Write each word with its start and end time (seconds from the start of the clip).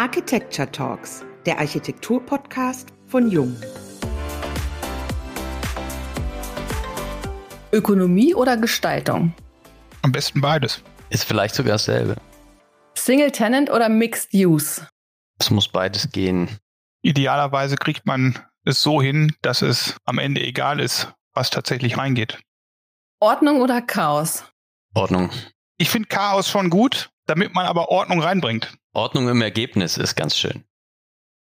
Architecture 0.00 0.72
Talks, 0.72 1.26
der 1.44 1.58
Architektur-Podcast 1.58 2.88
von 3.06 3.30
Jung. 3.30 3.54
Ökonomie 7.70 8.34
oder 8.34 8.56
Gestaltung? 8.56 9.34
Am 10.00 10.10
besten 10.10 10.40
beides. 10.40 10.82
Ist 11.10 11.24
vielleicht 11.24 11.54
sogar 11.54 11.72
dasselbe. 11.72 12.16
Single 12.96 13.30
Tenant 13.30 13.68
oder 13.68 13.90
Mixed 13.90 14.32
Use? 14.32 14.88
Es 15.38 15.50
muss 15.50 15.68
beides 15.68 16.10
gehen. 16.10 16.48
Idealerweise 17.02 17.76
kriegt 17.76 18.06
man 18.06 18.38
es 18.64 18.80
so 18.80 19.02
hin, 19.02 19.34
dass 19.42 19.60
es 19.60 19.96
am 20.06 20.16
Ende 20.16 20.40
egal 20.40 20.80
ist, 20.80 21.12
was 21.34 21.50
tatsächlich 21.50 21.98
reingeht. 21.98 22.40
Ordnung 23.20 23.60
oder 23.60 23.82
Chaos? 23.82 24.44
Ordnung. 24.94 25.28
Ich 25.76 25.90
finde 25.90 26.08
Chaos 26.08 26.48
schon 26.48 26.70
gut, 26.70 27.10
damit 27.30 27.54
man 27.54 27.66
aber 27.66 27.90
Ordnung 27.90 28.20
reinbringt. 28.20 28.76
Ordnung 28.92 29.28
im 29.28 29.40
Ergebnis 29.40 29.96
ist 29.96 30.16
ganz 30.16 30.36
schön. 30.36 30.64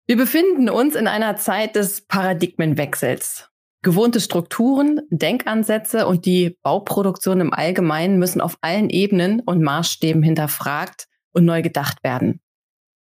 Wir 0.05 0.15
befinden 0.15 0.69
uns 0.69 0.95
in 0.95 1.07
einer 1.07 1.37
Zeit 1.37 1.75
des 1.75 2.05
Paradigmenwechsels. 2.05 3.49
Gewohnte 3.81 4.19
Strukturen, 4.19 5.01
Denkansätze 5.09 6.05
und 6.05 6.27
die 6.27 6.55
Bauproduktion 6.61 7.41
im 7.41 7.51
Allgemeinen 7.51 8.19
müssen 8.19 8.41
auf 8.41 8.57
allen 8.61 8.91
Ebenen 8.91 9.39
und 9.39 9.63
Maßstäben 9.63 10.21
hinterfragt 10.21 11.07
und 11.33 11.45
neu 11.45 11.63
gedacht 11.63 12.03
werden. 12.03 12.41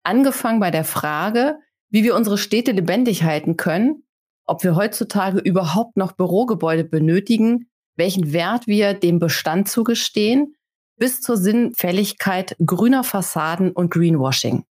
Angefangen 0.05 0.61
bei 0.61 0.71
der 0.71 0.85
Frage, 0.85 1.59
wie 1.91 2.05
wir 2.05 2.15
unsere 2.15 2.39
Städte 2.39 2.71
lebendig 2.71 3.25
halten 3.25 3.57
können, 3.57 4.05
ob 4.47 4.63
wir 4.63 4.77
heutzutage 4.77 5.41
überhaupt 5.41 5.97
noch 5.97 6.13
Bürogebäude 6.13 6.85
benötigen, 6.85 7.69
welchen 7.97 8.33
Wert 8.33 8.69
wir 8.69 8.95
dem 8.95 9.19
Bestand 9.19 9.69
zugestehen, 9.69 10.55
bis 10.99 11.21
zur 11.21 11.37
Sinnfälligkeit 11.37 12.57
grüner 12.65 13.05
Fassaden 13.05 13.73
und 13.73 13.91
Greenwashing. 13.91 14.65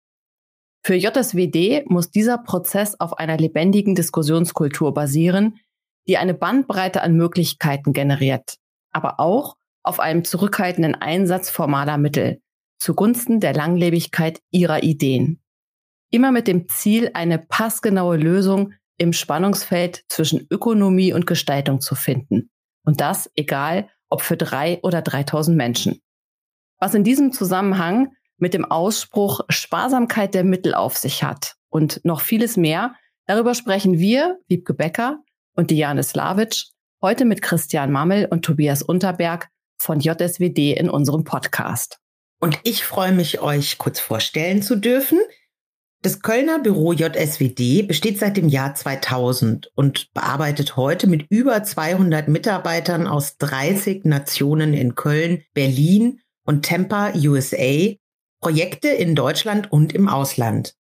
Für 0.84 0.94
JSWD 0.94 1.84
muss 1.86 2.10
dieser 2.10 2.38
Prozess 2.38 2.98
auf 3.00 3.18
einer 3.18 3.36
lebendigen 3.36 3.94
Diskussionskultur 3.94 4.94
basieren, 4.94 5.58
die 6.06 6.16
eine 6.16 6.34
Bandbreite 6.34 7.02
an 7.02 7.16
Möglichkeiten 7.16 7.92
generiert, 7.92 8.56
aber 8.92 9.18
auch 9.18 9.56
auf 9.82 10.00
einem 10.00 10.24
zurückhaltenden 10.24 10.94
Einsatz 10.94 11.50
formaler 11.50 11.98
Mittel 11.98 12.40
zugunsten 12.78 13.40
der 13.40 13.54
Langlebigkeit 13.54 14.40
ihrer 14.50 14.82
Ideen. 14.82 15.40
Immer 16.10 16.30
mit 16.32 16.46
dem 16.46 16.68
Ziel, 16.68 17.10
eine 17.14 17.38
passgenaue 17.38 18.16
Lösung 18.16 18.74
im 18.98 19.12
Spannungsfeld 19.12 20.04
zwischen 20.08 20.46
Ökonomie 20.50 21.12
und 21.12 21.26
Gestaltung 21.26 21.80
zu 21.80 21.94
finden. 21.94 22.50
Und 22.84 23.00
das 23.00 23.30
egal, 23.34 23.88
ob 24.08 24.22
für 24.22 24.36
drei 24.36 24.78
oder 24.82 25.02
3000 25.02 25.56
Menschen. 25.56 26.00
Was 26.78 26.94
in 26.94 27.04
diesem 27.04 27.32
Zusammenhang 27.32 28.12
mit 28.36 28.52
dem 28.52 28.64
Ausspruch 28.64 29.40
Sparsamkeit 29.48 30.34
der 30.34 30.44
Mittel 30.44 30.74
auf 30.74 30.96
sich 30.96 31.22
hat 31.22 31.54
und 31.70 32.04
noch 32.04 32.20
vieles 32.20 32.58
mehr, 32.58 32.94
darüber 33.26 33.54
sprechen 33.54 33.98
wir, 33.98 34.38
Wiebke 34.46 34.74
Becker 34.74 35.20
und 35.54 35.70
Diane 35.70 36.02
Slavic, 36.02 36.64
heute 37.00 37.24
mit 37.24 37.40
Christian 37.40 37.92
Mammel 37.92 38.26
und 38.30 38.44
Tobias 38.44 38.82
Unterberg 38.82 39.48
von 39.78 40.00
JSWD 40.00 40.72
in 40.72 40.90
unserem 40.90 41.24
Podcast. 41.24 41.98
Und 42.40 42.60
ich 42.64 42.84
freue 42.84 43.12
mich, 43.12 43.40
euch 43.40 43.78
kurz 43.78 43.98
vorstellen 43.98 44.60
zu 44.60 44.76
dürfen. 44.76 45.18
Das 46.02 46.20
Kölner 46.20 46.58
Büro 46.58 46.92
JSWD 46.92 47.88
besteht 47.88 48.18
seit 48.18 48.36
dem 48.36 48.48
Jahr 48.48 48.74
2000 48.74 49.72
und 49.74 50.12
bearbeitet 50.12 50.76
heute 50.76 51.06
mit 51.06 51.26
über 51.30 51.62
200 51.62 52.28
Mitarbeitern 52.28 53.06
aus 53.06 53.38
30 53.38 54.04
Nationen 54.04 54.74
in 54.74 54.94
Köln, 54.94 55.42
Berlin 55.54 56.20
und 56.46 56.64
Tampa, 56.64 57.12
USA, 57.14 57.94
Projekte 58.40 58.88
in 58.88 59.14
Deutschland 59.14 59.70
und 59.70 59.92
im 59.92 60.08
Ausland. 60.08 60.74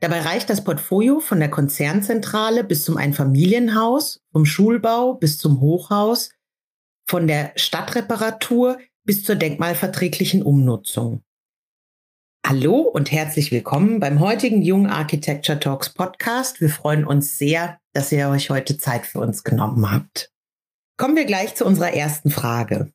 Dabei 0.00 0.20
reicht 0.20 0.50
das 0.50 0.64
Portfolio 0.64 1.20
von 1.20 1.38
der 1.38 1.50
Konzernzentrale 1.50 2.64
bis 2.64 2.84
zum 2.84 2.96
Einfamilienhaus, 2.96 4.20
vom 4.32 4.44
Schulbau 4.44 5.14
bis 5.14 5.38
zum 5.38 5.60
Hochhaus, 5.60 6.30
von 7.08 7.26
der 7.26 7.52
Stadtreparatur 7.56 8.78
bis 9.04 9.24
zur 9.24 9.36
denkmalverträglichen 9.36 10.42
Umnutzung. 10.42 11.22
Hallo 12.46 12.80
und 12.80 13.12
herzlich 13.12 13.52
willkommen 13.52 14.00
beim 14.00 14.20
heutigen 14.20 14.60
Jung 14.60 14.86
Architecture 14.86 15.58
Talks 15.58 15.88
Podcast. 15.88 16.60
Wir 16.60 16.68
freuen 16.68 17.06
uns 17.06 17.38
sehr, 17.38 17.78
dass 17.94 18.12
ihr 18.12 18.28
euch 18.28 18.50
heute 18.50 18.76
Zeit 18.76 19.06
für 19.06 19.20
uns 19.20 19.44
genommen 19.44 19.90
habt. 19.90 20.30
Kommen 20.98 21.16
wir 21.16 21.24
gleich 21.24 21.54
zu 21.54 21.64
unserer 21.64 21.94
ersten 21.94 22.30
Frage. 22.30 22.92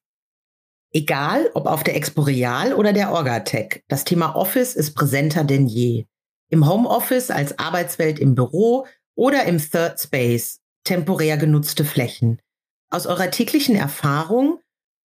Egal, 0.92 1.52
ob 1.54 1.68
auf 1.68 1.84
der 1.84 1.96
Exporeal 1.96 2.74
oder 2.74 2.94
der 2.94 3.12
Orgatec, 3.12 3.84
das 3.88 4.06
Thema 4.06 4.36
Office 4.36 4.76
ist 4.76 4.96
präsenter 4.96 5.44
denn 5.44 5.68
je. 5.68 6.06
Im 6.50 6.68
Homeoffice 6.68 7.30
als 7.30 7.60
Arbeitswelt 7.60 8.18
im 8.18 8.34
Büro 8.34 8.88
oder 9.16 9.44
im 9.44 9.60
Third 9.60 10.00
Space, 10.00 10.62
temporär 10.84 11.38
genutzte 11.38 11.86
Flächen. 11.86 12.42
Aus 12.90 13.06
eurer 13.06 13.30
täglichen 13.30 13.76
Erfahrung, 13.76 14.60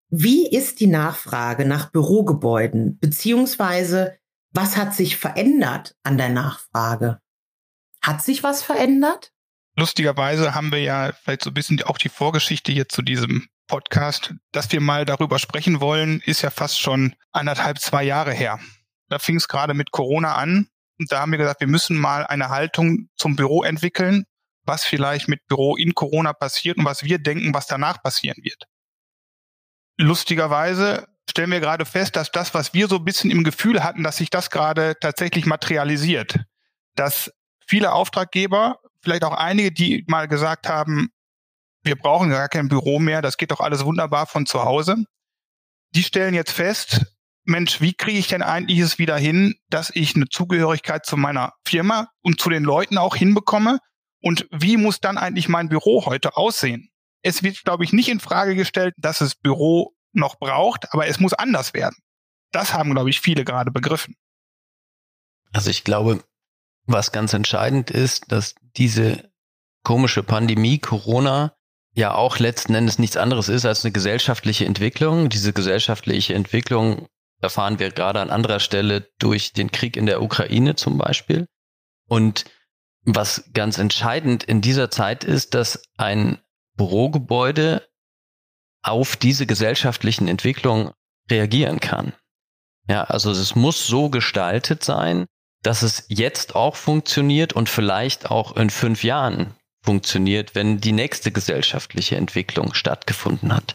wie 0.09 0.49
ist 0.49 0.79
die 0.79 0.87
Nachfrage 0.87 1.65
nach 1.65 1.91
Bürogebäuden, 1.91 2.99
beziehungsweise 3.01 4.17
was 4.53 4.77
hat 4.77 4.95
sich 4.95 5.17
verändert 5.17 5.97
an 6.05 6.19
der 6.19 6.29
Nachfrage? 6.29 7.19
Hat 8.03 8.23
sich 8.23 8.43
was 8.43 8.63
verändert? 8.63 9.33
Lustigerweise 9.77 10.55
haben 10.55 10.71
wir 10.71 10.81
ja 10.81 11.13
vielleicht 11.13 11.43
so 11.43 11.51
ein 11.51 11.55
bisschen 11.55 11.83
auch 11.83 11.97
die 11.97 12.11
Vorgeschichte 12.11 12.71
hier 12.71 12.89
zu 12.89 13.01
diesem 13.01 13.49
Podcast, 13.67 14.35
dass 14.53 14.71
wir 14.73 14.81
mal 14.81 15.05
darüber 15.05 15.39
sprechen 15.39 15.81
wollen, 15.81 16.21
ist 16.25 16.43
ja 16.43 16.51
fast 16.51 16.81
schon 16.81 17.15
anderthalb, 17.33 17.79
zwei 17.79 18.03
Jahre 18.05 18.33
her. 18.33 18.59
Da 19.09 19.19
fing 19.19 19.37
es 19.37 19.49
gerade 19.49 19.75
mit 19.75 19.91
Corona 19.91 20.35
an 20.35 20.69
und 20.99 21.11
da 21.11 21.21
haben 21.21 21.33
wir 21.33 21.39
gesagt, 21.39 21.61
wir 21.61 21.69
müssen 21.69 21.99
mal 21.99 22.27
eine 22.27 22.49
Haltung 22.49 23.09
zum 23.17 23.37
Büro 23.37 23.63
entwickeln, 23.63 24.25
was 24.65 24.85
vielleicht 24.85 25.29
mit 25.29 25.47
Büro 25.49 25.77
in 25.77 25.95
Corona 25.95 26.33
passiert 26.33 26.79
und 26.79 26.85
was 26.85 27.03
wir 27.03 27.19
denken, 27.19 27.55
was 27.55 27.67
danach 27.67 28.03
passieren 28.03 28.43
wird. 28.43 28.65
Lustigerweise 29.99 31.07
stellen 31.29 31.51
wir 31.51 31.61
gerade 31.61 31.85
fest, 31.85 32.17
dass 32.17 32.31
das, 32.31 32.55
was 32.55 32.75
wir 32.75 32.89
so 32.89 32.97
ein 32.97 33.05
bisschen 33.05 33.31
im 33.31 33.45
Gefühl 33.45 33.83
hatten, 33.83 34.03
dass 34.03 34.19
sich 34.19 34.31
das 34.31 34.51
gerade 34.51 34.97
tatsächlich 35.01 35.47
materialisiert. 35.47 36.41
Dass 36.95 37.33
viele 37.67 37.93
Auftraggeber, 37.93 38.81
vielleicht 39.03 39.25
auch 39.25 39.35
einige, 39.35 39.73
die 39.73 40.05
mal 40.09 40.29
gesagt 40.29 40.69
haben, 40.69 41.11
wir 41.83 41.97
brauchen 41.97 42.31
gar 42.31 42.49
kein 42.49 42.69
Büro 42.69 42.99
mehr, 42.99 43.23
das 43.23 43.37
geht 43.37 43.51
doch 43.51 43.61
alles 43.61 43.85
wunderbar 43.85 44.27
von 44.27 44.47
zu 44.47 44.65
Hause. 44.65 45.05
Die 45.95 46.03
stellen 46.03 46.35
jetzt 46.35 46.53
fest, 46.53 47.05
Mensch, 47.45 47.81
wie 47.81 47.93
kriege 47.93 48.19
ich 48.19 48.29
denn 48.29 48.43
eigentlich 48.43 48.79
es 48.79 48.99
wieder 48.99 49.17
hin, 49.17 49.55
dass 49.69 49.91
ich 49.95 50.15
eine 50.15 50.29
Zugehörigkeit 50.29 51.05
zu 51.05 51.17
meiner 51.17 51.53
Firma 51.67 52.09
und 52.23 52.41
zu 52.41 52.51
den 52.51 52.63
Leuten 52.63 52.99
auch 52.99 53.17
hinbekomme? 53.17 53.79
Und 54.21 54.47
wie 54.53 54.77
muss 54.77 55.01
dann 55.01 55.19
eigentlich 55.19 55.49
mein 55.49 55.69
Büro 55.69 56.07
heute 56.07 56.37
aussehen? 56.37 56.91
Es 57.23 57.43
wird, 57.43 57.65
glaube 57.65 57.85
ich, 57.85 57.93
nicht 57.93 58.09
in 58.09 58.21
Frage 58.21 58.55
gestellt, 58.55 58.95
dass 58.97 59.21
es 59.21 59.35
Büro 59.35 59.95
noch 60.13 60.39
braucht, 60.39 60.93
aber 60.93 61.09
es 61.09 61.19
muss 61.19 61.33
anders 61.33 61.75
werden. 61.75 61.97
Das 62.53 62.75
haben, 62.75 62.93
glaube 62.93 63.11
ich, 63.11 63.21
viele 63.21 63.45
gerade 63.45 63.73
begriffen. 63.73 64.15
Also 65.53 65.71
ich 65.71 65.85
glaube, 65.85 66.23
was 66.87 67.13
ganz 67.13 67.33
entscheidend 67.33 67.91
ist, 67.91 68.31
dass 68.31 68.55
diese 68.77 69.33
komische 69.83 70.23
Pandemie 70.23 70.79
Corona 70.79 71.57
ja 71.95 72.15
auch 72.15 72.39
letzten 72.39 72.75
Endes 72.75 72.99
nichts 72.99 73.17
anderes 73.17 73.49
ist 73.49 73.65
als 73.65 73.85
eine 73.85 73.93
gesellschaftliche 73.93 74.65
Entwicklung. 74.65 75.29
Diese 75.29 75.53
gesellschaftliche 75.53 76.35
Entwicklung 76.35 77.07
erfahren 77.41 77.79
wir 77.79 77.91
gerade 77.91 78.21
an 78.21 78.31
anderer 78.31 78.61
Stelle 78.61 79.09
durch 79.19 79.53
den 79.53 79.71
Krieg 79.71 79.97
in 79.97 80.07
der 80.07 80.23
Ukraine 80.23 80.75
zum 80.77 80.97
Beispiel. 80.99 81.47
Und 82.09 82.45
was 83.05 83.51
ganz 83.53 83.79
entscheidend 83.79 84.45
in 84.45 84.61
dieser 84.61 84.91
Zeit 84.91 85.25
ist, 85.25 85.55
dass 85.55 85.83
ein 85.97 86.39
Bürogebäude 86.77 87.87
auf 88.83 89.17
diese 89.17 89.47
gesellschaftlichen 89.47 90.29
Entwicklungen 90.29 90.93
reagieren 91.31 91.81
kann. 91.81 92.13
Ja, 92.89 93.05
also 93.05 93.31
es 93.31 93.55
muss 93.55 93.87
so 93.87 94.09
gestaltet 94.09 94.83
sein, 94.83 95.27
dass 95.63 95.83
es 95.83 96.05
jetzt 96.09 96.57
auch 96.57 96.75
funktioniert 96.75 97.53
und 97.53 97.69
vielleicht 97.69 98.31
auch 98.31 98.57
in 98.57 98.71
fünf 98.71 99.05
Jahren 99.05 99.55
funktioniert, 99.83 100.55
wenn 100.55 100.81
die 100.81 100.93
nächste 100.93 101.33
gesellschaftliche 101.33 102.17
Entwicklung 102.17 102.75
stattgefunden 102.75 103.55
hat. 103.55 103.75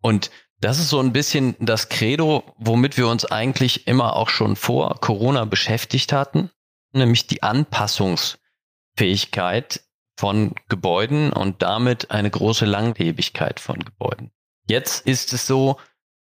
Und 0.00 0.30
das 0.60 0.78
ist 0.78 0.90
so 0.90 1.00
ein 1.00 1.12
bisschen 1.12 1.56
das 1.58 1.88
Credo, 1.88 2.44
womit 2.58 2.96
wir 2.96 3.08
uns 3.08 3.24
eigentlich 3.24 3.86
immer 3.86 4.16
auch 4.16 4.28
schon 4.28 4.56
vor 4.56 5.00
Corona 5.00 5.46
beschäftigt 5.46 6.12
hatten, 6.12 6.50
nämlich 6.92 7.26
die 7.26 7.42
Anpassungsfähigkeit 7.42 9.80
von 10.18 10.54
Gebäuden 10.68 11.32
und 11.32 11.62
damit 11.62 12.10
eine 12.10 12.30
große 12.30 12.66
Langlebigkeit 12.66 13.58
von 13.58 13.78
Gebäuden. 13.78 14.30
Jetzt 14.68 15.06
ist 15.06 15.32
es 15.32 15.46
so, 15.46 15.78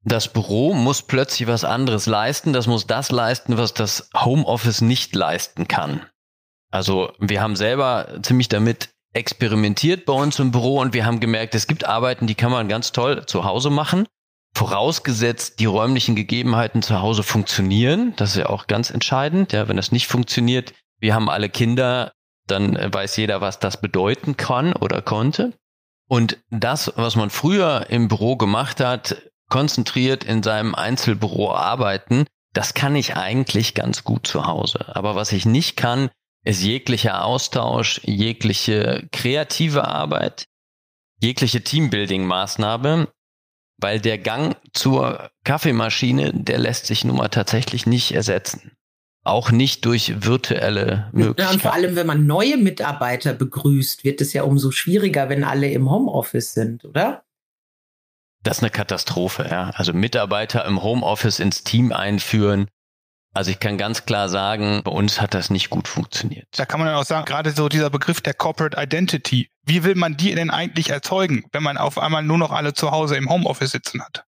das 0.04 0.34
Büro 0.34 0.74
muss 0.74 1.04
plötzlich 1.04 1.48
was 1.48 1.64
anderes 1.64 2.08
leisten, 2.08 2.52
das 2.52 2.68
muss 2.68 2.88
das 2.88 3.12
leisten, 3.12 3.58
was 3.58 3.74
das 3.74 4.10
Homeoffice 4.16 4.82
nicht 4.82 5.16
leisten 5.16 5.68
kann. 5.68 6.04
Also 6.72 7.14
wir 7.20 7.42
haben 7.42 7.56
selber 7.56 8.20
ziemlich 8.24 8.50
damit 8.50 8.95
experimentiert 9.16 10.06
bei 10.06 10.14
uns 10.14 10.40
im 10.40 10.52
Büro 10.52 10.80
und 10.80 10.94
wir 10.94 11.06
haben 11.06 11.20
gemerkt, 11.20 11.56
es 11.56 11.68
gibt 11.68 11.86
Arbeiten, 11.86 12.28
die 12.28 12.36
kann 12.36 12.52
man 12.52 12.68
ganz 12.68 12.92
toll 12.92 13.26
zu 13.26 13.46
Hause 13.46 13.70
machen. 13.70 14.08
Vorausgesetzt, 14.54 15.60
die 15.60 15.66
räumlichen 15.66 16.16
Gegebenheiten 16.16 16.82
zu 16.82 17.02
Hause 17.02 17.24
funktionieren. 17.24 18.14
Das 18.18 18.32
ist 18.32 18.38
ja 18.38 18.50
auch 18.50 18.68
ganz 18.68 18.90
entscheidend. 18.90 19.54
Ja, 19.54 19.68
wenn 19.68 19.78
das 19.78 19.92
nicht 19.92 20.08
funktioniert, 20.08 20.74
wir 21.00 21.14
haben 21.14 21.30
alle 21.30 21.50
Kinder, 21.50 22.12
dann 22.48 22.76
weiß 22.76 23.18
jeder, 23.18 23.42
was 23.42 23.60
das 23.60 23.82
bedeuten 23.82 24.38
kann 24.38 24.74
oder 24.74 25.02
konnte. 25.02 25.54
Und 26.08 26.38
das, 26.52 26.94
was 26.96 27.16
man 27.16 27.30
früher 27.30 27.88
im 27.90 28.08
Büro 28.08 28.36
gemacht 28.36 28.80
hat, 28.80 29.22
konzentriert 29.50 30.24
in 30.24 30.44
seinem 30.44 30.76
Einzelbüro 30.76 31.54
arbeiten, 31.54 32.26
das 32.54 32.74
kann 32.74 32.96
ich 32.96 33.16
eigentlich 33.16 33.74
ganz 33.74 34.04
gut 34.04 34.28
zu 34.28 34.46
Hause. 34.46 34.96
Aber 34.96 35.16
was 35.16 35.32
ich 35.32 35.46
nicht 35.46 35.76
kann, 35.76 36.10
ist 36.46 36.64
jeglicher 36.64 37.26
Austausch, 37.26 38.00
jegliche 38.04 39.08
kreative 39.12 39.88
Arbeit, 39.88 40.46
jegliche 41.20 41.60
Teambuilding-Maßnahme, 41.60 43.08
weil 43.78 44.00
der 44.00 44.20
Gang 44.20 44.56
zur 44.74 45.32
Kaffeemaschine, 45.44 46.32
der 46.34 46.60
lässt 46.60 46.86
sich 46.86 47.04
nun 47.04 47.18
mal 47.18 47.30
tatsächlich 47.30 47.86
nicht 47.86 48.14
ersetzen. 48.14 48.72
Auch 49.24 49.50
nicht 49.50 49.86
durch 49.86 50.24
virtuelle 50.24 51.10
Möglichkeiten. 51.12 51.42
Ja, 51.42 51.50
und 51.50 51.62
vor 51.62 51.74
allem, 51.74 51.96
wenn 51.96 52.06
man 52.06 52.28
neue 52.28 52.58
Mitarbeiter 52.58 53.34
begrüßt, 53.34 54.04
wird 54.04 54.22
es 54.22 54.34
ja 54.34 54.44
umso 54.44 54.70
schwieriger, 54.70 55.30
wenn 55.30 55.44
alle 55.44 55.72
im 55.72 55.90
Homeoffice 55.90 56.54
sind, 56.54 56.86
oder? 56.86 57.26
Das 58.44 58.58
ist 58.58 58.64
eine 58.64 58.70
Katastrophe, 58.70 59.48
ja. 59.50 59.72
Also 59.74 59.94
Mitarbeiter 59.94 60.64
im 60.66 60.84
Homeoffice 60.84 61.40
ins 61.40 61.64
Team 61.64 61.92
einführen, 61.92 62.68
also 63.36 63.52
ich 63.52 63.60
kann 63.60 63.78
ganz 63.78 64.06
klar 64.06 64.30
sagen, 64.30 64.82
bei 64.84 64.92
uns 64.92 65.20
hat 65.20 65.34
das 65.34 65.50
nicht 65.50 65.70
gut 65.70 65.90
funktioniert. 65.90 66.48
Da 66.56 66.66
kann 66.66 66.80
man 66.80 66.88
dann 66.88 66.96
auch 66.96 67.04
sagen, 67.04 67.26
gerade 67.26 67.52
so 67.52 67.68
dieser 67.68 67.90
Begriff 67.90 68.22
der 68.22 68.34
Corporate 68.34 68.82
Identity. 68.82 69.50
Wie 69.64 69.84
will 69.84 69.96
man 69.96 70.16
die 70.16 70.34
denn 70.34 70.50
eigentlich 70.50 70.90
erzeugen, 70.90 71.44
wenn 71.52 71.62
man 71.62 71.78
auf 71.78 71.98
einmal 71.98 72.24
nur 72.24 72.38
noch 72.38 72.52
alle 72.52 72.74
zu 72.74 72.92
Hause 72.92 73.18
im 73.18 73.30
Homeoffice 73.30 73.72
sitzen 73.72 74.02
hat? 74.02 74.24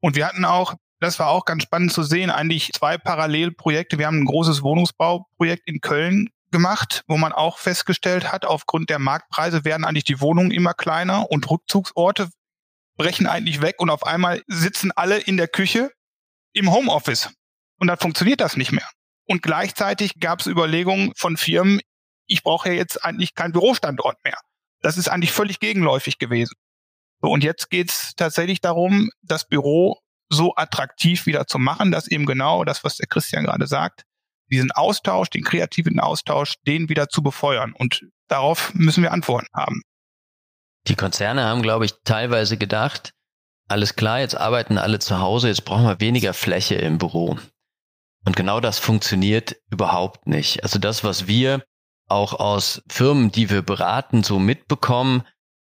Und 0.00 0.14
wir 0.14 0.24
hatten 0.24 0.44
auch, 0.44 0.74
das 1.00 1.18
war 1.18 1.30
auch 1.30 1.46
ganz 1.46 1.64
spannend 1.64 1.92
zu 1.92 2.04
sehen, 2.04 2.30
eigentlich 2.30 2.70
zwei 2.72 2.96
Parallelprojekte. 2.96 3.98
Wir 3.98 4.06
haben 4.06 4.20
ein 4.20 4.26
großes 4.26 4.62
Wohnungsbauprojekt 4.62 5.66
in 5.66 5.80
Köln 5.80 6.28
gemacht, 6.52 7.02
wo 7.08 7.18
man 7.18 7.32
auch 7.32 7.58
festgestellt 7.58 8.30
hat, 8.30 8.46
aufgrund 8.46 8.88
der 8.88 9.00
Marktpreise 9.00 9.64
werden 9.64 9.84
eigentlich 9.84 10.04
die 10.04 10.20
Wohnungen 10.20 10.52
immer 10.52 10.74
kleiner 10.74 11.28
und 11.30 11.50
Rückzugsorte 11.50 12.30
brechen 12.96 13.26
eigentlich 13.26 13.62
weg 13.62 13.76
und 13.78 13.90
auf 13.90 14.06
einmal 14.06 14.42
sitzen 14.46 14.92
alle 14.92 15.18
in 15.18 15.36
der 15.36 15.48
Küche 15.48 15.90
im 16.52 16.72
Homeoffice. 16.72 17.30
Und 17.78 17.88
dann 17.88 17.98
funktioniert 17.98 18.40
das 18.40 18.56
nicht 18.56 18.72
mehr. 18.72 18.88
Und 19.26 19.42
gleichzeitig 19.42 20.20
gab 20.20 20.40
es 20.40 20.46
Überlegungen 20.46 21.12
von 21.16 21.36
Firmen, 21.36 21.80
ich 22.26 22.42
brauche 22.42 22.68
ja 22.68 22.74
jetzt 22.74 23.04
eigentlich 23.04 23.34
keinen 23.34 23.52
Bürostandort 23.52 24.16
mehr. 24.24 24.38
Das 24.80 24.96
ist 24.96 25.08
eigentlich 25.08 25.32
völlig 25.32 25.60
gegenläufig 25.60 26.18
gewesen. 26.18 26.54
So, 27.20 27.30
und 27.30 27.42
jetzt 27.42 27.70
geht 27.70 27.90
es 27.90 28.14
tatsächlich 28.16 28.60
darum, 28.60 29.10
das 29.22 29.46
Büro 29.48 29.98
so 30.30 30.54
attraktiv 30.56 31.26
wieder 31.26 31.46
zu 31.46 31.58
machen, 31.58 31.90
dass 31.90 32.08
eben 32.08 32.26
genau 32.26 32.64
das, 32.64 32.84
was 32.84 32.96
der 32.96 33.06
Christian 33.06 33.44
gerade 33.44 33.66
sagt, 33.66 34.02
diesen 34.50 34.70
Austausch, 34.72 35.30
den 35.30 35.42
kreativen 35.42 36.00
Austausch, 36.00 36.54
den 36.66 36.88
wieder 36.88 37.08
zu 37.08 37.22
befeuern. 37.22 37.72
Und 37.72 38.02
darauf 38.28 38.72
müssen 38.74 39.02
wir 39.02 39.12
Antworten 39.12 39.48
haben. 39.54 39.82
Die 40.86 40.96
Konzerne 40.96 41.44
haben, 41.44 41.62
glaube 41.62 41.84
ich, 41.84 41.94
teilweise 42.04 42.56
gedacht, 42.56 43.12
alles 43.68 43.96
klar, 43.96 44.20
jetzt 44.20 44.36
arbeiten 44.36 44.78
alle 44.78 44.98
zu 44.98 45.18
Hause, 45.18 45.48
jetzt 45.48 45.64
brauchen 45.64 45.84
wir 45.84 46.00
weniger 46.00 46.32
Fläche 46.32 46.76
im 46.76 46.98
Büro. 46.98 47.38
Und 48.28 48.36
genau 48.36 48.60
das 48.60 48.78
funktioniert 48.78 49.56
überhaupt 49.70 50.26
nicht. 50.26 50.62
Also 50.62 50.78
das, 50.78 51.02
was 51.02 51.28
wir 51.28 51.64
auch 52.08 52.34
aus 52.34 52.82
Firmen, 52.86 53.32
die 53.32 53.48
wir 53.48 53.62
beraten, 53.62 54.22
so 54.22 54.38
mitbekommen, 54.38 55.22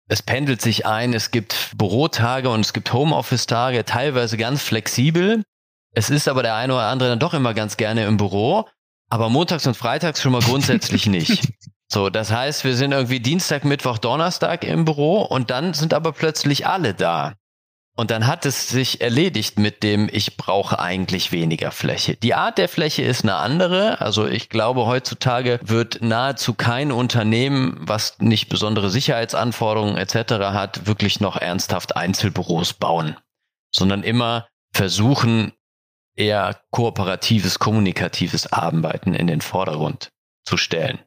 es 0.08 0.22
pendelt 0.22 0.62
sich 0.62 0.86
ein, 0.86 1.14
es 1.14 1.32
gibt 1.32 1.72
Bürotage 1.76 2.50
und 2.50 2.62
es 2.62 2.72
gibt 2.72 2.94
Homeoffice-Tage, 2.94 3.84
teilweise 3.84 4.38
ganz 4.38 4.64
flexibel. 4.64 5.44
Es 5.92 6.10
ist 6.10 6.30
aber 6.30 6.42
der 6.42 6.56
eine 6.56 6.76
oder 6.76 6.86
andere 6.86 7.10
dann 7.10 7.20
doch 7.20 7.34
immer 7.34 7.54
ganz 7.54 7.76
gerne 7.76 8.06
im 8.06 8.16
Büro, 8.16 8.66
aber 9.10 9.28
montags 9.28 9.68
und 9.68 9.76
freitags 9.76 10.22
schon 10.22 10.32
mal 10.32 10.40
grundsätzlich 10.40 11.06
nicht. 11.08 11.52
So, 11.92 12.10
das 12.10 12.32
heißt, 12.32 12.64
wir 12.64 12.78
sind 12.78 12.94
irgendwie 12.94 13.20
Dienstag, 13.20 13.66
Mittwoch, 13.66 13.98
Donnerstag 13.98 14.64
im 14.64 14.86
Büro 14.86 15.22
und 15.22 15.50
dann 15.50 15.74
sind 15.74 15.94
aber 15.94 16.14
plötzlich 16.14 16.66
alle 16.66 16.94
da. 16.94 17.34
Und 17.96 18.10
dann 18.10 18.26
hat 18.26 18.48
es 18.48 18.70
sich 18.70 19.02
erledigt 19.02 19.60
mit 19.60 19.84
dem, 19.84 20.10
ich 20.12 20.36
brauche 20.36 20.80
eigentlich 20.80 21.32
weniger 21.32 21.72
Fläche. 21.72 22.16
Die 22.16 22.34
Art 22.34 22.58
der 22.58 22.68
Fläche 22.68 23.04
ist 23.04 23.24
eine 23.24 23.36
andere. 23.36 24.02
Also 24.02 24.28
ich 24.28 24.50
glaube, 24.50 24.88
heutzutage 24.88 25.60
wird 25.62 26.02
nahezu 26.02 26.56
kein 26.56 26.92
Unternehmen, 26.92 27.78
was 27.80 28.18
nicht 28.20 28.50
besondere 28.50 28.90
Sicherheitsanforderungen 28.90 29.98
etc. 29.98 30.16
hat, 30.54 30.88
wirklich 30.88 31.20
noch 31.20 31.38
ernsthaft 31.38 31.96
Einzelbüros 31.96 32.74
bauen, 32.74 33.16
sondern 33.72 34.02
immer 34.02 34.48
versuchen, 34.74 35.54
eher 36.16 36.60
kooperatives, 36.72 37.60
kommunikatives 37.60 38.52
Arbeiten 38.52 39.14
in 39.14 39.28
den 39.28 39.42
Vordergrund 39.42 40.10
zu 40.46 40.58
stellen. 40.58 41.00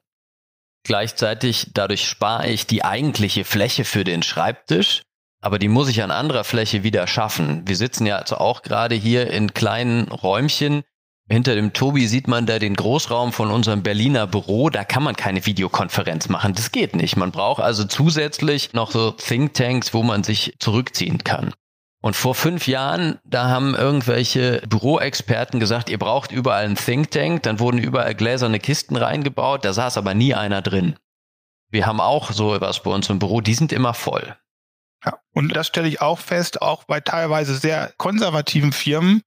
Gleichzeitig, 0.84 1.72
dadurch 1.74 2.08
spare 2.08 2.48
ich 2.48 2.68
die 2.68 2.84
eigentliche 2.84 3.44
Fläche 3.44 3.84
für 3.84 4.04
den 4.04 4.22
Schreibtisch 4.22 5.02
aber 5.40 5.58
die 5.58 5.68
muss 5.68 5.88
ich 5.88 6.02
an 6.02 6.10
anderer 6.10 6.44
Fläche 6.44 6.82
wieder 6.82 7.06
schaffen. 7.06 7.62
Wir 7.66 7.76
sitzen 7.76 8.06
ja 8.06 8.16
also 8.16 8.38
auch 8.38 8.62
gerade 8.62 8.94
hier 8.94 9.30
in 9.30 9.54
kleinen 9.54 10.08
Räumchen. 10.08 10.82
Hinter 11.28 11.56
dem 11.56 11.72
Tobi 11.72 12.06
sieht 12.06 12.28
man 12.28 12.46
da 12.46 12.60
den 12.60 12.74
Großraum 12.74 13.32
von 13.32 13.50
unserem 13.50 13.82
Berliner 13.82 14.28
Büro. 14.28 14.70
Da 14.70 14.84
kann 14.84 15.02
man 15.02 15.16
keine 15.16 15.44
Videokonferenz 15.44 16.28
machen. 16.28 16.54
Das 16.54 16.70
geht 16.70 16.94
nicht. 16.94 17.16
Man 17.16 17.32
braucht 17.32 17.60
also 17.60 17.84
zusätzlich 17.84 18.74
noch 18.74 18.92
so 18.92 19.10
Thinktanks, 19.10 19.92
wo 19.92 20.04
man 20.04 20.22
sich 20.22 20.54
zurückziehen 20.60 21.24
kann. 21.24 21.52
Und 22.00 22.14
vor 22.14 22.36
fünf 22.36 22.68
Jahren, 22.68 23.18
da 23.24 23.48
haben 23.48 23.74
irgendwelche 23.74 24.62
Büroexperten 24.68 25.58
gesagt, 25.58 25.90
ihr 25.90 25.98
braucht 25.98 26.30
überall 26.30 26.64
einen 26.64 26.76
Think 26.76 27.10
Tank. 27.10 27.42
Dann 27.42 27.58
wurden 27.58 27.78
überall 27.78 28.14
gläserne 28.14 28.60
Kisten 28.60 28.94
reingebaut. 28.94 29.64
Da 29.64 29.72
saß 29.72 29.98
aber 29.98 30.14
nie 30.14 30.34
einer 30.34 30.62
drin. 30.62 30.94
Wir 31.70 31.86
haben 31.86 32.00
auch 32.00 32.30
so 32.30 32.54
etwas 32.54 32.84
bei 32.84 32.92
uns 32.92 33.10
im 33.10 33.18
Büro. 33.18 33.40
Die 33.40 33.54
sind 33.54 33.72
immer 33.72 33.94
voll. 33.94 34.36
Ja, 35.04 35.18
und 35.32 35.54
das 35.54 35.66
stelle 35.66 35.88
ich 35.88 36.00
auch 36.00 36.18
fest, 36.18 36.62
auch 36.62 36.84
bei 36.84 37.00
teilweise 37.00 37.56
sehr 37.56 37.92
konservativen 37.96 38.72
Firmen, 38.72 39.22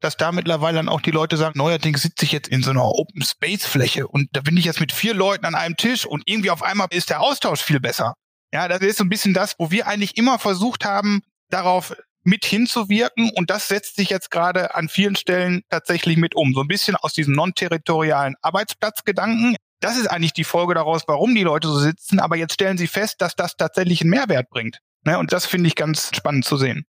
dass 0.00 0.16
da 0.16 0.32
mittlerweile 0.32 0.76
dann 0.76 0.88
auch 0.88 1.00
die 1.00 1.10
Leute 1.10 1.36
sagen, 1.36 1.58
neuerdings 1.58 2.02
sitze 2.02 2.24
ich 2.24 2.32
jetzt 2.32 2.48
in 2.48 2.62
so 2.62 2.70
einer 2.70 2.84
Open 2.84 3.22
Space 3.22 3.64
Fläche 3.64 4.06
und 4.06 4.28
da 4.32 4.42
bin 4.42 4.56
ich 4.56 4.64
jetzt 4.64 4.80
mit 4.80 4.92
vier 4.92 5.14
Leuten 5.14 5.46
an 5.46 5.54
einem 5.54 5.76
Tisch 5.76 6.04
und 6.04 6.22
irgendwie 6.26 6.50
auf 6.50 6.62
einmal 6.62 6.88
ist 6.90 7.10
der 7.10 7.20
Austausch 7.20 7.62
viel 7.62 7.80
besser. 7.80 8.14
Ja, 8.52 8.68
das 8.68 8.80
ist 8.80 8.98
so 8.98 9.04
ein 9.04 9.08
bisschen 9.08 9.34
das, 9.34 9.54
wo 9.58 9.70
wir 9.70 9.86
eigentlich 9.86 10.16
immer 10.16 10.38
versucht 10.38 10.84
haben, 10.84 11.22
darauf 11.48 11.96
mit 12.22 12.44
hinzuwirken 12.44 13.30
und 13.34 13.50
das 13.50 13.68
setzt 13.68 13.96
sich 13.96 14.10
jetzt 14.10 14.30
gerade 14.30 14.74
an 14.74 14.88
vielen 14.88 15.16
Stellen 15.16 15.62
tatsächlich 15.70 16.16
mit 16.16 16.34
um. 16.34 16.54
So 16.54 16.60
ein 16.60 16.68
bisschen 16.68 16.96
aus 16.96 17.12
diesem 17.12 17.34
non-territorialen 17.34 18.34
Arbeitsplatzgedanken. 18.42 19.56
Das 19.84 19.98
ist 19.98 20.06
eigentlich 20.06 20.32
die 20.32 20.44
Folge 20.44 20.72
daraus, 20.72 21.02
warum 21.08 21.34
die 21.34 21.42
Leute 21.42 21.68
so 21.68 21.76
sitzen, 21.76 22.18
aber 22.18 22.36
jetzt 22.36 22.54
stellen 22.54 22.78
sie 22.78 22.86
fest, 22.86 23.16
dass 23.18 23.36
das 23.36 23.56
tatsächlich 23.56 24.00
einen 24.00 24.08
Mehrwert 24.08 24.48
bringt. 24.48 24.78
Ne? 25.04 25.18
Und 25.18 25.30
das 25.30 25.44
finde 25.44 25.66
ich 25.66 25.76
ganz 25.76 26.10
spannend 26.16 26.46
zu 26.46 26.56
sehen. 26.56 26.86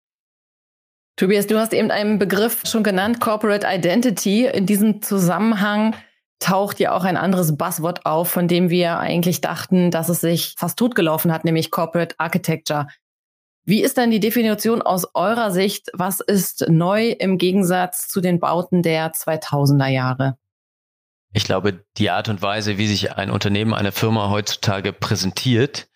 Tobias, 1.16 1.46
du 1.46 1.60
hast 1.60 1.72
eben 1.72 1.92
einen 1.92 2.18
Begriff 2.18 2.64
schon 2.66 2.82
genannt, 2.82 3.20
Corporate 3.20 3.68
Identity. 3.70 4.48
In 4.48 4.66
diesem 4.66 5.04
Zusammenhang 5.04 5.96
taucht 6.40 6.80
ja 6.80 6.92
auch 6.94 7.04
ein 7.04 7.16
anderes 7.16 7.56
Buzzword 7.56 8.08
auf, 8.08 8.32
von 8.32 8.48
dem 8.48 8.72
wir 8.72 8.98
eigentlich 8.98 9.40
dachten, 9.40 9.92
dass 9.92 10.10
es 10.10 10.22
sich 10.22 10.56
fast 10.58 10.80
totgelaufen 10.80 11.32
hat, 11.32 11.46
nämlich 11.46 11.70
Corporate 11.70 12.16
Architecture. 12.18 12.88
Wie 13.66 13.84
ist 13.84 13.98
denn 13.98 14.10
die 14.10 14.20
Definition 14.20 14.82
aus 14.82 15.06
eurer 15.14 15.52
Sicht? 15.52 15.90
Was 15.94 16.22
ist 16.22 16.66
neu 16.70 17.10
im 17.10 17.38
Gegensatz 17.38 18.08
zu 18.08 18.20
den 18.20 18.40
Bauten 18.40 18.82
der 18.82 19.12
2000er 19.12 19.90
Jahre? 19.90 20.40
Ich 21.32 21.44
glaube, 21.44 21.86
die 21.98 22.10
Art 22.10 22.28
und 22.28 22.42
Weise, 22.42 22.78
wie 22.78 22.88
sich 22.88 23.16
ein 23.16 23.30
Unternehmen, 23.30 23.74
eine 23.74 23.92
Firma 23.92 24.30
heutzutage 24.30 24.94
präsentiert, 24.94 25.88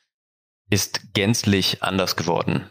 ist 0.70 1.14
gänzlich 1.14 1.82
anders 1.82 2.16
geworden. 2.16 2.70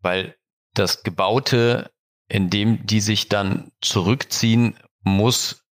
Weil 0.00 0.36
das 0.74 1.02
Gebaute, 1.02 1.90
in 2.28 2.50
dem 2.50 2.86
die 2.86 3.00
sich 3.00 3.28
dann 3.28 3.72
zurückziehen, 3.80 4.78
muss 5.02 5.64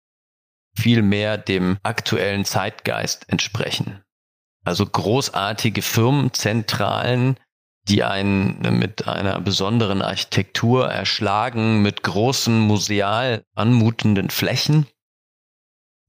viel 0.75 1.01
mehr 1.03 1.37
dem 1.37 1.77
aktuellen 1.83 2.45
Zeitgeist 2.45 3.29
entsprechen. 3.29 4.03
Also 4.63 4.85
großartige 4.85 5.83
Firmenzentralen, 5.83 7.39
die 7.87 8.03
einen 8.03 8.79
mit 8.79 9.07
einer 9.07 9.39
besonderen 9.39 10.01
Architektur 10.01 10.87
erschlagen, 10.89 11.83
mit 11.83 12.01
großen 12.01 12.59
museal 12.59 13.45
anmutenden 13.53 14.31
Flächen 14.31 14.87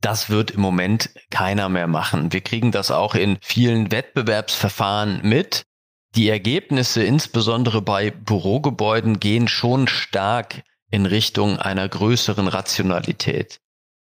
das 0.01 0.31
wird 0.31 0.51
im 0.51 0.61
Moment 0.61 1.11
keiner 1.31 1.69
mehr 1.69 1.87
machen. 1.87 2.33
Wir 2.33 2.41
kriegen 2.41 2.71
das 2.71 2.91
auch 2.91 3.15
in 3.15 3.39
vielen 3.41 3.91
Wettbewerbsverfahren 3.91 5.21
mit. 5.23 5.65
Die 6.15 6.29
Ergebnisse, 6.29 7.03
insbesondere 7.03 7.83
bei 7.83 8.11
Bürogebäuden, 8.11 9.21
gehen 9.21 9.49
schon 9.49 9.89
stark 9.89 10.63
in 10.91 11.07
Richtung 11.07 11.59
einer 11.59 11.89
größeren 11.89 12.49
Rationalität. 12.49 13.61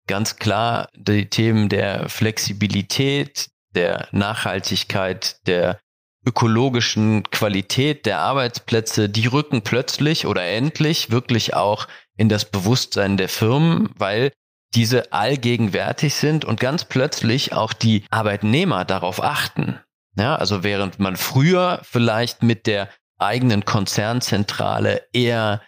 Ganz 0.08 0.36
klar 0.36 0.90
die 0.96 1.30
Themen 1.30 1.70
der 1.70 2.10
Flexibilität, 2.10 3.50
der 3.74 4.08
Nachhaltigkeit, 4.12 5.38
der 5.48 5.80
ökologischen 6.26 7.24
Qualität 7.32 8.06
der 8.06 8.20
Arbeitsplätze, 8.20 9.10
die 9.10 9.28
rücken 9.28 9.62
plötzlich 9.62 10.26
oder 10.26 10.46
endlich 10.46 11.12
wirklich 11.12 11.54
auch 11.54 11.88
in 12.16 12.30
das 12.30 12.46
Bewusstsein 12.46 13.18
der 13.18 13.30
Firmen, 13.30 13.90
weil 13.98 14.32
diese 14.76 15.12
allgegenwärtig 15.14 16.16
sind 16.16 16.46
und 16.46 16.60
ganz 16.60 16.86
plötzlich 16.86 17.54
auch 17.54 17.74
die 17.74 18.06
Arbeitnehmer 18.10 18.86
darauf 18.86 19.24
achten. 19.24 19.80
Ja, 20.16 20.36
also 20.36 20.64
während 20.64 21.00
man 21.00 21.16
früher 21.16 21.80
vielleicht 21.84 22.44
mit 22.44 22.68
der 22.68 22.90
eigenen 23.18 23.66
Konzernzentrale 23.66 25.04
eher 25.14 25.62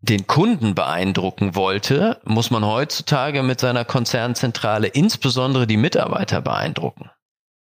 den 0.00 0.26
Kunden 0.26 0.74
beeindrucken 0.74 1.54
wollte, 1.54 2.20
muss 2.24 2.50
man 2.50 2.64
heutzutage 2.64 3.42
mit 3.42 3.60
seiner 3.60 3.84
Konzernzentrale 3.84 4.88
insbesondere 4.88 5.66
die 5.66 5.78
Mitarbeiter 5.78 6.40
beeindrucken. 6.40 7.10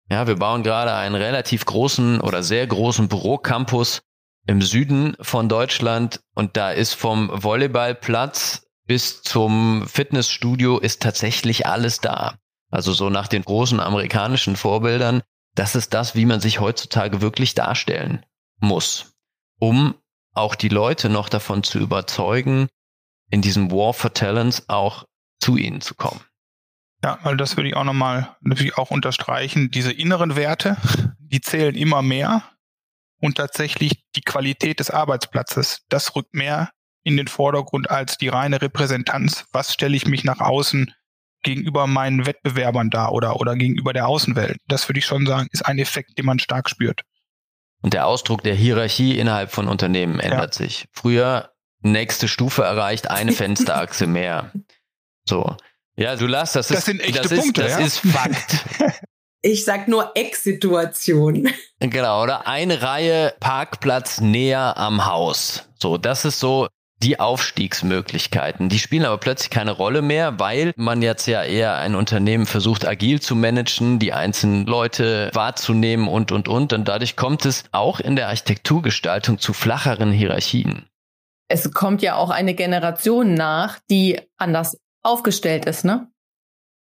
Ja, 0.09 0.27
wir 0.27 0.35
bauen 0.35 0.63
gerade 0.63 0.93
einen 0.93 1.15
relativ 1.15 1.65
großen 1.65 2.19
oder 2.19 2.43
sehr 2.43 2.67
großen 2.67 3.07
Bürocampus 3.07 4.01
im 4.45 4.61
Süden 4.61 5.15
von 5.21 5.47
Deutschland 5.47 6.21
und 6.35 6.57
da 6.57 6.71
ist 6.71 6.93
vom 6.95 7.31
Volleyballplatz 7.31 8.67
bis 8.85 9.21
zum 9.21 9.87
Fitnessstudio 9.87 10.79
ist 10.79 11.01
tatsächlich 11.01 11.67
alles 11.67 11.99
da. 12.01 12.37
Also 12.69 12.91
so 12.91 13.09
nach 13.09 13.27
den 13.27 13.43
großen 13.43 13.79
amerikanischen 13.79 14.55
Vorbildern, 14.55 15.21
das 15.55 15.75
ist 15.75 15.93
das, 15.93 16.15
wie 16.15 16.25
man 16.25 16.39
sich 16.39 16.59
heutzutage 16.59 17.21
wirklich 17.21 17.53
darstellen 17.53 18.25
muss, 18.59 19.13
um 19.59 19.95
auch 20.33 20.55
die 20.55 20.69
Leute 20.69 21.09
noch 21.09 21.29
davon 21.29 21.63
zu 21.63 21.77
überzeugen, 21.79 22.67
in 23.29 23.41
diesem 23.41 23.71
War 23.71 23.93
for 23.93 24.13
Talents 24.13 24.67
auch 24.69 25.05
zu 25.39 25.57
ihnen 25.57 25.81
zu 25.81 25.95
kommen. 25.95 26.21
Ja, 27.03 27.19
weil 27.23 27.37
das 27.37 27.57
würde 27.57 27.69
ich 27.69 27.75
auch 27.75 27.83
nochmal 27.83 28.35
natürlich 28.41 28.77
auch 28.77 28.89
unterstreichen. 28.89 29.69
Diese 29.71 29.91
inneren 29.91 30.35
Werte, 30.35 30.77
die 31.19 31.41
zählen 31.41 31.75
immer 31.75 32.01
mehr. 32.01 32.43
Und 33.19 33.37
tatsächlich 33.37 34.03
die 34.15 34.21
Qualität 34.21 34.79
des 34.79 34.89
Arbeitsplatzes, 34.89 35.83
das 35.89 36.15
rückt 36.15 36.33
mehr 36.33 36.71
in 37.03 37.17
den 37.17 37.27
Vordergrund 37.27 37.89
als 37.89 38.17
die 38.17 38.29
reine 38.29 38.61
Repräsentanz. 38.61 39.45
Was 39.51 39.73
stelle 39.73 39.95
ich 39.95 40.07
mich 40.07 40.23
nach 40.23 40.39
außen 40.39 40.93
gegenüber 41.43 41.87
meinen 41.87 42.25
Wettbewerbern 42.25 42.89
da 42.89 43.09
oder, 43.09 43.39
oder 43.39 43.55
gegenüber 43.55 43.93
der 43.93 44.07
Außenwelt? 44.07 44.57
Das 44.67 44.87
würde 44.87 44.99
ich 44.99 45.05
schon 45.05 45.25
sagen, 45.25 45.47
ist 45.51 45.65
ein 45.65 45.79
Effekt, 45.79 46.17
den 46.17 46.25
man 46.25 46.39
stark 46.39 46.69
spürt. 46.69 47.01
Und 47.81 47.93
der 47.93 48.07
Ausdruck 48.07 48.43
der 48.43 48.55
Hierarchie 48.55 49.17
innerhalb 49.19 49.51
von 49.51 49.67
Unternehmen 49.67 50.19
ändert 50.19 50.55
ja. 50.55 50.65
sich. 50.65 50.85
Früher 50.93 51.51
nächste 51.81 52.27
Stufe 52.29 52.63
erreicht, 52.63 53.09
eine 53.09 53.31
Fensterachse 53.33 54.07
mehr. 54.07 54.51
So. 55.25 55.57
Ja, 55.95 56.15
du 56.15 56.25
lass, 56.25 56.53
das, 56.53 56.69
das 56.69 56.79
ist, 56.79 56.85
sind 56.85 57.01
echte 57.01 57.21
das 57.21 57.33
Punkte, 57.33 57.61
ist, 57.63 57.71
das 57.71 57.79
ja? 57.79 57.85
ist 57.85 57.99
Fakt. 57.99 58.65
Ich 59.45 59.65
sag 59.65 59.89
nur 59.89 60.13
Ecksituation. 60.15 61.49
genau, 61.81 62.23
oder 62.23 62.47
eine 62.47 62.81
Reihe 62.81 63.33
Parkplatz 63.41 64.21
näher 64.21 64.77
am 64.77 65.05
Haus. 65.05 65.67
So, 65.77 65.97
das 65.97 66.23
ist 66.23 66.39
so 66.39 66.69
die 67.03 67.19
Aufstiegsmöglichkeiten. 67.19 68.69
Die 68.69 68.79
spielen 68.79 69.05
aber 69.05 69.17
plötzlich 69.17 69.49
keine 69.49 69.71
Rolle 69.71 70.01
mehr, 70.01 70.39
weil 70.39 70.73
man 70.77 71.01
jetzt 71.01 71.27
ja 71.27 71.43
eher 71.43 71.75
ein 71.77 71.95
Unternehmen 71.95 72.45
versucht, 72.45 72.87
agil 72.87 73.21
zu 73.21 73.35
managen, 73.35 73.99
die 73.99 74.13
einzelnen 74.13 74.65
Leute 74.65 75.29
wahrzunehmen 75.33 76.07
und, 76.07 76.31
und, 76.31 76.47
und. 76.47 76.73
Und 76.73 76.87
dadurch 76.87 77.15
kommt 77.15 77.45
es 77.45 77.65
auch 77.71 77.99
in 77.99 78.15
der 78.15 78.29
Architekturgestaltung 78.29 79.39
zu 79.39 79.53
flacheren 79.53 80.11
Hierarchien. 80.11 80.85
Es 81.49 81.71
kommt 81.73 82.01
ja 82.01 82.15
auch 82.15 82.29
eine 82.29 82.53
Generation 82.53 83.33
nach, 83.33 83.79
die 83.89 84.19
anders 84.37 84.77
aufgestellt 85.03 85.65
ist, 85.65 85.83
ne? 85.83 86.07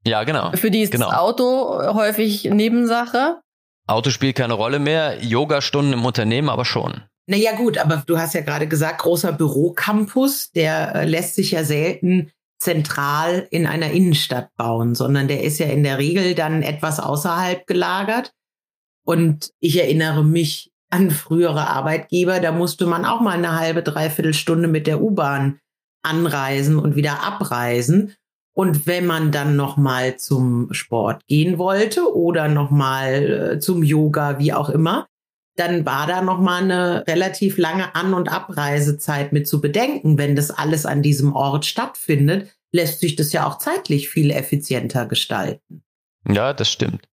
Ja, 0.05 0.24
genau. 0.24 0.51
Für 0.53 0.72
die 0.72 0.81
ist 0.81 0.91
genau. 0.91 1.10
das 1.10 1.17
Auto 1.17 1.93
häufig 1.93 2.45
Nebensache. 2.45 3.41
Auto 3.88 4.12
spielt 4.12 4.38
keine 4.38 4.53
Rolle 4.53 4.79
mehr, 4.79 5.24
Yogastunden 5.24 5.93
im 5.93 6.05
Unternehmen 6.05 6.50
aber 6.50 6.63
schon. 6.63 7.03
Naja 7.27 7.55
gut, 7.55 7.77
aber 7.77 8.03
du 8.05 8.20
hast 8.20 8.36
ja 8.36 8.41
gerade 8.41 8.67
gesagt, 8.67 9.01
großer 9.01 9.32
Bürocampus, 9.32 10.51
der 10.51 10.96
äh, 10.96 11.05
lässt 11.05 11.36
sich 11.36 11.51
ja 11.51 11.63
selten 11.63 12.32
zentral 12.60 13.48
in 13.51 13.67
einer 13.67 13.91
Innenstadt 13.91 14.55
bauen, 14.55 14.96
sondern 14.96 15.27
der 15.27 15.44
ist 15.44 15.60
ja 15.60 15.65
in 15.67 15.84
der 15.84 15.98
Regel 15.98 16.36
dann 16.36 16.62
etwas 16.62 17.00
außerhalb 17.00 17.65
gelagert. 17.67 18.34
Und 19.05 19.51
ich 19.60 19.79
erinnere 19.79 20.24
mich 20.24 20.72
an 20.89 21.12
frühere 21.12 21.67
Arbeitgeber, 21.67 22.39
da 22.39 22.51
musste 22.51 22.86
man 22.86 23.05
auch 23.05 23.22
mal 23.22 23.38
eine 23.38 23.60
halbe, 23.60 23.84
dreiviertel 23.84 24.34
Stunde 24.34 24.67
mit 24.67 24.88
der 24.88 25.01
U-Bahn 25.01 25.60
anreisen 26.03 26.77
und 26.77 26.96
wieder 26.96 27.24
abreisen. 27.24 28.13
Und 28.53 28.88
wenn 28.88 29.05
man 29.05 29.32
dann 29.32 29.55
noch 29.55 29.77
mal 29.77 30.17
zum 30.17 30.72
Sport 30.72 31.25
gehen 31.27 31.58
wollte 31.58 32.15
oder 32.15 32.48
noch 32.48 32.72
mal 32.72 33.53
äh, 33.55 33.60
zum 33.60 33.84
Yoga, 33.84 34.39
wie 34.39 34.53
auch 34.53 34.70
immer, 34.70 35.08
dann 35.56 35.86
war 35.86 36.08
da 36.08 36.22
noch 36.22 36.40
mal 36.40 36.64
eine 36.64 37.08
relativ 37.08 37.58
lange 37.58 37.96
An- 37.96 38.14
und 38.14 38.30
Abreisezeit 38.30 39.34
mit 39.34 39.48
zu 39.48 39.62
bedenken. 39.62 40.18
Wenn 40.18 40.36
das 40.36 40.52
alles 40.52 40.86
an 40.86 41.02
diesem 41.02 41.34
Ort 41.34 41.66
stattfindet, 41.66 42.50
lässt 42.72 43.00
sich 43.00 43.16
das 43.16 43.32
ja 43.32 43.48
auch 43.48 43.58
zeitlich 43.58 44.10
viel 44.10 44.32
effizienter 44.32 45.06
gestalten. 45.06 45.84
Ja, 46.28 46.54
das 46.54 46.70
stimmt 46.70 47.08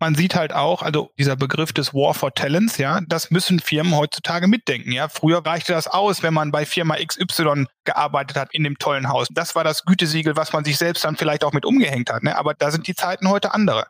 man 0.00 0.14
sieht 0.14 0.34
halt 0.34 0.52
auch, 0.52 0.82
also 0.82 1.10
dieser 1.18 1.36
Begriff 1.36 1.72
des 1.72 1.92
War 1.92 2.14
for 2.14 2.32
Talents, 2.32 2.78
ja, 2.78 3.00
das 3.06 3.30
müssen 3.30 3.58
Firmen 3.58 3.96
heutzutage 3.96 4.46
mitdenken, 4.46 4.92
ja. 4.92 5.08
Früher 5.08 5.44
reichte 5.44 5.72
das 5.72 5.86
aus, 5.86 6.22
wenn 6.22 6.34
man 6.34 6.52
bei 6.52 6.64
Firma 6.64 6.96
XY 6.96 7.66
gearbeitet 7.84 8.36
hat 8.36 8.54
in 8.54 8.64
dem 8.64 8.78
tollen 8.78 9.08
Haus. 9.08 9.28
Das 9.30 9.54
war 9.54 9.64
das 9.64 9.84
Gütesiegel, 9.84 10.36
was 10.36 10.52
man 10.52 10.64
sich 10.64 10.78
selbst 10.78 11.04
dann 11.04 11.16
vielleicht 11.16 11.44
auch 11.44 11.52
mit 11.52 11.64
umgehängt 11.64 12.10
hat, 12.10 12.22
ne? 12.22 12.36
Aber 12.36 12.54
da 12.54 12.70
sind 12.70 12.86
die 12.86 12.94
Zeiten 12.94 13.28
heute 13.28 13.52
andere. 13.52 13.86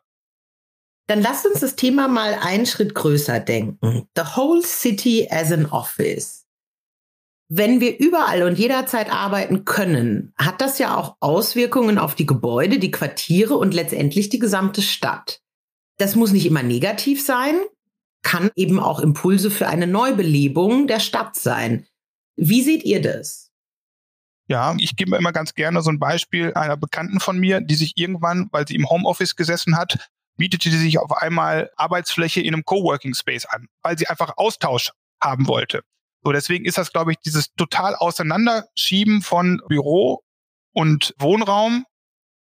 Dann 1.08 1.22
lasst 1.22 1.46
uns 1.46 1.60
das 1.60 1.74
Thema 1.74 2.06
mal 2.06 2.34
einen 2.34 2.66
Schritt 2.66 2.94
größer 2.94 3.40
denken. 3.40 4.06
The 4.14 4.36
whole 4.36 4.62
city 4.62 5.26
as 5.30 5.50
an 5.50 5.66
office. 5.66 6.46
Wenn 7.50 7.80
wir 7.80 7.98
überall 7.98 8.42
und 8.42 8.58
jederzeit 8.58 9.10
arbeiten 9.10 9.64
können, 9.64 10.34
hat 10.36 10.60
das 10.60 10.78
ja 10.78 10.94
auch 10.94 11.16
Auswirkungen 11.20 11.96
auf 11.96 12.14
die 12.14 12.26
Gebäude, 12.26 12.78
die 12.78 12.90
Quartiere 12.90 13.56
und 13.56 13.72
letztendlich 13.72 14.28
die 14.28 14.38
gesamte 14.38 14.82
Stadt. 14.82 15.40
Das 15.96 16.14
muss 16.14 16.32
nicht 16.32 16.44
immer 16.44 16.62
negativ 16.62 17.24
sein, 17.24 17.56
kann 18.22 18.50
eben 18.54 18.78
auch 18.78 19.00
Impulse 19.00 19.50
für 19.50 19.66
eine 19.66 19.86
Neubelebung 19.86 20.86
der 20.86 21.00
Stadt 21.00 21.36
sein. 21.36 21.86
Wie 22.36 22.62
seht 22.62 22.84
ihr 22.84 23.00
das? 23.00 23.50
Ja, 24.46 24.74
ich 24.78 24.94
gebe 24.96 25.16
immer 25.16 25.32
ganz 25.32 25.54
gerne 25.54 25.80
so 25.80 25.90
ein 25.90 25.98
Beispiel 25.98 26.52
einer 26.52 26.76
Bekannten 26.76 27.18
von 27.18 27.38
mir, 27.38 27.62
die 27.62 27.74
sich 27.74 27.94
irgendwann, 27.96 28.48
weil 28.52 28.68
sie 28.68 28.74
im 28.74 28.90
Homeoffice 28.90 29.36
gesessen 29.36 29.76
hat, 29.78 30.10
mietete 30.38 30.70
sie 30.70 30.78
sich 30.78 30.98
auf 30.98 31.12
einmal 31.12 31.70
Arbeitsfläche 31.76 32.40
in 32.40 32.54
einem 32.54 32.64
Coworking 32.64 33.14
Space 33.14 33.44
an, 33.44 33.68
weil 33.82 33.98
sie 33.98 34.06
einfach 34.06 34.34
Austausch 34.36 34.92
haben 35.22 35.46
wollte. 35.48 35.82
So, 36.22 36.32
deswegen 36.32 36.64
ist 36.64 36.78
das, 36.78 36.92
glaube 36.92 37.12
ich, 37.12 37.18
dieses 37.18 37.54
total 37.54 37.94
Auseinanderschieben 37.94 39.22
von 39.22 39.60
Büro 39.68 40.22
und 40.72 41.14
Wohnraum 41.18 41.84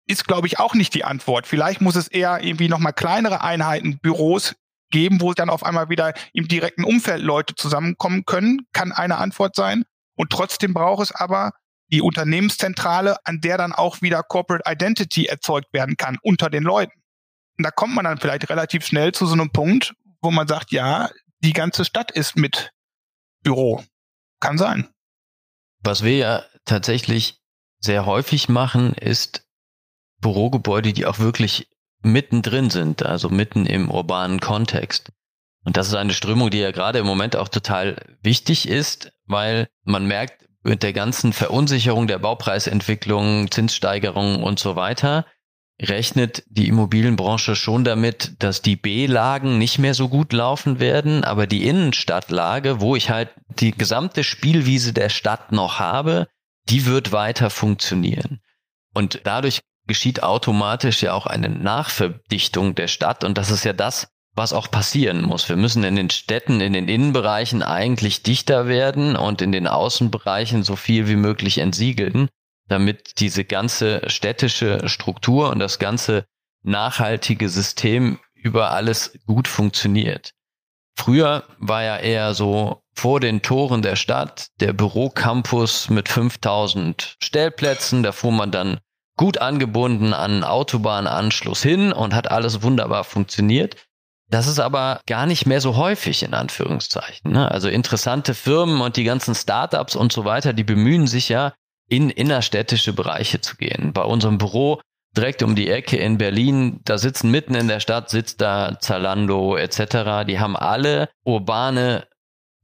ist, 0.08 0.28
glaube 0.28 0.48
ich, 0.48 0.60
auch 0.60 0.74
nicht 0.74 0.94
die 0.94 1.04
Antwort. 1.04 1.48
Vielleicht 1.48 1.82
muss 1.82 1.96
es 1.96 2.08
eher 2.08 2.44
irgendwie 2.44 2.70
nochmal 2.70 2.94
kleinere 2.94 3.42
Einheiten, 3.42 4.00
Büros 4.00 4.56
geben, 4.92 5.22
wo 5.22 5.34
dann 5.34 5.50
auf 5.50 5.64
einmal 5.64 5.90
wieder 5.90 6.14
im 6.34 6.48
direkten 6.48 6.84
Umfeld 6.84 7.22
Leute 7.22 7.56
zusammenkommen 7.56 8.26
können, 8.26 8.68
kann 8.74 8.92
eine 8.92 9.18
Antwort 9.18 9.56
sein. 9.56 9.86
Und 10.16 10.32
trotzdem 10.32 10.74
braucht 10.74 11.04
es 11.04 11.12
aber 11.16 11.52
die 11.92 12.02
Unternehmenszentrale, 12.02 13.18
an 13.26 13.42
der 13.42 13.58
dann 13.58 13.74
auch 13.74 14.02
wieder 14.02 14.24
Corporate 14.24 14.70
Identity 14.70 15.26
erzeugt 15.26 15.74
werden 15.74 15.98
kann 15.98 16.18
unter 16.22 16.50
den 16.50 16.64
Leuten. 16.64 17.01
Und 17.62 17.66
da 17.66 17.70
kommt 17.70 17.94
man 17.94 18.06
dann 18.06 18.18
vielleicht 18.18 18.50
relativ 18.50 18.88
schnell 18.88 19.12
zu 19.12 19.28
so 19.28 19.34
einem 19.34 19.52
Punkt, 19.52 19.94
wo 20.20 20.32
man 20.32 20.48
sagt, 20.48 20.72
ja, 20.72 21.12
die 21.44 21.54
ganze 21.54 21.86
Stadt 21.86 22.10
ist 22.10 22.36
mit 22.36 22.72
Büro. 23.44 23.84
Kann 24.40 24.58
sein. 24.58 24.90
Was 25.84 26.04
wir 26.04 26.18
ja 26.18 26.44
tatsächlich 26.66 27.40
sehr 27.80 28.08
häufig 28.08 28.50
machen, 28.50 28.94
ist 28.94 29.48
Bürogebäude, 30.22 30.92
die 30.92 31.06
auch 31.06 31.20
wirklich 31.20 31.68
mittendrin 32.02 32.72
sind, 32.72 33.06
also 33.06 33.30
mitten 33.30 33.68
im 33.68 33.92
urbanen 33.92 34.40
Kontext. 34.40 35.12
Und 35.64 35.78
das 35.78 35.88
ist 35.90 35.94
eine 35.94 36.14
Strömung, 36.14 36.50
die 36.50 36.58
ja 36.58 36.72
gerade 36.72 36.98
im 36.98 37.06
Moment 37.06 37.36
auch 37.36 37.48
total 37.48 38.18
wichtig 38.24 38.68
ist, 38.68 39.12
weil 39.26 39.68
man 39.84 40.08
merkt, 40.08 40.48
mit 40.64 40.82
der 40.82 40.94
ganzen 40.94 41.32
Verunsicherung 41.32 42.08
der 42.08 42.18
Baupreisentwicklung, 42.18 43.52
Zinssteigerungen 43.52 44.42
und 44.42 44.58
so 44.58 44.76
weiter, 44.76 45.28
rechnet 45.82 46.44
die 46.48 46.68
Immobilienbranche 46.68 47.56
schon 47.56 47.84
damit, 47.84 48.36
dass 48.40 48.62
die 48.62 48.76
B-Lagen 48.76 49.58
nicht 49.58 49.80
mehr 49.80 49.94
so 49.94 50.10
gut 50.10 50.34
laufen 50.34 50.80
werden, 50.80 51.24
aber 51.24 51.48
die 51.48 51.68
Innenstadtlage, 51.68 52.82
wo 52.82 52.96
ich 52.96 53.10
halt 53.10 53.30
die 53.60 53.72
gesamte 53.72 54.24
Spielwiese 54.24 54.94
der 54.94 55.10
Stadt 55.10 55.52
noch 55.52 55.80
habe, 55.80 56.28
die 56.70 56.86
wird 56.86 57.12
weiter 57.12 57.50
funktionieren. 57.50 58.42
Und 58.94 59.22
dadurch 59.24 59.62
geschieht 59.88 60.24
automatisch 60.24 61.02
ja 61.02 61.14
auch 61.14 61.26
eine 61.26 61.50
Nachverdichtung 61.50 62.76
der 62.76 62.88
Stadt 62.88 63.24
und 63.24 63.38
das 63.38 63.50
ist 63.50 63.66
ja 63.66 63.74
das, 63.74 64.08
was 64.34 64.54
auch 64.54 64.72
passieren 64.72 65.24
muss. 65.24 65.50
Wir 65.50 65.58
müssen 65.58 65.84
in 65.84 65.96
den 65.96 66.10
Städten, 66.10 66.62
in 66.62 66.74
den 66.74 66.88
Innenbereichen 66.88 67.64
eigentlich 67.64 68.24
dichter 68.24 68.68
werden 68.68 69.16
und 69.16 69.42
in 69.42 69.52
den 69.52 69.68
Außenbereichen 69.68 70.64
so 70.64 70.76
viel 70.76 71.08
wie 71.08 71.16
möglich 71.16 71.58
entsiegeln, 71.58 72.30
damit 72.72 73.20
diese 73.20 73.46
ganze 73.46 74.10
städtische 74.10 74.88
Struktur 74.88 75.50
und 75.50 75.60
das 75.60 75.80
ganze 75.80 76.26
nachhaltige 76.64 77.50
System 77.50 78.20
über 78.34 78.72
alles 78.72 79.18
gut 79.26 79.48
funktioniert. 79.48 80.32
Früher 80.98 81.44
war 81.58 81.84
ja 81.84 81.98
eher 81.98 82.34
so 82.34 82.82
vor 82.94 83.20
den 83.20 83.42
Toren 83.42 83.82
der 83.82 83.96
Stadt 83.96 84.48
der 84.60 84.74
Bürocampus 84.74 85.90
mit 85.90 86.10
5000 86.10 87.16
Stellplätzen. 87.22 88.04
Da 88.04 88.12
fuhr 88.12 88.32
man 88.32 88.52
dann 88.52 88.80
gut 89.18 89.38
angebunden 89.38 90.14
an 90.14 90.44
Autobahnanschluss 90.44 91.62
hin 91.62 91.94
und 91.94 92.14
hat 92.14 92.30
alles 92.30 92.62
wunderbar 92.62 93.04
funktioniert. 93.04 93.76
Das 94.30 94.48
ist 94.48 94.60
aber 94.60 95.02
gar 95.08 95.26
nicht 95.26 95.46
mehr 95.46 95.60
so 95.60 95.76
häufig 95.76 96.24
in 96.24 96.34
Anführungszeichen. 96.34 97.32
Ne? 97.32 97.52
Also 97.52 97.68
interessante 97.68 98.34
Firmen 98.34 98.82
und 98.82 98.96
die 98.96 99.04
ganzen 99.04 99.36
Startups 99.36 99.96
und 99.96 100.14
so 100.14 100.24
weiter, 100.24 100.54
die 100.54 100.64
bemühen 100.64 101.06
sich 101.06 101.28
ja, 101.30 101.54
in 101.92 102.10
innerstädtische 102.10 102.94
Bereiche 102.94 103.42
zu 103.42 103.58
gehen. 103.58 103.94
Bei 103.94 104.04
unserem 104.04 104.38
Büro 104.38 104.80
direkt 105.16 105.44
um 105.44 105.56
die 105.56 105.70
Ecke 105.70 105.98
in 105.98 106.18
Berlin, 106.18 106.80
da 106.86 106.98
sitzen 106.98 107.32
mitten 107.32 107.54
in 107.54 107.68
der 107.68 107.82
Stadt, 107.82 108.10
sitzt 108.10 108.40
da 108.42 108.78
Zalando 108.80 109.58
etc. 109.58 110.26
Die 110.26 110.40
haben 110.40 110.56
alle 110.56 111.10
urbane 111.26 112.08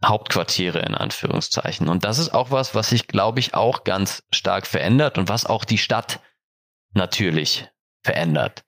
Hauptquartiere 0.05 0.79
in 0.79 0.95
Anführungszeichen. 0.95 1.89
Und 1.89 2.05
das 2.05 2.19
ist 2.19 2.33
auch 2.33 2.51
was, 2.51 2.73
was 2.73 2.89
sich, 2.89 3.07
glaube 3.07 3.39
ich, 3.39 3.53
auch 3.53 3.83
ganz 3.83 4.23
stark 4.31 4.65
verändert 4.65 5.17
und 5.17 5.27
was 5.27 5.45
auch 5.45 5.65
die 5.65 5.77
Stadt 5.77 6.21
natürlich 6.93 7.67
verändert 8.03 8.63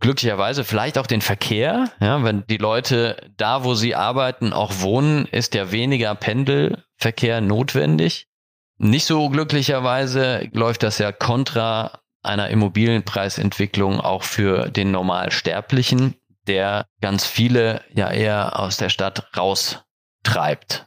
glücklicherweise 0.00 0.64
vielleicht 0.64 0.98
auch 0.98 1.06
den 1.06 1.20
Verkehr. 1.20 1.90
Ja, 2.00 2.24
wenn 2.24 2.44
die 2.46 2.56
Leute 2.56 3.30
da, 3.36 3.64
wo 3.64 3.74
sie 3.74 3.94
arbeiten, 3.94 4.52
auch 4.52 4.80
wohnen, 4.80 5.26
ist 5.26 5.54
ja 5.54 5.70
weniger 5.70 6.14
Pendelverkehr 6.14 7.40
notwendig. 7.40 8.26
Nicht 8.82 9.04
so 9.04 9.28
glücklicherweise 9.28 10.48
läuft 10.54 10.82
das 10.82 10.96
ja 10.96 11.12
kontra 11.12 12.00
einer 12.22 12.48
Immobilienpreisentwicklung 12.48 14.00
auch 14.00 14.24
für 14.24 14.70
den 14.70 14.90
Normalsterblichen, 14.90 16.14
der 16.46 16.86
ganz 17.02 17.26
viele 17.26 17.84
ja 17.92 18.10
eher 18.10 18.58
aus 18.58 18.78
der 18.78 18.88
Stadt 18.88 19.36
raustreibt. 19.36 20.86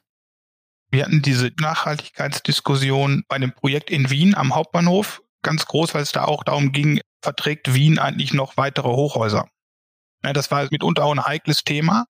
Wir 0.89 1.05
hatten 1.05 1.21
diese 1.21 1.51
Nachhaltigkeitsdiskussion 1.59 3.25
bei 3.27 3.37
dem 3.37 3.53
Projekt 3.53 3.91
in 3.91 4.09
Wien 4.09 4.33
am 4.33 4.55
Hauptbahnhof 4.55 5.21
ganz 5.43 5.67
groß, 5.67 5.93
weil 5.93 6.01
es 6.01 6.11
da 6.11 6.23
auch 6.23 6.43
darum 6.43 6.71
ging, 6.71 6.99
verträgt 7.21 7.75
Wien 7.75 7.99
eigentlich 7.99 8.33
noch 8.33 8.57
weitere 8.57 8.89
Hochhäuser? 8.89 9.47
Ja, 10.23 10.33
das 10.33 10.49
war 10.49 10.67
mitunter 10.71 11.05
auch 11.05 11.11
ein 11.11 11.23
heikles 11.23 11.63
Thema. 11.63 12.05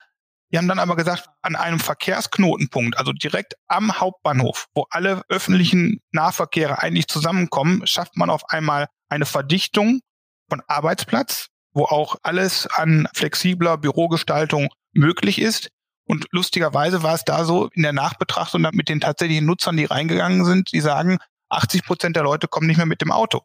Die 0.53 0.59
haben 0.59 0.67
dann 0.67 0.77
aber 0.77 0.95
gesagt, 0.95 1.29
an 1.41 1.55
einem 1.55 1.79
Verkehrsknotenpunkt, 1.79 2.95
also 2.95 3.11
direkt 3.11 3.55
am 3.67 3.99
Hauptbahnhof, 3.99 4.67
wo 4.75 4.85
alle 4.91 5.23
öffentlichen 5.27 5.99
Nahverkehre 6.11 6.77
eigentlich 6.77 7.07
zusammenkommen, 7.07 7.87
schafft 7.87 8.17
man 8.17 8.29
auf 8.29 8.47
einmal 8.49 8.85
eine 9.09 9.25
Verdichtung 9.25 10.01
von 10.49 10.61
Arbeitsplatz, 10.67 11.47
wo 11.73 11.85
auch 11.85 12.17
alles 12.21 12.67
an 12.67 13.07
flexibler 13.15 13.77
Bürogestaltung 13.77 14.69
möglich 14.93 15.41
ist. 15.41 15.69
Und 16.05 16.27
lustigerweise 16.29 17.01
war 17.01 17.15
es 17.15 17.23
da 17.23 17.45
so 17.45 17.69
in 17.73 17.81
der 17.81 17.93
Nachbetrachtung 17.93 18.61
mit 18.73 18.89
den 18.89 19.01
tatsächlichen 19.01 19.47
Nutzern, 19.47 19.75
die 19.75 19.85
reingegangen 19.85 20.45
sind, 20.45 20.71
die 20.71 20.81
sagen, 20.81 21.17
80 21.49 21.83
Prozent 21.83 22.15
der 22.15 22.23
Leute 22.23 22.47
kommen 22.47 22.67
nicht 22.67 22.77
mehr 22.77 22.85
mit 22.85 23.01
dem 23.01 23.11
Auto 23.11 23.41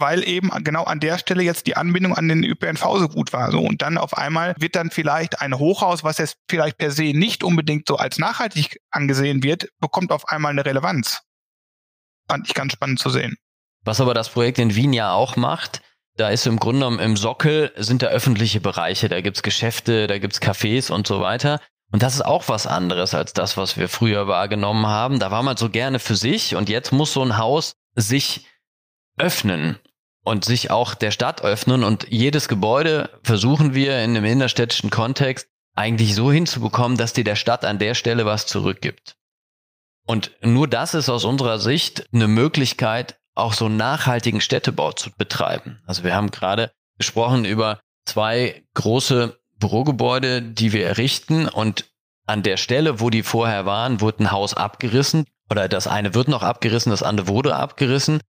weil 0.00 0.26
eben 0.26 0.50
genau 0.64 0.84
an 0.84 1.00
der 1.00 1.18
Stelle 1.18 1.42
jetzt 1.42 1.66
die 1.66 1.76
Anbindung 1.76 2.16
an 2.16 2.28
den 2.28 2.44
ÖPNV 2.44 2.82
so 2.98 3.08
gut 3.08 3.32
war. 3.32 3.50
So 3.50 3.60
und 3.60 3.82
dann 3.82 3.98
auf 3.98 4.16
einmal 4.16 4.54
wird 4.58 4.76
dann 4.76 4.90
vielleicht 4.90 5.40
ein 5.40 5.58
Hochhaus, 5.58 6.02
was 6.02 6.18
jetzt 6.18 6.36
vielleicht 6.48 6.78
per 6.78 6.90
se 6.90 7.12
nicht 7.14 7.44
unbedingt 7.44 7.86
so 7.86 7.96
als 7.96 8.18
nachhaltig 8.18 8.80
angesehen 8.90 9.42
wird, 9.42 9.68
bekommt 9.80 10.12
auf 10.12 10.28
einmal 10.28 10.50
eine 10.50 10.64
Relevanz. 10.64 11.20
Fand 12.28 12.48
ich 12.48 12.54
ganz 12.54 12.72
spannend 12.72 12.98
zu 12.98 13.10
sehen. 13.10 13.36
Was 13.84 14.00
aber 14.00 14.14
das 14.14 14.28
Projekt 14.28 14.58
in 14.58 14.74
Wien 14.74 14.92
ja 14.92 15.12
auch 15.12 15.36
macht, 15.36 15.82
da 16.16 16.28
ist 16.28 16.46
im 16.46 16.58
Grunde 16.58 16.80
genommen 16.80 16.98
im 16.98 17.16
Sockel 17.16 17.72
sind 17.76 18.02
da 18.02 18.08
öffentliche 18.08 18.60
Bereiche, 18.60 19.08
da 19.08 19.20
gibt's 19.20 19.42
Geschäfte, 19.42 20.06
da 20.06 20.18
gibt's 20.18 20.42
Cafés 20.42 20.92
und 20.92 21.06
so 21.06 21.20
weiter. 21.20 21.60
Und 21.92 22.02
das 22.02 22.14
ist 22.14 22.24
auch 22.24 22.48
was 22.48 22.66
anderes 22.66 23.14
als 23.14 23.32
das, 23.32 23.56
was 23.56 23.76
wir 23.76 23.88
früher 23.88 24.28
wahrgenommen 24.28 24.86
haben. 24.86 25.18
Da 25.18 25.30
war 25.30 25.42
man 25.42 25.56
so 25.56 25.70
gerne 25.70 25.98
für 25.98 26.14
sich 26.14 26.54
und 26.54 26.68
jetzt 26.68 26.92
muss 26.92 27.12
so 27.12 27.22
ein 27.22 27.36
Haus 27.36 27.74
sich 27.96 28.46
öffnen 29.18 29.78
und 30.22 30.44
sich 30.44 30.70
auch 30.70 30.94
der 30.94 31.10
Stadt 31.10 31.42
öffnen. 31.42 31.84
Und 31.84 32.06
jedes 32.10 32.48
Gebäude 32.48 33.10
versuchen 33.22 33.74
wir 33.74 34.02
in 34.02 34.10
einem 34.10 34.24
innerstädtischen 34.24 34.90
Kontext 34.90 35.48
eigentlich 35.74 36.14
so 36.14 36.30
hinzubekommen, 36.30 36.98
dass 36.98 37.12
die 37.12 37.24
der 37.24 37.36
Stadt 37.36 37.64
an 37.64 37.78
der 37.78 37.94
Stelle 37.94 38.26
was 38.26 38.46
zurückgibt. 38.46 39.16
Und 40.06 40.32
nur 40.42 40.66
das 40.66 40.94
ist 40.94 41.08
aus 41.08 41.24
unserer 41.24 41.58
Sicht 41.58 42.06
eine 42.12 42.26
Möglichkeit, 42.26 43.18
auch 43.34 43.52
so 43.52 43.68
nachhaltigen 43.68 44.40
Städtebau 44.40 44.92
zu 44.92 45.10
betreiben. 45.16 45.80
Also 45.86 46.04
wir 46.04 46.14
haben 46.14 46.30
gerade 46.30 46.72
gesprochen 46.98 47.44
über 47.44 47.80
zwei 48.04 48.64
große 48.74 49.38
Bürogebäude, 49.58 50.42
die 50.42 50.72
wir 50.72 50.86
errichten 50.86 51.48
und 51.48 51.86
an 52.26 52.42
der 52.42 52.56
Stelle, 52.56 53.00
wo 53.00 53.10
die 53.10 53.22
vorher 53.22 53.66
waren, 53.66 54.00
wurde 54.00 54.24
ein 54.24 54.30
Haus 54.32 54.54
abgerissen 54.54 55.26
oder 55.48 55.68
das 55.68 55.86
eine 55.86 56.14
wird 56.14 56.28
noch 56.28 56.42
abgerissen, 56.42 56.90
das 56.90 57.02
andere 57.02 57.28
wurde 57.28 57.56
abgerissen 57.56 58.20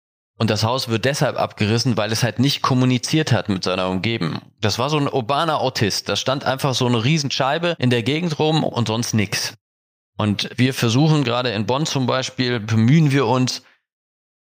und 0.41 0.49
das 0.49 0.63
Haus 0.63 0.88
wird 0.88 1.06
deshalb 1.06 1.38
abgerissen, 1.38 1.97
weil 1.97 2.12
es 2.12 2.23
halt 2.23 2.39
nicht 2.39 2.63
kommuniziert 2.63 3.32
hat 3.32 3.47
mit 3.47 3.63
seiner 3.63 3.89
Umgebung. 3.89 4.41
Das 4.60 4.80
war 4.80 4.89
so 4.89 4.97
ein 4.97 5.08
urbaner 5.08 5.62
Autist. 5.62 6.10
Da 6.10 6.15
stand 6.15 6.45
einfach 6.45 6.73
so 6.73 6.88
eine 6.88 7.04
Riesenscheibe 7.04 7.75
in 7.77 7.91
der 7.91 8.01
Gegend 8.01 8.39
rum 8.39 8.63
und 8.63 8.88
sonst 8.88 9.13
nix. 9.13 9.54
Und 10.17 10.49
wir 10.56 10.73
versuchen 10.73 11.23
gerade 11.23 11.51
in 11.51 11.67
Bonn 11.67 11.86
zum 11.86 12.08
Beispiel, 12.08 12.60
bemühen 12.60 13.12
wir 13.12 13.27
uns, 13.27 13.62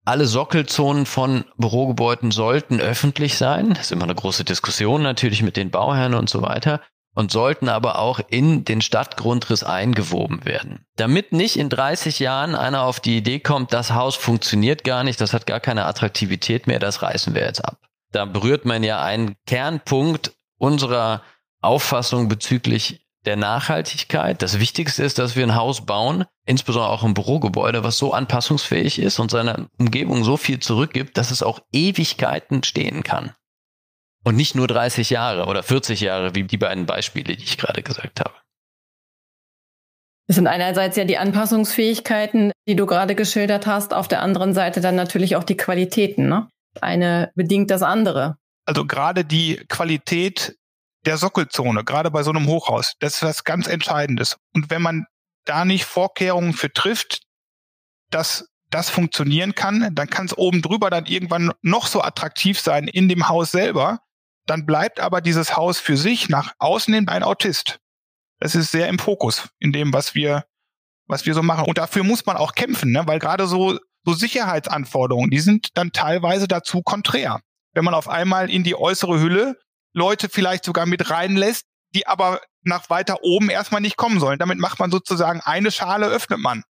alle 0.07 0.25
Sockelzonen 0.25 1.05
von 1.05 1.44
Bürogebäuden 1.59 2.31
sollten 2.31 2.81
öffentlich 2.81 3.37
sein. 3.37 3.75
Das 3.75 3.81
ist 3.81 3.92
immer 3.92 4.05
eine 4.05 4.14
große 4.14 4.44
Diskussion 4.44 5.03
natürlich 5.03 5.42
mit 5.42 5.59
den 5.59 5.70
Bauherren 5.70 6.14
und 6.14 6.31
so 6.31 6.40
weiter 6.40 6.81
und 7.14 7.31
sollten 7.31 7.68
aber 7.68 7.98
auch 7.98 8.20
in 8.29 8.64
den 8.64 8.81
Stadtgrundriss 8.81 9.62
eingewoben 9.62 10.44
werden. 10.44 10.85
Damit 10.96 11.33
nicht 11.33 11.57
in 11.57 11.68
30 11.68 12.18
Jahren 12.18 12.55
einer 12.55 12.83
auf 12.83 13.00
die 13.00 13.16
Idee 13.16 13.40
kommt, 13.40 13.72
das 13.72 13.92
Haus 13.92 14.16
funktioniert 14.16 14.85
gar 14.85 15.05
nicht, 15.05 15.20
das 15.20 15.33
hat 15.33 15.46
gar 15.46 15.61
keine 15.61 15.87
Attraktivität 15.87 16.66
mehr, 16.66 16.79
das 16.79 17.03
reißen 17.03 17.35
wir 17.35 17.42
jetzt 17.42 17.64
ab. 17.64 17.79
Da 18.12 18.24
berührt 18.24 18.64
man 18.64 18.83
ja 18.83 19.03
einen 19.03 19.35
Kernpunkt 19.46 20.33
unserer 20.59 21.22
Auffassung 21.61 22.29
bezüglich 22.29 23.05
der 23.24 23.37
Nachhaltigkeit. 23.37 24.42
Das 24.42 24.61
Wichtigste 24.61 25.03
ist, 25.03 25.18
dass 25.18 25.35
wir 25.35 25.44
ein 25.44 25.55
Haus 25.55 25.87
bauen, 25.87 26.24
insbesondere 26.44 26.92
auch 26.92 27.05
ein 27.05 27.14
Bürogebäude, 27.14 27.83
was 27.83 27.98
so 27.98 28.12
anpassungsfähig 28.12 28.98
ist 28.98 29.18
und 29.18 29.31
seiner 29.31 29.66
Umgebung 29.79 30.24
so 30.24 30.37
viel 30.37 30.61
zurückgibt, 30.61 31.16
dass 31.16 31.31
es 31.31 31.42
auch 31.42 31.61
Ewigkeiten 31.72 32.62
stehen 32.62 33.03
kann. 33.03 33.33
Und 34.24 34.37
nicht 34.37 34.54
nur 34.54 34.66
30 34.66 35.10
Jahre 35.10 35.46
oder 35.46 35.62
40 35.62 36.00
Jahre, 36.00 36.34
wie 36.34 36.44
die 36.44 36.56
beiden 36.56 36.87
Beispiele, 36.87 37.37
die 37.37 37.44
ich 37.44 37.58
gerade 37.58 37.82
gesagt 37.82 38.20
habe. 38.20 38.34
Es 40.26 40.37
sind 40.37 40.46
einerseits 40.46 40.96
ja 40.96 41.04
die 41.04 41.18
Anpassungsfähigkeiten, 41.18 42.52
die 42.66 42.76
du 42.76 42.87
gerade 42.87 43.14
geschildert 43.14 43.66
hast, 43.66 43.92
auf 43.92 44.08
der 44.08 44.22
anderen 44.22 44.54
Seite 44.54 44.80
dann 44.80 44.94
natürlich 44.94 45.37
auch 45.37 45.44
die 45.44 45.56
Qualitäten. 45.56 46.28
Ne? 46.28 46.48
Eine 46.80 47.30
bedingt 47.34 47.70
das 47.70 47.82
andere. 47.82 48.38
Also 48.66 48.87
gerade 48.87 49.26
die 49.26 49.56
Qualität 49.68 50.56
der 51.04 51.18
Sockelzone, 51.18 51.84
gerade 51.84 52.10
bei 52.10 52.22
so 52.22 52.30
einem 52.30 52.46
Hochhaus, 52.46 52.94
das 53.00 53.16
ist 53.16 53.22
was 53.22 53.44
ganz 53.44 53.66
Entscheidendes. 53.66 54.38
Und 54.54 54.70
wenn 54.70 54.80
man 54.80 55.04
da 55.44 55.66
nicht 55.66 55.84
Vorkehrungen 55.84 56.54
für 56.54 56.72
trifft, 56.72 57.20
dass 58.10 58.48
das 58.70 58.88
funktionieren 58.88 59.54
kann, 59.54 59.94
dann 59.94 60.08
kann 60.08 60.26
es 60.26 60.37
oben 60.37 60.62
drüber 60.62 60.88
dann 60.88 61.04
irgendwann 61.04 61.52
noch 61.60 61.87
so 61.87 62.00
attraktiv 62.00 62.58
sein 62.58 62.88
in 62.88 63.10
dem 63.10 63.28
Haus 63.28 63.52
selber, 63.52 64.00
dann 64.46 64.66
bleibt 64.66 65.00
aber 65.00 65.20
dieses 65.20 65.57
Haus 65.57 65.78
für 65.78 65.96
sich 65.96 66.28
nach 66.28 66.52
außen 66.59 66.92
hin 66.92 67.09
ein 67.09 67.22
Autist. 67.22 67.78
Das 68.40 68.54
ist 68.54 68.70
sehr 68.70 68.88
im 68.88 68.98
Fokus 68.98 69.48
in 69.59 69.72
dem, 69.72 69.92
was 69.92 70.14
wir, 70.14 70.44
was 71.07 71.26
wir 71.26 71.35
so 71.35 71.42
machen. 71.42 71.64
Und 71.64 71.78
dafür 71.78 72.04
muss 72.04 72.26
man 72.26 72.37
auch 72.37 72.54
kämpfen, 72.54 72.92
ne? 72.92 73.07
weil 73.07 73.18
gerade 73.18 73.46
so, 73.46 73.78
so 74.04 74.12
Sicherheitsanforderungen, 74.12 75.30
die 75.30 75.40
sind 75.40 75.68
dann 75.74 75.92
teilweise 75.92 76.48
dazu 76.48 76.83
konträr. 76.83 77.40
Wenn 77.72 77.85
man 77.85 77.94
auf 77.94 78.09
einmal 78.09 78.50
in 78.50 78.64
die 78.64 78.76
äußere 78.76 79.20
Hülle 79.20 79.57
Leute 79.92 80.28
vielleicht 80.28 80.64
sogar 80.64 80.87
mit 80.87 81.11
reinlässt, 81.11 81.64
die 81.94 82.07
aber 82.07 82.40
nach 82.62 82.90
weiter 82.90 83.22
oben 83.22 83.50
erstmal 83.50 83.80
nicht 83.80 83.96
kommen 83.96 84.18
sollen. 84.18 84.38
Damit 84.38 84.59
macht 84.59 84.80
man 84.80 84.90
sozusagen 84.90 85.40
eine 85.40 85.70
Schale, 85.70 86.07
öffnet 86.07 86.40
man. 86.40 86.64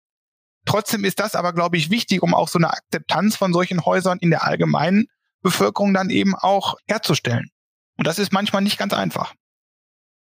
Trotzdem 0.65 1.05
ist 1.05 1.21
das 1.21 1.35
aber, 1.35 1.53
glaube 1.53 1.77
ich, 1.77 1.91
wichtig, 1.91 2.23
um 2.23 2.35
auch 2.35 2.49
so 2.49 2.59
eine 2.59 2.71
Akzeptanz 2.71 3.37
von 3.37 3.53
solchen 3.53 3.85
Häusern 3.85 4.19
in 4.19 4.31
der 4.31 4.45
allgemeinen 4.45 5.07
Bevölkerung 5.43 5.93
dann 5.95 6.11
eben 6.11 6.35
auch 6.35 6.77
herzustellen. 6.87 7.51
Und 7.99 8.07
das 8.07 8.19
ist 8.19 8.33
manchmal 8.33 8.63
nicht 8.63 8.79
ganz 8.79 8.93
einfach. 8.93 9.35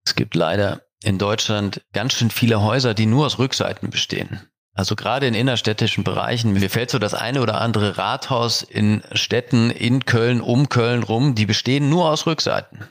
Es 0.06 0.16
gibt 0.16 0.36
leider 0.36 0.82
in 1.04 1.18
Deutschland 1.18 1.82
ganz 1.94 2.14
schön 2.14 2.30
viele 2.30 2.62
Häuser, 2.62 2.94
die 2.94 3.06
nur 3.06 3.26
aus 3.26 3.40
Rückseiten 3.40 3.90
bestehen. 3.90 4.42
Also 4.74 4.96
gerade 4.96 5.28
in 5.28 5.34
innerstädtischen 5.34 6.04
Bereichen. 6.04 6.54
Mir 6.54 6.70
fällt 6.70 6.92
so 6.92 7.00
das 7.00 7.14
eine 7.14 7.42
oder 7.42 7.60
andere 7.60 7.98
Rathaus 7.98 8.64
in 8.64 9.04
Städten 9.12 9.70
in 9.70 10.06
Köln, 10.06 10.40
um 10.40 10.70
Köln 10.70 11.04
rum, 11.04 11.36
die 11.36 11.46
bestehen 11.46 11.90
nur 11.90 12.10
aus 12.10 12.26
Rückseiten. 12.26 12.88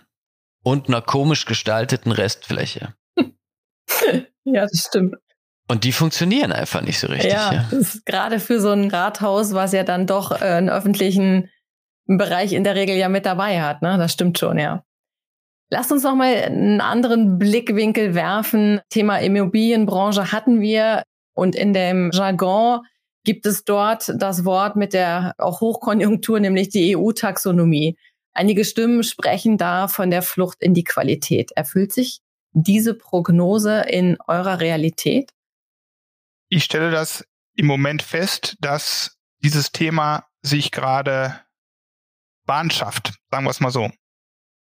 Und 0.63 0.89
einer 0.89 1.01
komisch 1.01 1.47
gestalteten 1.47 2.13
Restfläche. 2.13 2.95
ja, 4.45 4.63
das 4.63 4.87
stimmt. 4.89 5.17
Und 5.69 5.85
die 5.85 5.93
funktionieren 5.93 6.53
einfach 6.53 6.83
nicht 6.83 6.99
so 6.99 7.07
richtig. 7.07 7.33
Ja, 7.33 7.53
ja. 7.53 7.67
Das 7.71 7.95
ist 7.95 8.05
gerade 8.05 8.41
für 8.41 8.61
so 8.61 8.71
ein 8.71 8.91
Rathaus, 8.91 9.55
was 9.55 9.73
ja 9.73 9.85
dann 9.85 10.07
doch 10.07 10.33
äh, 10.33 10.45
einen 10.45 10.69
öffentlichen 10.69 11.49
Bereich 12.19 12.53
in 12.53 12.65
der 12.65 12.75
Regel 12.75 12.97
ja 12.97 13.09
mit 13.09 13.27
dabei 13.27 13.63
hat. 13.63 13.83
Ne? 13.83 13.99
Das 13.99 14.13
stimmt 14.13 14.39
schon, 14.39 14.59
ja. 14.59 14.85
Lasst 15.71 15.93
uns 15.93 16.03
noch 16.03 16.17
mal 16.17 16.35
einen 16.35 16.81
anderen 16.81 17.39
Blickwinkel 17.39 18.15
werfen. 18.15 18.81
Thema 18.89 19.19
Immobilienbranche 19.19 20.33
hatten 20.33 20.61
wir 20.61 21.05
und 21.35 21.55
in 21.55 21.73
dem 21.73 22.11
Jargon 22.13 22.81
gibt 23.25 23.47
es 23.47 23.65
dort 23.65 24.13
das 24.17 24.45
Wort 24.45 24.77
mit 24.77 24.93
der 24.93 25.35
auch 25.39 25.61
Hochkonjunktur, 25.61 26.41
nämlich 26.41 26.71
die 26.71 26.97
EU-Taxonomie. 26.97 27.97
Einige 28.33 28.65
Stimmen 28.65 29.03
sprechen 29.05 29.59
da 29.59 29.89
von 29.89 30.11
der 30.11 30.23
Flucht 30.23 30.63
in 30.63 30.75
die 30.75 30.85
Qualität. 30.85 31.53
Erfüllt 31.53 31.93
sich 31.93 32.21
diese 32.53 32.95
Prognose 32.95 33.83
in 33.89 34.17
eurer 34.27 34.61
Realität? 34.61 35.31
Ich 36.49 36.65
stelle 36.65 36.91
das 36.91 37.25
im 37.55 37.67
Moment 37.67 38.03
fest, 38.03 38.57
dass 38.61 39.19
dieses 39.43 39.73
Thema 39.73 40.27
sich 40.43 40.73
gerade 40.73 41.41
Bahn 42.51 42.69
schafft, 42.69 43.15
sagen 43.31 43.47
wir 43.47 43.51
es 43.51 43.61
mal 43.61 43.71
so. 43.71 43.93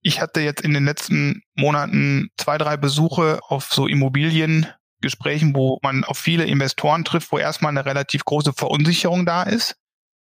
Ich 0.03 0.21
hatte 0.21 0.41
jetzt 0.41 0.62
in 0.62 0.75
den 0.75 0.85
letzten 0.85 1.43
Monaten 1.55 2.29
zwei, 2.37 2.59
drei 2.59 2.77
Besuche 2.77 3.38
auf 3.47 3.73
so 3.73 3.87
Immobiliengesprächen, 3.87 5.55
wo 5.55 5.79
man 5.81 6.03
auf 6.03 6.19
viele 6.19 6.45
Investoren 6.45 7.05
trifft, 7.05 7.31
wo 7.31 7.38
erstmal 7.38 7.71
eine 7.71 7.87
relativ 7.87 8.25
große 8.25 8.53
Verunsicherung 8.53 9.25
da 9.25 9.45
ist. 9.45 9.77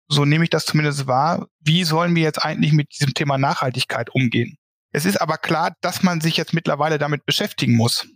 So 0.08 0.24
nehme 0.24 0.46
ich 0.46 0.52
das 0.52 0.64
zumindest 0.64 1.06
wahr. 1.06 1.48
Wie 1.60 1.84
sollen 1.84 2.16
wir 2.16 2.24
jetzt 2.24 2.46
eigentlich 2.46 2.72
mit 2.72 2.94
diesem 2.94 3.14
Thema 3.14 3.38
Nachhaltigkeit 3.38 4.10
umgehen? 4.10 4.56
Es 4.94 5.04
ist 5.04 5.20
aber 5.20 5.38
klar, 5.38 5.76
dass 5.82 6.02
man 6.02 6.22
sich 6.22 6.38
jetzt 6.38 6.54
mittlerweile 6.54 6.98
damit 6.98 7.26
beschäftigen 7.26 7.76
muss. 7.76 8.08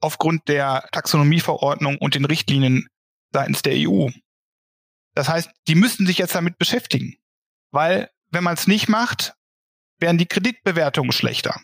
Aufgrund 0.00 0.48
der 0.48 0.88
Taxonomieverordnung 0.92 1.98
und 1.98 2.14
den 2.14 2.24
Richtlinien 2.24 2.88
seitens 3.30 3.60
der 3.60 3.74
EU. 3.76 4.08
Das 5.14 5.28
heißt, 5.28 5.50
die 5.68 5.74
müssen 5.74 6.06
sich 6.06 6.16
jetzt 6.16 6.34
damit 6.34 6.56
beschäftigen. 6.56 7.18
Weil, 7.72 8.10
wenn 8.32 8.44
man 8.44 8.54
es 8.54 8.66
nicht 8.66 8.88
macht, 8.88 9.34
werden 10.00 10.18
die 10.18 10.26
Kreditbewertungen 10.26 11.12
schlechter 11.12 11.60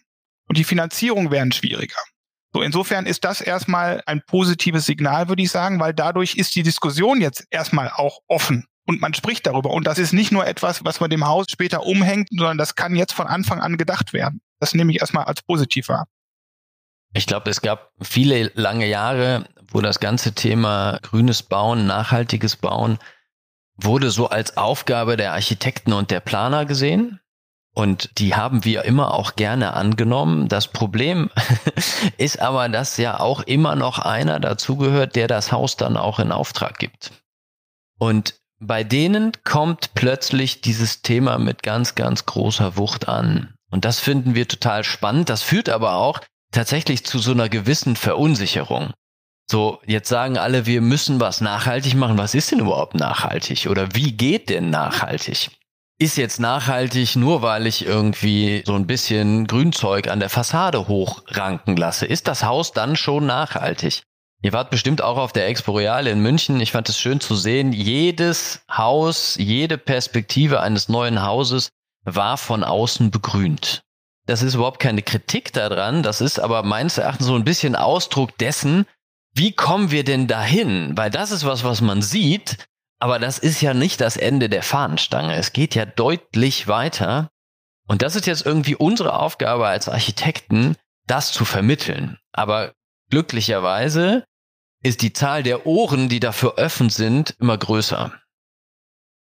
und 0.46 0.56
die 0.56 0.64
Finanzierung 0.64 1.30
werden 1.30 1.52
schwieriger. 1.52 1.98
So, 2.52 2.62
insofern 2.62 3.04
ist 3.04 3.24
das 3.24 3.40
erstmal 3.40 4.02
ein 4.06 4.22
positives 4.24 4.86
Signal, 4.86 5.28
würde 5.28 5.42
ich 5.42 5.50
sagen, 5.50 5.80
weil 5.80 5.92
dadurch 5.92 6.36
ist 6.36 6.54
die 6.54 6.62
Diskussion 6.62 7.20
jetzt 7.20 7.46
erstmal 7.50 7.90
auch 7.90 8.20
offen 8.26 8.66
und 8.86 9.00
man 9.00 9.12
spricht 9.12 9.46
darüber. 9.46 9.70
Und 9.70 9.86
das 9.86 9.98
ist 9.98 10.12
nicht 10.12 10.32
nur 10.32 10.46
etwas, 10.46 10.84
was 10.84 11.00
man 11.00 11.10
dem 11.10 11.26
Haus 11.26 11.46
später 11.50 11.84
umhängt, 11.84 12.28
sondern 12.30 12.56
das 12.56 12.74
kann 12.74 12.96
jetzt 12.96 13.12
von 13.12 13.26
Anfang 13.26 13.60
an 13.60 13.76
gedacht 13.76 14.14
werden. 14.14 14.40
Das 14.60 14.74
nehme 14.74 14.92
ich 14.92 15.00
erstmal 15.00 15.24
als 15.24 15.42
positiv 15.42 15.88
wahr. 15.88 16.06
Ich 17.12 17.26
glaube, 17.26 17.50
es 17.50 17.60
gab 17.60 17.92
viele 18.00 18.50
lange 18.54 18.86
Jahre, 18.86 19.48
wo 19.70 19.80
das 19.80 20.00
ganze 20.00 20.34
Thema 20.34 20.98
grünes 21.02 21.42
Bauen, 21.42 21.86
nachhaltiges 21.86 22.56
Bauen 22.56 22.98
wurde 23.80 24.10
so 24.10 24.28
als 24.28 24.56
Aufgabe 24.56 25.16
der 25.16 25.32
Architekten 25.32 25.92
und 25.92 26.10
der 26.10 26.20
Planer 26.20 26.66
gesehen. 26.66 27.20
Und 27.74 28.18
die 28.18 28.34
haben 28.34 28.64
wir 28.64 28.84
immer 28.84 29.14
auch 29.14 29.36
gerne 29.36 29.74
angenommen. 29.74 30.48
Das 30.48 30.68
Problem 30.68 31.30
ist 32.18 32.40
aber, 32.40 32.68
dass 32.68 32.96
ja 32.96 33.20
auch 33.20 33.40
immer 33.42 33.76
noch 33.76 34.00
einer 34.00 34.40
dazugehört, 34.40 35.14
der 35.14 35.28
das 35.28 35.52
Haus 35.52 35.76
dann 35.76 35.96
auch 35.96 36.18
in 36.18 36.32
Auftrag 36.32 36.78
gibt. 36.78 37.12
Und 37.98 38.34
bei 38.58 38.82
denen 38.82 39.32
kommt 39.44 39.94
plötzlich 39.94 40.60
dieses 40.60 41.02
Thema 41.02 41.38
mit 41.38 41.62
ganz, 41.62 41.94
ganz 41.94 42.26
großer 42.26 42.76
Wucht 42.76 43.08
an. 43.08 43.54
Und 43.70 43.84
das 43.84 44.00
finden 44.00 44.34
wir 44.34 44.48
total 44.48 44.82
spannend. 44.82 45.28
Das 45.28 45.42
führt 45.42 45.68
aber 45.68 45.94
auch 45.94 46.20
tatsächlich 46.50 47.04
zu 47.04 47.18
so 47.18 47.30
einer 47.30 47.48
gewissen 47.48 47.94
Verunsicherung. 47.94 48.92
So, 49.50 49.80
jetzt 49.86 50.10
sagen 50.10 50.36
alle, 50.36 50.66
wir 50.66 50.82
müssen 50.82 51.20
was 51.20 51.40
nachhaltig 51.40 51.94
machen. 51.94 52.18
Was 52.18 52.34
ist 52.34 52.52
denn 52.52 52.60
überhaupt 52.60 52.94
nachhaltig? 52.94 53.66
Oder 53.70 53.94
wie 53.94 54.12
geht 54.12 54.50
denn 54.50 54.68
nachhaltig? 54.68 55.50
Ist 55.98 56.18
jetzt 56.18 56.38
nachhaltig 56.38 57.16
nur, 57.16 57.40
weil 57.40 57.66
ich 57.66 57.84
irgendwie 57.84 58.62
so 58.66 58.74
ein 58.74 58.86
bisschen 58.86 59.46
Grünzeug 59.46 60.08
an 60.08 60.20
der 60.20 60.28
Fassade 60.28 60.86
hochranken 60.86 61.76
lasse? 61.76 62.04
Ist 62.04 62.28
das 62.28 62.44
Haus 62.44 62.72
dann 62.72 62.94
schon 62.94 63.26
nachhaltig? 63.26 64.02
Ihr 64.42 64.52
wart 64.52 64.70
bestimmt 64.70 65.02
auch 65.02 65.16
auf 65.16 65.32
der 65.32 65.48
Expo 65.48 65.72
Real 65.72 66.06
in 66.06 66.20
München. 66.20 66.60
Ich 66.60 66.70
fand 66.70 66.88
es 66.88 67.00
schön 67.00 67.18
zu 67.18 67.34
sehen. 67.34 67.72
Jedes 67.72 68.60
Haus, 68.70 69.34
jede 69.36 69.78
Perspektive 69.78 70.60
eines 70.60 70.88
neuen 70.88 71.22
Hauses 71.22 71.70
war 72.04 72.36
von 72.36 72.62
außen 72.62 73.10
begrünt. 73.10 73.80
Das 74.26 74.42
ist 74.42 74.54
überhaupt 74.54 74.78
keine 74.78 75.02
Kritik 75.02 75.52
daran. 75.54 76.02
Das 76.02 76.20
ist 76.20 76.38
aber 76.38 76.62
meines 76.62 76.98
Erachtens 76.98 77.26
so 77.26 77.34
ein 77.34 77.44
bisschen 77.44 77.74
Ausdruck 77.74 78.36
dessen, 78.38 78.86
wie 79.38 79.52
kommen 79.52 79.90
wir 79.90 80.04
denn 80.04 80.26
dahin? 80.26 80.96
Weil 80.96 81.10
das 81.10 81.30
ist 81.30 81.46
was, 81.46 81.64
was 81.64 81.80
man 81.80 82.02
sieht. 82.02 82.56
Aber 83.00 83.18
das 83.18 83.38
ist 83.38 83.60
ja 83.60 83.74
nicht 83.74 84.00
das 84.00 84.16
Ende 84.16 84.48
der 84.48 84.64
Fahnenstange. 84.64 85.36
Es 85.36 85.52
geht 85.52 85.76
ja 85.76 85.86
deutlich 85.86 86.66
weiter. 86.66 87.30
Und 87.86 88.02
das 88.02 88.16
ist 88.16 88.26
jetzt 88.26 88.44
irgendwie 88.44 88.74
unsere 88.74 89.18
Aufgabe 89.18 89.66
als 89.66 89.88
Architekten, 89.88 90.76
das 91.06 91.32
zu 91.32 91.44
vermitteln. 91.44 92.18
Aber 92.32 92.72
glücklicherweise 93.10 94.24
ist 94.82 95.02
die 95.02 95.12
Zahl 95.12 95.42
der 95.42 95.66
Ohren, 95.66 96.08
die 96.08 96.20
dafür 96.20 96.58
offen 96.58 96.90
sind, 96.90 97.36
immer 97.40 97.56
größer. 97.56 98.12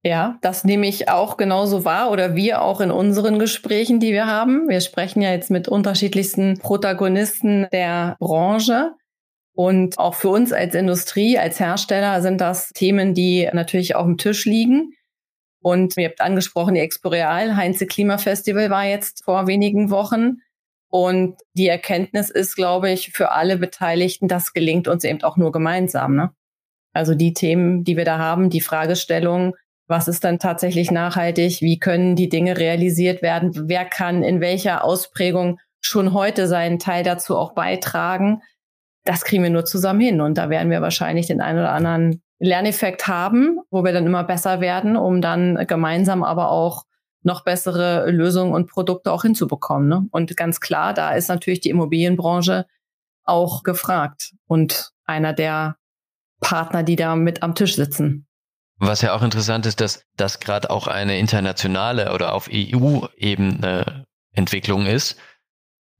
Ja, 0.04 0.36
das 0.42 0.64
nehme 0.64 0.88
ich 0.88 1.08
auch 1.08 1.36
genauso 1.36 1.84
wahr 1.84 2.10
oder 2.10 2.34
wir 2.34 2.62
auch 2.62 2.80
in 2.80 2.90
unseren 2.90 3.38
Gesprächen, 3.38 4.00
die 4.00 4.12
wir 4.12 4.26
haben. 4.26 4.68
Wir 4.68 4.80
sprechen 4.80 5.22
ja 5.22 5.30
jetzt 5.30 5.50
mit 5.50 5.68
unterschiedlichsten 5.68 6.58
Protagonisten 6.58 7.68
der 7.72 8.16
Branche. 8.18 8.94
Und 9.54 9.98
auch 9.98 10.14
für 10.14 10.30
uns 10.30 10.52
als 10.52 10.74
Industrie, 10.74 11.38
als 11.38 11.60
Hersteller 11.60 12.22
sind 12.22 12.40
das 12.40 12.70
Themen, 12.70 13.14
die 13.14 13.48
natürlich 13.52 13.94
auf 13.94 14.06
dem 14.06 14.16
Tisch 14.16 14.46
liegen. 14.46 14.94
Und 15.60 15.96
ihr 15.96 16.08
habt 16.08 16.20
angesprochen, 16.20 16.74
die 16.74 16.80
Expo 16.80 17.10
Real, 17.10 17.56
Heinze 17.56 17.86
Klimafestival 17.86 18.70
war 18.70 18.84
jetzt 18.84 19.24
vor 19.24 19.46
wenigen 19.46 19.90
Wochen. 19.90 20.38
Und 20.88 21.40
die 21.54 21.68
Erkenntnis 21.68 22.30
ist, 22.30 22.56
glaube 22.56 22.90
ich, 22.90 23.12
für 23.12 23.32
alle 23.32 23.56
Beteiligten, 23.56 24.28
das 24.28 24.52
gelingt 24.52 24.88
uns 24.88 25.04
eben 25.04 25.22
auch 25.22 25.36
nur 25.36 25.52
gemeinsam. 25.52 26.16
Ne? 26.16 26.30
Also 26.92 27.14
die 27.14 27.32
Themen, 27.32 27.84
die 27.84 27.96
wir 27.96 28.04
da 28.04 28.18
haben, 28.18 28.50
die 28.50 28.60
Fragestellung, 28.60 29.54
was 29.86 30.08
ist 30.08 30.24
dann 30.24 30.38
tatsächlich 30.38 30.90
nachhaltig? 30.90 31.60
Wie 31.60 31.78
können 31.78 32.16
die 32.16 32.28
Dinge 32.28 32.56
realisiert 32.56 33.22
werden? 33.22 33.68
Wer 33.68 33.84
kann 33.84 34.22
in 34.22 34.40
welcher 34.40 34.84
Ausprägung 34.84 35.58
schon 35.80 36.12
heute 36.12 36.46
seinen 36.46 36.78
Teil 36.78 37.04
dazu 37.04 37.36
auch 37.36 37.54
beitragen? 37.54 38.42
Das 39.04 39.24
kriegen 39.24 39.42
wir 39.42 39.50
nur 39.50 39.64
zusammen 39.64 40.00
hin. 40.00 40.20
Und 40.20 40.38
da 40.38 40.50
werden 40.50 40.70
wir 40.70 40.80
wahrscheinlich 40.80 41.26
den 41.26 41.40
einen 41.40 41.58
oder 41.58 41.72
anderen 41.72 42.22
Lerneffekt 42.38 43.06
haben, 43.06 43.60
wo 43.70 43.84
wir 43.84 43.92
dann 43.92 44.06
immer 44.06 44.24
besser 44.24 44.60
werden, 44.60 44.96
um 44.96 45.20
dann 45.20 45.66
gemeinsam 45.66 46.22
aber 46.22 46.50
auch 46.50 46.84
noch 47.22 47.44
bessere 47.44 48.10
Lösungen 48.10 48.52
und 48.52 48.68
Produkte 48.68 49.12
auch 49.12 49.22
hinzubekommen. 49.22 49.88
Ne? 49.88 50.06
Und 50.10 50.36
ganz 50.36 50.60
klar, 50.60 50.92
da 50.92 51.12
ist 51.12 51.28
natürlich 51.28 51.60
die 51.60 51.70
Immobilienbranche 51.70 52.66
auch 53.24 53.62
gefragt 53.62 54.32
und 54.46 54.90
einer 55.04 55.32
der 55.32 55.76
Partner, 56.40 56.82
die 56.82 56.96
da 56.96 57.14
mit 57.14 57.42
am 57.42 57.54
Tisch 57.54 57.76
sitzen. 57.76 58.26
Was 58.78 59.02
ja 59.02 59.14
auch 59.14 59.22
interessant 59.22 59.64
ist, 59.66 59.80
dass 59.80 60.04
das 60.16 60.40
gerade 60.40 60.70
auch 60.70 60.88
eine 60.88 61.18
internationale 61.18 62.12
oder 62.12 62.34
auf 62.34 62.48
EU-Ebene 62.52 64.06
Entwicklung 64.32 64.86
ist. 64.86 65.16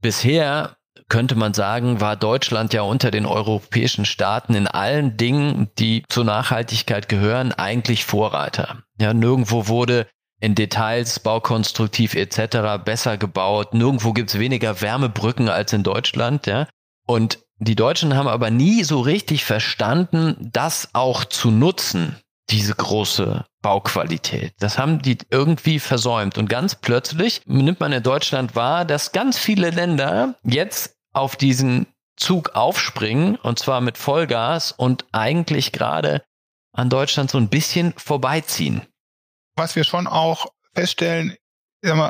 Bisher 0.00 0.76
könnte 1.08 1.34
man 1.34 1.54
sagen, 1.54 2.00
war 2.00 2.16
Deutschland 2.16 2.72
ja 2.72 2.82
unter 2.82 3.10
den 3.10 3.26
europäischen 3.26 4.04
Staaten 4.04 4.54
in 4.54 4.66
allen 4.66 5.16
Dingen, 5.16 5.70
die 5.78 6.04
zur 6.08 6.24
Nachhaltigkeit 6.24 7.08
gehören, 7.08 7.52
eigentlich 7.52 8.04
Vorreiter. 8.04 8.82
Ja, 9.00 9.12
nirgendwo 9.14 9.68
wurde 9.68 10.06
in 10.40 10.54
Details, 10.54 11.20
baukonstruktiv 11.20 12.14
etc. 12.14 12.84
besser 12.84 13.16
gebaut. 13.16 13.74
Nirgendwo 13.74 14.12
gibt's 14.12 14.38
weniger 14.38 14.80
Wärmebrücken 14.80 15.48
als 15.48 15.72
in 15.72 15.84
Deutschland. 15.84 16.46
Ja? 16.46 16.66
Und 17.06 17.38
die 17.58 17.76
Deutschen 17.76 18.16
haben 18.16 18.26
aber 18.26 18.50
nie 18.50 18.82
so 18.82 19.00
richtig 19.00 19.44
verstanden, 19.44 20.50
das 20.52 20.88
auch 20.94 21.24
zu 21.24 21.52
nutzen, 21.52 22.16
diese 22.52 22.74
große 22.74 23.44
Bauqualität. 23.62 24.54
Das 24.60 24.78
haben 24.78 25.02
die 25.02 25.18
irgendwie 25.30 25.80
versäumt. 25.80 26.38
Und 26.38 26.48
ganz 26.48 26.76
plötzlich 26.76 27.42
nimmt 27.46 27.80
man 27.80 27.92
in 27.92 28.02
Deutschland 28.02 28.54
wahr, 28.54 28.84
dass 28.84 29.12
ganz 29.12 29.38
viele 29.38 29.70
Länder 29.70 30.36
jetzt 30.44 30.96
auf 31.12 31.36
diesen 31.36 31.86
Zug 32.16 32.54
aufspringen, 32.54 33.36
und 33.36 33.58
zwar 33.58 33.80
mit 33.80 33.98
Vollgas 33.98 34.72
und 34.72 35.06
eigentlich 35.12 35.72
gerade 35.72 36.22
an 36.72 36.90
Deutschland 36.90 37.30
so 37.30 37.38
ein 37.38 37.48
bisschen 37.48 37.94
vorbeiziehen 37.96 38.82
was 39.56 39.76
wir 39.76 39.84
schon 39.84 40.06
auch 40.06 40.46
feststellen, 40.74 41.36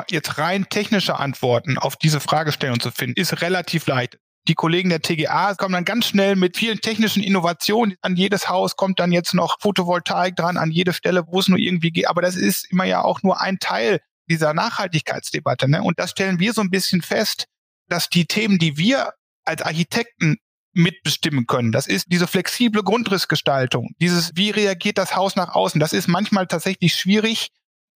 jetzt 0.08 0.38
rein 0.38 0.68
technische 0.68 1.18
Antworten 1.18 1.78
auf 1.78 1.96
diese 1.96 2.20
Fragestellung 2.20 2.80
zu 2.80 2.90
finden, 2.90 3.18
ist 3.20 3.40
relativ 3.40 3.86
leicht. 3.86 4.18
Die 4.48 4.54
Kollegen 4.54 4.88
der 4.88 5.00
TGA 5.00 5.54
kommen 5.54 5.74
dann 5.74 5.84
ganz 5.84 6.06
schnell 6.06 6.34
mit 6.34 6.56
vielen 6.56 6.80
technischen 6.80 7.22
Innovationen. 7.22 7.96
An 8.00 8.16
jedes 8.16 8.48
Haus 8.48 8.76
kommt 8.76 8.98
dann 8.98 9.12
jetzt 9.12 9.34
noch 9.34 9.60
Photovoltaik 9.60 10.34
dran, 10.34 10.56
an 10.56 10.72
jede 10.72 10.92
Stelle, 10.92 11.24
wo 11.28 11.38
es 11.38 11.48
nur 11.48 11.58
irgendwie 11.58 11.92
geht. 11.92 12.08
Aber 12.08 12.22
das 12.22 12.34
ist 12.34 12.70
immer 12.70 12.84
ja 12.84 13.02
auch 13.02 13.22
nur 13.22 13.40
ein 13.40 13.58
Teil 13.58 14.00
dieser 14.28 14.52
Nachhaltigkeitsdebatte. 14.52 15.68
Ne? 15.68 15.82
Und 15.82 15.98
das 16.00 16.10
stellen 16.10 16.40
wir 16.40 16.52
so 16.52 16.60
ein 16.60 16.70
bisschen 16.70 17.02
fest, 17.02 17.46
dass 17.88 18.08
die 18.08 18.26
Themen, 18.26 18.58
die 18.58 18.76
wir 18.76 19.12
als 19.44 19.62
Architekten 19.62 20.38
mitbestimmen 20.72 21.46
können. 21.46 21.70
Das 21.70 21.86
ist 21.86 22.06
diese 22.08 22.26
flexible 22.26 22.82
Grundrissgestaltung, 22.82 23.90
dieses, 24.00 24.32
wie 24.34 24.50
reagiert 24.50 24.98
das 24.98 25.14
Haus 25.14 25.36
nach 25.36 25.54
außen. 25.54 25.78
Das 25.78 25.92
ist 25.92 26.08
manchmal 26.08 26.46
tatsächlich 26.46 26.94
schwierig 26.94 27.48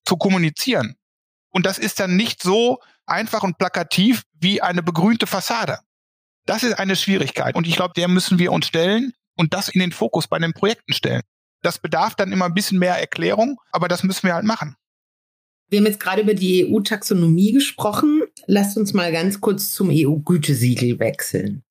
zu 0.05 0.17
kommunizieren. 0.17 0.95
Und 1.51 1.67
das 1.67 1.79
ist 1.79 1.99
dann 2.01 2.17
nicht 2.17 2.43
so 2.43 2.79
einfach 3.07 3.43
und 3.43 3.59
plakativ, 3.59 4.25
wie 4.35 4.61
eine 4.61 4.83
begrünte 4.83 5.27
Fassade. 5.27 5.79
Das 6.47 6.63
ist 6.63 6.75
eine 6.75 6.97
Schwierigkeit. 6.97 7.57
Und 7.57 7.67
ich 7.67 7.75
glaube, 7.75 7.95
der 7.97 8.09
müssen 8.09 8.39
wir 8.39 8.53
uns 8.53 8.67
stellen 8.67 9.13
und 9.37 9.53
das 9.53 9.69
in 9.69 9.81
den 9.81 9.93
Fokus 9.93 10.29
bei 10.29 10.39
den 10.39 10.53
Projekten 10.53 10.93
stellen. 10.93 11.23
Das 11.63 11.79
bedarf 11.79 12.15
dann 12.15 12.33
immer 12.33 12.45
ein 12.45 12.55
bisschen 12.55 12.79
mehr 12.79 12.95
Erklärung, 12.95 13.61
aber 13.73 13.89
das 13.89 14.05
müssen 14.05 14.27
wir 14.27 14.35
halt 14.35 14.45
machen. 14.45 14.77
Wir 15.69 15.81
haben 15.81 15.87
jetzt 15.87 15.99
gerade 15.99 16.23
über 16.23 16.35
die 16.35 16.65
EU-Taxonomie 16.65 17.53
gesprochen. 17.53 18.23
Lasst 18.47 18.77
uns 18.77 18.93
mal 18.93 19.11
ganz 19.11 19.41
kurz 19.41 19.73
zum 19.73 19.91
EU-Gütesiegel 19.91 21.01
wechseln. 21.01 21.65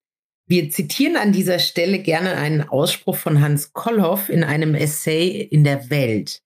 Wir 0.48 0.70
zitieren 0.70 1.16
an 1.16 1.32
dieser 1.32 1.60
Stelle 1.60 2.00
gerne 2.00 2.36
einen 2.36 2.62
Ausspruch 2.62 3.16
von 3.16 3.42
Hans 3.42 3.72
Kollhoff 3.72 4.30
in 4.30 4.44
einem 4.44 4.76
Essay 4.76 5.42
in 5.42 5.64
der 5.64 5.90
Welt, 5.90 6.42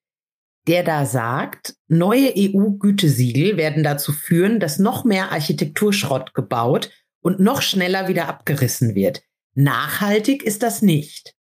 der 0.68 0.84
da 0.84 1.06
sagt, 1.06 1.76
neue 1.88 2.32
EU-Gütesiegel 2.38 3.58
werden 3.58 3.84
dazu 3.84 4.14
führen, 4.14 4.60
dass 4.60 4.78
noch 4.78 5.04
mehr 5.04 5.32
Architekturschrott 5.32 6.36
gebaut 6.36 6.92
und 7.22 7.40
noch 7.40 7.62
schneller 7.62 8.08
wieder 8.08 8.28
abgerissen 8.28 8.96
wird. 8.96 9.24
Nachhaltig 9.54 10.44
ist 10.44 10.64
das 10.64 10.82
nicht. 10.82 11.36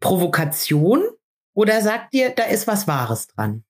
Provokation? 0.00 1.02
Oder 1.54 1.82
sagt 1.82 2.14
ihr, 2.14 2.30
da 2.30 2.44
ist 2.44 2.66
was 2.66 2.86
Wahres 2.86 3.26
dran? 3.28 3.64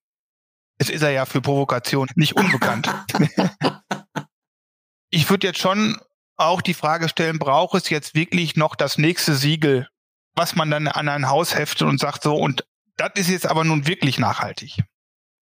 Es 0.78 0.90
ist 0.90 1.02
er 1.02 1.10
ja 1.10 1.26
für 1.26 1.40
Provokation 1.40 2.08
nicht 2.14 2.36
unbekannt. 2.36 2.88
ich 5.10 5.28
würde 5.28 5.46
jetzt 5.46 5.58
schon 5.58 5.98
auch 6.36 6.62
die 6.62 6.74
Frage 6.74 7.08
stellen, 7.08 7.38
braucht 7.38 7.74
es 7.74 7.90
jetzt 7.90 8.14
wirklich 8.14 8.56
noch 8.56 8.76
das 8.76 8.96
nächste 8.96 9.34
Siegel, 9.34 9.88
was 10.36 10.54
man 10.54 10.70
dann 10.70 10.86
an 10.86 11.08
ein 11.08 11.28
Haus 11.28 11.54
heftet 11.54 11.88
und 11.88 11.98
sagt 11.98 12.22
so, 12.22 12.36
und 12.36 12.64
das 12.96 13.12
ist 13.16 13.28
jetzt 13.28 13.46
aber 13.46 13.64
nun 13.64 13.86
wirklich 13.86 14.18
nachhaltig. 14.18 14.82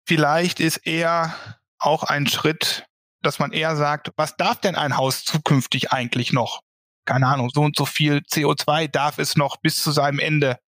Vielleicht 0.07 0.59
ist 0.59 0.77
eher 0.77 1.35
auch 1.77 2.03
ein 2.03 2.25
Schritt, 2.25 2.87
dass 3.21 3.39
man 3.39 3.51
eher 3.51 3.75
sagt, 3.75 4.11
was 4.15 4.37
darf 4.37 4.59
denn 4.61 4.75
ein 4.75 4.97
Haus 4.97 5.23
zukünftig 5.23 5.91
eigentlich 5.91 6.31
noch? 6.33 6.61
Keine 7.05 7.27
Ahnung, 7.27 7.49
so 7.53 7.61
und 7.61 7.75
so 7.75 7.85
viel 7.85 8.17
CO2 8.17 8.87
darf 8.87 9.17
es 9.17 9.35
noch 9.35 9.57
bis 9.57 9.81
zu 9.81 9.91
seinem 9.91 10.19
Ende 10.19 10.59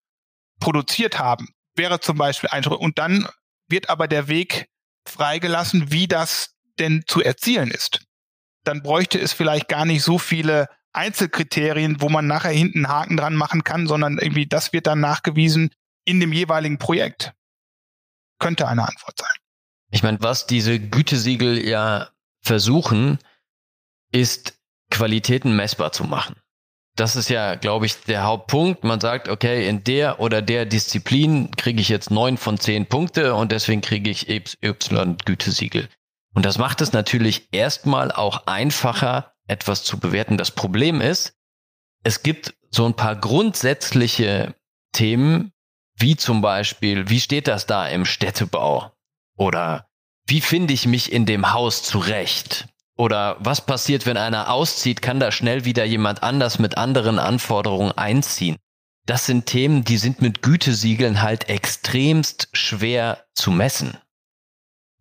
produziert 0.59 1.19
haben. 1.19 1.49
Wäre 1.75 1.99
zum 1.99 2.17
Beispiel 2.17 2.49
ein. 2.49 2.65
Und 2.65 2.97
dann 2.97 3.27
wird 3.67 3.89
aber 3.89 4.07
der 4.07 4.27
Weg 4.27 4.67
freigelassen, 5.07 5.91
wie 5.91 6.07
das 6.07 6.55
denn 6.79 7.03
zu 7.07 7.21
erzielen 7.21 7.71
ist. 7.71 8.05
Dann 8.63 8.83
bräuchte 8.83 9.19
es 9.19 9.33
vielleicht 9.33 9.67
gar 9.67 9.85
nicht 9.85 10.03
so 10.03 10.17
viele 10.17 10.67
Einzelkriterien, 10.93 12.01
wo 12.01 12.09
man 12.09 12.27
nachher 12.27 12.51
hinten 12.51 12.85
einen 12.85 12.93
Haken 12.93 13.17
dran 13.17 13.35
machen 13.35 13.63
kann, 13.63 13.87
sondern 13.87 14.17
irgendwie 14.17 14.45
das 14.45 14.73
wird 14.73 14.87
dann 14.87 14.99
nachgewiesen 14.99 15.73
in 16.05 16.19
dem 16.19 16.33
jeweiligen 16.33 16.77
Projekt. 16.77 17.33
Könnte 18.39 18.67
eine 18.67 18.87
Antwort 18.87 19.17
sein. 19.17 19.29
Ich 19.91 20.03
meine, 20.03 20.21
was 20.21 20.47
diese 20.47 20.79
Gütesiegel 20.79 21.65
ja 21.65 22.10
versuchen, 22.41 23.19
ist 24.11 24.59
Qualitäten 24.89 25.55
messbar 25.55 25.91
zu 25.91 26.03
machen. 26.03 26.35
Das 26.95 27.15
ist 27.15 27.29
ja, 27.29 27.55
glaube 27.55 27.85
ich, 27.85 28.03
der 28.03 28.23
Hauptpunkt. 28.23 28.83
Man 28.83 28.99
sagt, 28.99 29.29
okay, 29.29 29.67
in 29.67 29.83
der 29.83 30.19
oder 30.19 30.41
der 30.41 30.65
Disziplin 30.65 31.51
kriege 31.55 31.79
ich 31.79 31.89
jetzt 31.89 32.11
neun 32.11 32.37
von 32.37 32.59
zehn 32.59 32.85
Punkte 32.85 33.33
und 33.35 33.51
deswegen 33.51 33.81
kriege 33.81 34.09
ich 34.09 34.29
Y 34.29 35.17
Gütesiegel. 35.23 35.87
Und 36.33 36.45
das 36.45 36.57
macht 36.57 36.81
es 36.81 36.93
natürlich 36.93 37.47
erstmal 37.51 38.11
auch 38.11 38.47
einfacher, 38.47 39.33
etwas 39.47 39.83
zu 39.83 39.99
bewerten. 39.99 40.37
Das 40.37 40.51
Problem 40.51 41.01
ist, 41.01 41.33
es 42.03 42.23
gibt 42.23 42.53
so 42.69 42.85
ein 42.85 42.95
paar 42.95 43.15
grundsätzliche 43.15 44.55
Themen, 44.93 45.51
wie 45.95 46.15
zum 46.15 46.41
Beispiel, 46.41 47.09
wie 47.09 47.19
steht 47.19 47.47
das 47.47 47.65
da 47.65 47.87
im 47.87 48.05
Städtebau? 48.05 48.91
Oder 49.37 49.89
wie 50.27 50.41
finde 50.41 50.73
ich 50.73 50.85
mich 50.85 51.11
in 51.11 51.25
dem 51.25 51.53
Haus 51.53 51.83
zurecht? 51.83 52.67
Oder 52.97 53.37
was 53.39 53.65
passiert, 53.65 54.05
wenn 54.05 54.17
einer 54.17 54.51
auszieht? 54.51 55.01
Kann 55.01 55.19
da 55.19 55.31
schnell 55.31 55.65
wieder 55.65 55.85
jemand 55.85 56.23
anders 56.23 56.59
mit 56.59 56.77
anderen 56.77 57.19
Anforderungen 57.19 57.91
einziehen? 57.93 58.57
Das 59.05 59.25
sind 59.25 59.47
Themen, 59.47 59.83
die 59.83 59.97
sind 59.97 60.21
mit 60.21 60.41
Gütesiegeln 60.41 61.21
halt 61.21 61.49
extremst 61.49 62.49
schwer 62.53 63.25
zu 63.33 63.51
messen. 63.51 63.97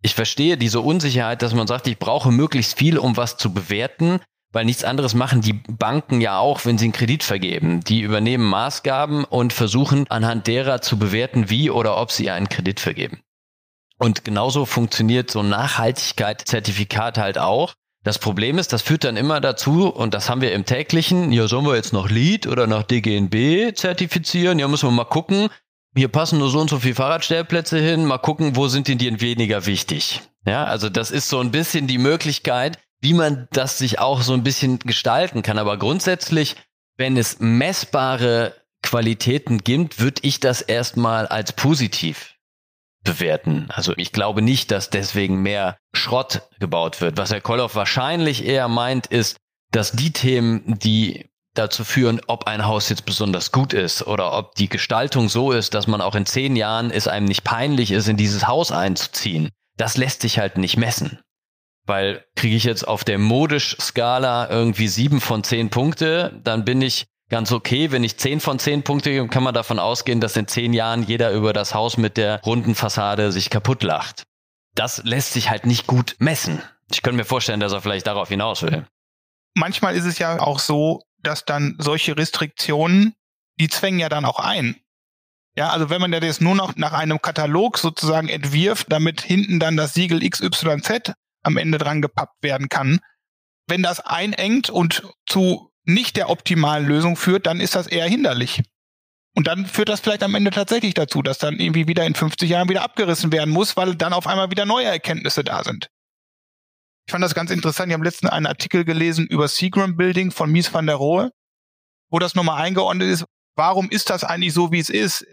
Ich 0.01 0.15
verstehe 0.15 0.57
diese 0.57 0.81
Unsicherheit, 0.81 1.43
dass 1.43 1.53
man 1.53 1.67
sagt, 1.67 1.87
ich 1.87 1.99
brauche 1.99 2.31
möglichst 2.31 2.77
viel, 2.77 2.97
um 2.97 3.17
was 3.17 3.37
zu 3.37 3.53
bewerten, 3.53 4.19
weil 4.51 4.65
nichts 4.65 4.83
anderes 4.83 5.13
machen 5.13 5.41
die 5.41 5.53
Banken 5.53 6.19
ja 6.19 6.39
auch, 6.39 6.65
wenn 6.65 6.77
sie 6.77 6.85
einen 6.85 6.93
Kredit 6.93 7.23
vergeben. 7.23 7.81
Die 7.81 8.01
übernehmen 8.01 8.45
Maßgaben 8.45 9.23
und 9.23 9.53
versuchen 9.53 10.09
anhand 10.09 10.47
derer 10.47 10.81
zu 10.81 10.97
bewerten, 10.97 11.49
wie 11.49 11.69
oder 11.69 11.97
ob 11.97 12.11
sie 12.11 12.31
einen 12.31 12.49
Kredit 12.49 12.79
vergeben. 12.79 13.21
Und 14.01 14.25
genauso 14.25 14.65
funktioniert 14.65 15.29
so 15.29 15.41
ein 15.41 15.49
Nachhaltigkeitszertifikat 15.49 17.19
halt 17.19 17.37
auch. 17.37 17.75
Das 18.03 18.17
Problem 18.17 18.57
ist, 18.57 18.73
das 18.73 18.81
führt 18.81 19.03
dann 19.03 19.15
immer 19.15 19.39
dazu, 19.39 19.89
und 19.89 20.15
das 20.15 20.27
haben 20.27 20.41
wir 20.41 20.53
im 20.53 20.65
täglichen, 20.65 21.31
ja, 21.31 21.47
sollen 21.47 21.67
wir 21.67 21.75
jetzt 21.75 21.93
noch 21.93 22.09
Lead 22.09 22.47
oder 22.47 22.65
noch 22.65 22.81
DGNB 22.81 23.77
zertifizieren? 23.77 24.57
Ja, 24.57 24.67
müssen 24.67 24.87
wir 24.89 24.91
mal 24.91 25.03
gucken. 25.03 25.49
Hier 25.95 26.07
passen 26.07 26.39
nur 26.39 26.49
so 26.49 26.59
und 26.59 26.71
so 26.71 26.79
viele 26.79 26.95
Fahrradstellplätze 26.95 27.77
hin. 27.77 28.05
Mal 28.05 28.17
gucken, 28.17 28.55
wo 28.55 28.67
sind 28.67 28.87
denn 28.87 28.97
die 28.97 29.21
weniger 29.21 29.67
wichtig? 29.67 30.21
Ja, 30.47 30.63
also 30.63 30.89
das 30.89 31.11
ist 31.11 31.29
so 31.29 31.39
ein 31.39 31.51
bisschen 31.51 31.85
die 31.85 31.99
Möglichkeit, 31.99 32.79
wie 33.01 33.13
man 33.13 33.47
das 33.51 33.77
sich 33.77 33.99
auch 33.99 34.23
so 34.23 34.33
ein 34.33 34.41
bisschen 34.41 34.79
gestalten 34.79 35.43
kann. 35.43 35.59
Aber 35.59 35.77
grundsätzlich, 35.77 36.55
wenn 36.97 37.17
es 37.17 37.39
messbare 37.39 38.55
Qualitäten 38.81 39.59
gibt, 39.59 39.99
würde 39.99 40.21
ich 40.23 40.39
das 40.39 40.63
erstmal 40.63 41.27
als 41.27 41.53
positiv 41.53 42.30
bewerten. 43.03 43.67
Also 43.69 43.93
ich 43.97 44.11
glaube 44.11 44.41
nicht, 44.41 44.71
dass 44.71 44.89
deswegen 44.89 45.41
mehr 45.41 45.77
Schrott 45.93 46.43
gebaut 46.59 47.01
wird. 47.01 47.17
Was 47.17 47.31
Herr 47.31 47.41
Kolloff 47.41 47.75
wahrscheinlich 47.75 48.45
eher 48.45 48.67
meint, 48.67 49.07
ist, 49.07 49.37
dass 49.71 49.91
die 49.91 50.11
Themen, 50.11 50.77
die 50.79 51.29
dazu 51.53 51.83
führen, 51.83 52.21
ob 52.27 52.47
ein 52.47 52.65
Haus 52.65 52.89
jetzt 52.89 53.05
besonders 53.05 53.51
gut 53.51 53.73
ist 53.73 54.05
oder 54.07 54.37
ob 54.37 54.55
die 54.55 54.69
Gestaltung 54.69 55.27
so 55.29 55.51
ist, 55.51 55.73
dass 55.73 55.87
man 55.87 56.01
auch 56.01 56.15
in 56.15 56.25
zehn 56.25 56.55
Jahren 56.55 56.91
es 56.91 57.07
einem 57.07 57.25
nicht 57.25 57.43
peinlich 57.43 57.91
ist, 57.91 58.07
in 58.07 58.17
dieses 58.17 58.47
Haus 58.47 58.71
einzuziehen. 58.71 59.49
Das 59.77 59.97
lässt 59.97 60.21
sich 60.21 60.39
halt 60.39 60.57
nicht 60.57 60.77
messen. 60.77 61.19
Weil 61.85 62.23
kriege 62.35 62.55
ich 62.55 62.63
jetzt 62.63 62.87
auf 62.87 63.03
der 63.03 63.17
Modisch-Skala 63.17 64.49
irgendwie 64.49 64.87
sieben 64.87 65.19
von 65.19 65.43
zehn 65.43 65.69
Punkte, 65.69 66.39
dann 66.43 66.63
bin 66.63 66.81
ich 66.81 67.07
ganz 67.31 67.51
okay. 67.51 67.91
Wenn 67.91 68.03
ich 68.03 68.17
zehn 68.17 68.39
von 68.39 68.59
zehn 68.59 68.83
Punkte 68.83 69.09
gebe, 69.09 69.27
kann 69.27 69.41
man 69.41 69.55
davon 69.55 69.79
ausgehen, 69.79 70.21
dass 70.21 70.37
in 70.37 70.47
zehn 70.47 70.73
Jahren 70.73 71.01
jeder 71.01 71.31
über 71.31 71.53
das 71.53 71.73
Haus 71.73 71.97
mit 71.97 72.17
der 72.17 72.41
runden 72.43 72.75
Fassade 72.75 73.31
sich 73.31 73.49
kaputt 73.49 73.81
lacht. 73.81 74.23
Das 74.75 75.01
lässt 75.03 75.33
sich 75.33 75.49
halt 75.49 75.65
nicht 75.65 75.87
gut 75.87 76.15
messen. 76.19 76.61
Ich 76.91 77.01
könnte 77.01 77.17
mir 77.17 77.25
vorstellen, 77.25 77.59
dass 77.59 77.73
er 77.73 77.81
vielleicht 77.81 78.05
darauf 78.05 78.29
hinaus 78.29 78.61
will. 78.61 78.85
Manchmal 79.55 79.95
ist 79.95 80.05
es 80.05 80.19
ja 80.19 80.39
auch 80.39 80.59
so, 80.59 81.01
dass 81.19 81.45
dann 81.45 81.75
solche 81.79 82.15
Restriktionen, 82.15 83.15
die 83.59 83.69
zwängen 83.69 83.99
ja 83.99 84.09
dann 84.09 84.25
auch 84.25 84.39
ein. 84.39 84.75
Ja, 85.55 85.69
also 85.69 85.89
wenn 85.89 85.99
man 85.99 86.13
ja 86.13 86.19
das 86.19 86.39
nur 86.39 86.55
noch 86.55 86.75
nach 86.77 86.93
einem 86.93 87.21
Katalog 87.21 87.77
sozusagen 87.77 88.29
entwirft, 88.29 88.87
damit 88.89 89.21
hinten 89.21 89.59
dann 89.59 89.75
das 89.75 89.93
Siegel 89.93 90.27
XYZ 90.27 91.13
am 91.43 91.57
Ende 91.57 91.77
dran 91.77 92.01
gepappt 92.01 92.41
werden 92.41 92.69
kann, 92.69 92.99
wenn 93.67 93.83
das 93.83 93.99
einengt 93.99 94.69
und 94.69 95.03
zu 95.25 95.70
nicht 95.85 96.17
der 96.17 96.29
optimalen 96.29 96.85
Lösung 96.85 97.15
führt, 97.15 97.45
dann 97.45 97.59
ist 97.59 97.75
das 97.75 97.87
eher 97.87 98.07
hinderlich. 98.07 98.61
Und 99.35 99.47
dann 99.47 99.65
führt 99.65 99.89
das 99.89 100.01
vielleicht 100.01 100.23
am 100.23 100.35
Ende 100.35 100.51
tatsächlich 100.51 100.93
dazu, 100.93 101.21
dass 101.21 101.37
dann 101.37 101.59
irgendwie 101.59 101.87
wieder 101.87 102.05
in 102.05 102.15
50 102.15 102.49
Jahren 102.49 102.69
wieder 102.69 102.83
abgerissen 102.83 103.31
werden 103.31 103.49
muss, 103.49 103.77
weil 103.77 103.95
dann 103.95 104.13
auf 104.13 104.27
einmal 104.27 104.51
wieder 104.51 104.65
neue 104.65 104.87
Erkenntnisse 104.87 105.43
da 105.43 105.63
sind. 105.63 105.87
Ich 107.07 107.11
fand 107.11 107.23
das 107.23 107.33
ganz 107.33 107.49
interessant. 107.49 107.89
Ich 107.89 107.93
habe 107.93 108.03
letztens 108.03 108.31
einen 108.31 108.45
Artikel 108.45 108.85
gelesen 108.85 109.27
über 109.27 109.47
Seagram 109.47 109.95
Building 109.95 110.31
von 110.31 110.51
Mies 110.51 110.73
van 110.73 110.85
der 110.85 110.95
Rohe, 110.95 111.31
wo 112.09 112.19
das 112.19 112.35
nochmal 112.35 112.61
eingeordnet 112.61 113.09
ist. 113.09 113.25
Warum 113.55 113.89
ist 113.89 114.09
das 114.09 114.23
eigentlich 114.23 114.53
so, 114.53 114.71
wie 114.71 114.79
es 114.79 114.89
ist? 114.89 115.25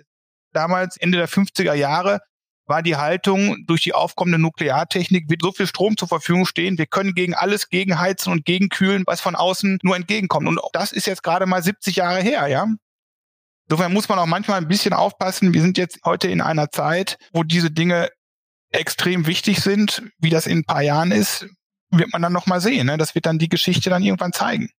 Damals, 0.52 0.96
Ende 0.96 1.18
der 1.18 1.28
50er 1.28 1.74
Jahre, 1.74 2.20
war 2.68 2.82
die 2.82 2.96
Haltung, 2.96 3.64
durch 3.66 3.82
die 3.82 3.94
aufkommende 3.94 4.38
Nukleartechnik 4.38 5.28
wird 5.28 5.42
so 5.42 5.52
viel 5.52 5.66
Strom 5.66 5.96
zur 5.96 6.08
Verfügung 6.08 6.46
stehen, 6.46 6.78
wir 6.78 6.86
können 6.86 7.14
gegen 7.14 7.34
alles 7.34 7.68
gegenheizen 7.68 8.32
und 8.32 8.44
gegenkühlen, 8.44 9.04
was 9.06 9.20
von 9.20 9.34
außen 9.34 9.78
nur 9.82 9.96
entgegenkommt. 9.96 10.48
Und 10.48 10.60
das 10.72 10.92
ist 10.92 11.06
jetzt 11.06 11.22
gerade 11.22 11.46
mal 11.46 11.62
70 11.62 11.96
Jahre 11.96 12.20
her, 12.20 12.46
ja. 12.48 12.66
Insofern 13.68 13.92
muss 13.92 14.08
man 14.08 14.18
auch 14.18 14.26
manchmal 14.26 14.58
ein 14.58 14.68
bisschen 14.68 14.94
aufpassen. 14.94 15.52
Wir 15.52 15.60
sind 15.60 15.76
jetzt 15.76 15.98
heute 16.04 16.28
in 16.28 16.40
einer 16.40 16.70
Zeit, 16.70 17.18
wo 17.32 17.42
diese 17.42 17.70
Dinge 17.70 18.08
extrem 18.70 19.26
wichtig 19.26 19.60
sind. 19.60 20.02
Wie 20.18 20.30
das 20.30 20.46
in 20.46 20.58
ein 20.58 20.64
paar 20.64 20.82
Jahren 20.82 21.12
ist, 21.12 21.46
wird 21.90 22.12
man 22.12 22.22
dann 22.22 22.32
noch 22.32 22.46
mal 22.46 22.60
sehen. 22.60 22.86
Ne? 22.86 22.96
Das 22.96 23.14
wird 23.14 23.26
dann 23.26 23.38
die 23.38 23.48
Geschichte 23.48 23.90
dann 23.90 24.02
irgendwann 24.02 24.32
zeigen. 24.32 24.70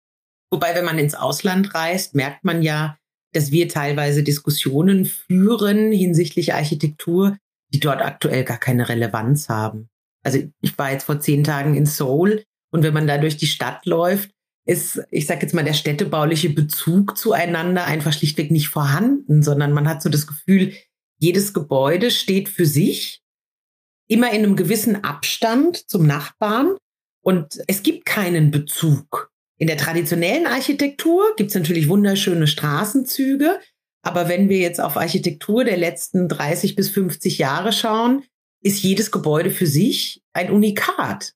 Wobei, 0.51 0.73
wenn 0.73 0.85
man 0.85 0.97
ins 0.97 1.13
Ausland 1.13 1.75
reist, 1.75 2.15
merkt 2.15 2.43
man 2.43 2.63
ja, 2.63 2.97
dass 3.33 3.51
wir 3.51 3.69
teilweise 3.69 4.23
Diskussionen 4.23 5.05
führen 5.05 5.91
hinsichtlich 5.91 6.53
Architektur, 6.53 7.37
die 7.69 7.79
dort 7.79 8.01
aktuell 8.01 8.43
gar 8.43 8.57
keine 8.57 8.89
Relevanz 8.89 9.49
haben. 9.49 9.89
Also 10.23 10.39
ich 10.61 10.77
war 10.77 10.91
jetzt 10.91 11.05
vor 11.05 11.19
zehn 11.19 11.43
Tagen 11.43 11.75
in 11.75 11.85
Seoul 11.85 12.43
und 12.71 12.83
wenn 12.83 12.93
man 12.93 13.07
da 13.07 13.17
durch 13.17 13.37
die 13.37 13.47
Stadt 13.47 13.85
läuft, 13.85 14.31
ist, 14.65 15.01
ich 15.09 15.25
sage 15.25 15.41
jetzt 15.41 15.53
mal, 15.53 15.63
der 15.63 15.73
städtebauliche 15.73 16.49
Bezug 16.49 17.17
zueinander 17.17 17.85
einfach 17.85 18.13
schlichtweg 18.13 18.51
nicht 18.51 18.69
vorhanden, 18.69 19.41
sondern 19.41 19.71
man 19.71 19.87
hat 19.87 20.01
so 20.01 20.09
das 20.09 20.27
Gefühl, 20.27 20.73
jedes 21.17 21.53
Gebäude 21.53 22.11
steht 22.11 22.49
für 22.49 22.65
sich, 22.65 23.21
immer 24.07 24.31
in 24.31 24.43
einem 24.43 24.55
gewissen 24.55 25.03
Abstand 25.03 25.89
zum 25.89 26.05
Nachbarn 26.05 26.75
Und 27.21 27.59
es 27.67 27.83
gibt 27.83 28.05
keinen 28.05 28.51
Bezug. 28.51 29.31
In 29.57 29.67
der 29.67 29.77
traditionellen 29.77 30.47
Architektur 30.47 31.35
gibt 31.35 31.49
es 31.49 31.55
natürlich 31.55 31.89
wunderschöne 31.89 32.47
Straßenzüge, 32.47 33.59
aber 34.01 34.29
wenn 34.29 34.49
wir 34.49 34.57
jetzt 34.59 34.79
auf 34.79 34.97
Architektur 34.97 35.63
der 35.63 35.77
letzten 35.77 36.27
30 36.27 36.75
bis 36.75 36.89
50 36.89 37.37
Jahre 37.37 37.73
schauen, 37.73 38.23
ist 38.61 38.81
jedes 38.81 39.11
Gebäude 39.11 39.51
für 39.51 39.67
sich 39.67 40.21
ein 40.33 40.51
Unikat. 40.51 41.33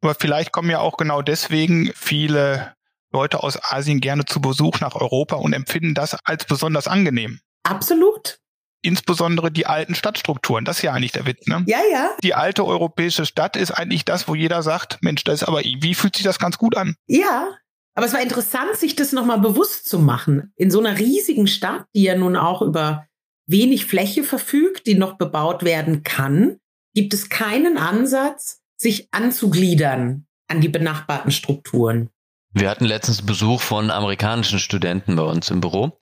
Aber 0.00 0.14
vielleicht 0.14 0.52
kommen 0.52 0.70
ja 0.70 0.80
auch 0.80 0.96
genau 0.96 1.22
deswegen 1.22 1.90
viele 1.94 2.74
Leute 3.12 3.42
aus 3.42 3.58
Asien 3.62 4.00
gerne 4.00 4.24
zu 4.24 4.40
Besuch 4.40 4.80
nach 4.80 4.96
Europa 4.96 5.36
und 5.36 5.52
empfinden 5.52 5.94
das 5.94 6.16
als 6.24 6.44
besonders 6.44 6.88
angenehm. 6.88 7.40
Absolut. 7.62 8.38
Insbesondere 8.82 9.50
die 9.50 9.64
alten 9.64 9.94
Stadtstrukturen. 9.94 10.66
Das 10.66 10.76
ist 10.76 10.82
ja 10.82 10.92
eigentlich 10.92 11.12
der 11.12 11.24
Witz, 11.24 11.46
ne? 11.46 11.64
Ja, 11.66 11.78
ja. 11.90 12.10
Die 12.22 12.34
alte 12.34 12.66
europäische 12.66 13.24
Stadt 13.24 13.56
ist 13.56 13.70
eigentlich 13.70 14.04
das, 14.04 14.28
wo 14.28 14.34
jeder 14.34 14.62
sagt, 14.62 14.98
Mensch, 15.00 15.24
das 15.24 15.36
ist 15.40 15.48
aber, 15.48 15.60
wie 15.62 15.94
fühlt 15.94 16.16
sich 16.16 16.24
das 16.24 16.38
ganz 16.38 16.58
gut 16.58 16.76
an? 16.76 16.96
Ja. 17.06 17.48
Aber 17.94 18.06
es 18.06 18.12
war 18.12 18.20
interessant, 18.20 18.76
sich 18.76 18.96
das 18.96 19.12
nochmal 19.12 19.38
bewusst 19.38 19.88
zu 19.88 19.98
machen. 19.98 20.52
In 20.56 20.70
so 20.70 20.80
einer 20.80 20.98
riesigen 20.98 21.46
Stadt, 21.46 21.86
die 21.94 22.02
ja 22.02 22.16
nun 22.16 22.36
auch 22.36 22.60
über 22.60 23.06
wenig 23.46 23.86
Fläche 23.86 24.24
verfügt, 24.24 24.86
die 24.86 24.96
noch 24.96 25.16
bebaut 25.16 25.64
werden 25.64 26.02
kann, 26.02 26.56
gibt 26.94 27.14
es 27.14 27.28
keinen 27.28 27.78
Ansatz, 27.78 28.62
sich 28.76 29.08
anzugliedern 29.12 30.26
an 30.48 30.60
die 30.60 30.68
benachbarten 30.68 31.30
Strukturen. 31.30 32.10
Wir 32.52 32.70
hatten 32.70 32.84
letztens 32.84 33.22
Besuch 33.22 33.60
von 33.60 33.90
amerikanischen 33.90 34.58
Studenten 34.58 35.16
bei 35.16 35.22
uns 35.22 35.50
im 35.50 35.60
Büro. 35.60 35.98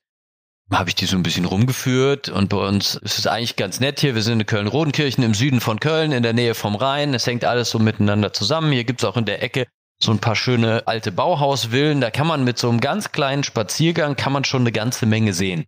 Habe 0.71 0.89
ich 0.89 0.95
die 0.95 1.07
so 1.07 1.17
ein 1.17 1.23
bisschen 1.23 1.45
rumgeführt 1.45 2.29
und 2.31 2.49
bei 2.49 2.57
uns 2.57 2.95
ist 2.95 3.19
es 3.19 3.27
eigentlich 3.27 3.57
ganz 3.57 3.81
nett 3.81 4.01
hier. 4.01 4.15
Wir 4.15 4.23
sind 4.23 4.41
in 4.41 4.47
Köln-Rodenkirchen 4.47 5.23
im 5.23 5.35
Süden 5.35 5.61
von 5.61 5.81
Köln, 5.81 6.13
in 6.13 6.23
der 6.23 6.33
Nähe 6.33 6.55
vom 6.55 6.77
Rhein. 6.77 7.13
Es 7.13 7.27
hängt 7.27 7.45
alles 7.45 7.71
so 7.71 7.79
miteinander 7.79 8.33
zusammen. 8.33 8.73
Hier 8.73 8.85
gibt's 8.85 9.05
auch 9.05 9.17
in 9.17 9.27
der 9.27 9.43
Ecke 9.43 9.67
so 10.03 10.11
ein 10.13 10.19
paar 10.19 10.37
schöne 10.37 10.83
alte 10.87 11.13
Bauhausvillen. 11.13 12.01
Da 12.01 12.11
kann 12.11 12.27
man 12.27 12.45
mit 12.45 12.59
so 12.59 12.69
einem 12.69 12.81
ganz 12.81 13.13
kleinen 13.13 13.45
Spaziergang 13.45 14.17
kann 14.17 14.33
man 14.33 14.45
schon 14.45 14.63
eine 14.63 14.73
ganze 14.73 15.07
Menge 15.07 15.33
sehen. 15.33 15.65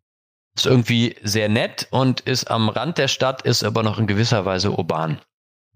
Ist 0.56 0.66
irgendwie 0.66 1.16
sehr 1.22 1.48
nett 1.48 1.88
und 1.90 2.20
ist 2.20 2.50
am 2.50 2.68
Rand 2.68 2.98
der 2.98 3.08
Stadt, 3.08 3.42
ist 3.42 3.64
aber 3.64 3.82
noch 3.82 3.98
in 3.98 4.06
gewisser 4.06 4.44
Weise 4.44 4.70
urban. 4.72 5.20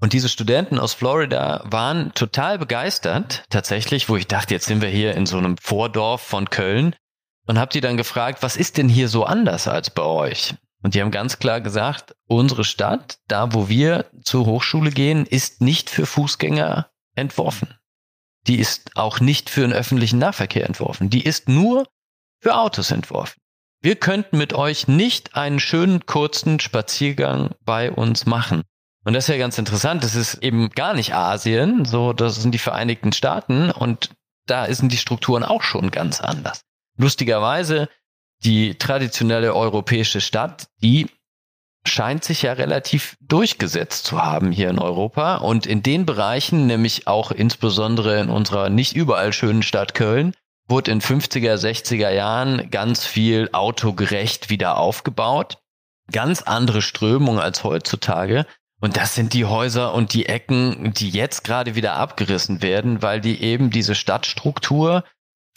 Und 0.01 0.13
diese 0.13 0.29
Studenten 0.29 0.79
aus 0.79 0.95
Florida 0.95 1.65
waren 1.65 2.15
total 2.15 2.59
begeistert, 2.59 3.45
tatsächlich, 3.51 4.09
wo 4.09 4.17
ich 4.17 4.29
dachte, 4.29 4.55
jetzt 4.55 4.67
sind 4.67 4.81
wir 4.81 4.89
hier 4.89 5.15
in 5.15 5.27
so 5.27 5.39
einem 5.39 5.57
Vordorf 5.59 6.23
von 6.23 6.51
Köln 6.51 6.95
und 7.47 7.59
habe 7.59 7.73
die 7.73 7.81
dann 7.81 7.97
gefragt, 7.97 8.43
was 8.43 8.57
ist 8.57 8.77
denn 8.77 8.89
hier 8.89 9.09
so 9.09 9.25
anders 9.25 9.67
als 9.67 9.91
bei 9.91 10.05
euch? 10.05 10.55
Und 10.83 10.95
die 10.95 11.03
haben 11.03 11.11
ganz 11.11 11.41
klar 11.41 11.61
gesagt, 11.61 12.15
unsere 12.29 12.63
Stadt, 12.63 13.19
da 13.27 13.53
wo 13.53 13.69
wir 13.69 14.07
zur 14.23 14.47
Hochschule 14.47 14.91
gehen, 14.91 15.27
ist 15.27 15.61
nicht 15.61 15.91
für 15.91 16.07
Fußgänger 16.07 16.89
entworfen. 17.17 17.75
Die 18.49 18.59
ist 18.59 18.97
auch 18.97 19.21
nicht 19.21 19.51
für 19.51 19.61
den 19.61 19.73
öffentlichen 19.73 20.19
Nahverkehr 20.19 20.67
entworfen. 20.67 21.11
Die 21.11 21.25
ist 21.25 21.49
nur 21.49 21.87
für 22.41 22.57
Autos 22.57 22.91
entworfen. 22.91 23.41
Wir 23.81 23.95
könnten 23.95 24.39
mit 24.39 24.55
euch 24.55 24.89
nicht 24.89 25.37
einen 25.37 25.61
schönen 25.61 26.07
kurzen 26.07 26.59
Spaziergang 26.59 27.55
bei 27.65 27.93
uns 27.93 28.27
machen. 28.27 28.63
Und 29.05 29.13
das 29.13 29.25
ist 29.25 29.35
ja 29.35 29.39
ganz 29.39 29.59
interessant. 29.59 30.03
Das 30.03 30.15
ist 30.15 30.43
eben 30.43 30.71
gar 30.71 30.95
nicht 30.95 31.15
Asien, 31.15 31.85
so 31.85 32.13
das 32.13 32.37
sind 32.37 32.53
die 32.53 32.59
Vereinigten 32.59 33.13
Staaten 33.13 33.71
und 33.71 34.11
da 34.47 34.73
sind 34.73 34.93
die 34.93 34.97
Strukturen 34.97 35.45
auch 35.45 35.63
schon 35.63 35.91
ganz 35.91 36.21
anders. 36.21 36.63
Lustigerweise, 36.97 37.89
die 38.45 38.77
traditionelle 38.77 39.55
europäische 39.55 40.21
Stadt, 40.21 40.69
die 40.83 41.07
scheint 41.87 42.25
sich 42.25 42.43
ja 42.43 42.53
relativ 42.53 43.17
durchgesetzt 43.21 44.05
zu 44.05 44.23
haben 44.23 44.53
hier 44.53 44.71
in 44.71 44.79
Europa 44.79 45.37
und 45.37 45.67
in 45.67 45.83
den 45.83 46.07
Bereichen, 46.07 46.67
nämlich 46.67 47.07
auch 47.07 47.31
insbesondere 47.31 48.21
in 48.21 48.31
unserer 48.31 48.69
nicht 48.69 48.95
überall 48.95 49.33
schönen 49.33 49.63
Stadt 49.63 49.95
Köln, 49.95 50.35
wurde 50.69 50.91
in 50.91 51.01
50er, 51.01 51.55
60er 51.55 52.11
Jahren 52.11 52.71
ganz 52.71 53.07
viel 53.07 53.49
autogerecht 53.53 54.51
wieder 54.51 54.77
aufgebaut. 54.77 55.59
Ganz 56.11 56.43
andere 56.43 56.83
Strömung 56.83 57.39
als 57.39 57.65
heutzutage. 57.65 58.47
Und 58.81 58.97
das 58.97 59.15
sind 59.15 59.33
die 59.33 59.45
Häuser 59.45 59.93
und 59.93 60.13
die 60.15 60.27
Ecken, 60.27 60.93
die 60.95 61.11
jetzt 61.11 61.43
gerade 61.43 61.75
wieder 61.75 61.95
abgerissen 61.95 62.63
werden, 62.63 63.03
weil 63.03 63.21
die 63.21 63.43
eben 63.43 63.71
diese 63.71 63.95
Stadtstruktur 63.95 65.05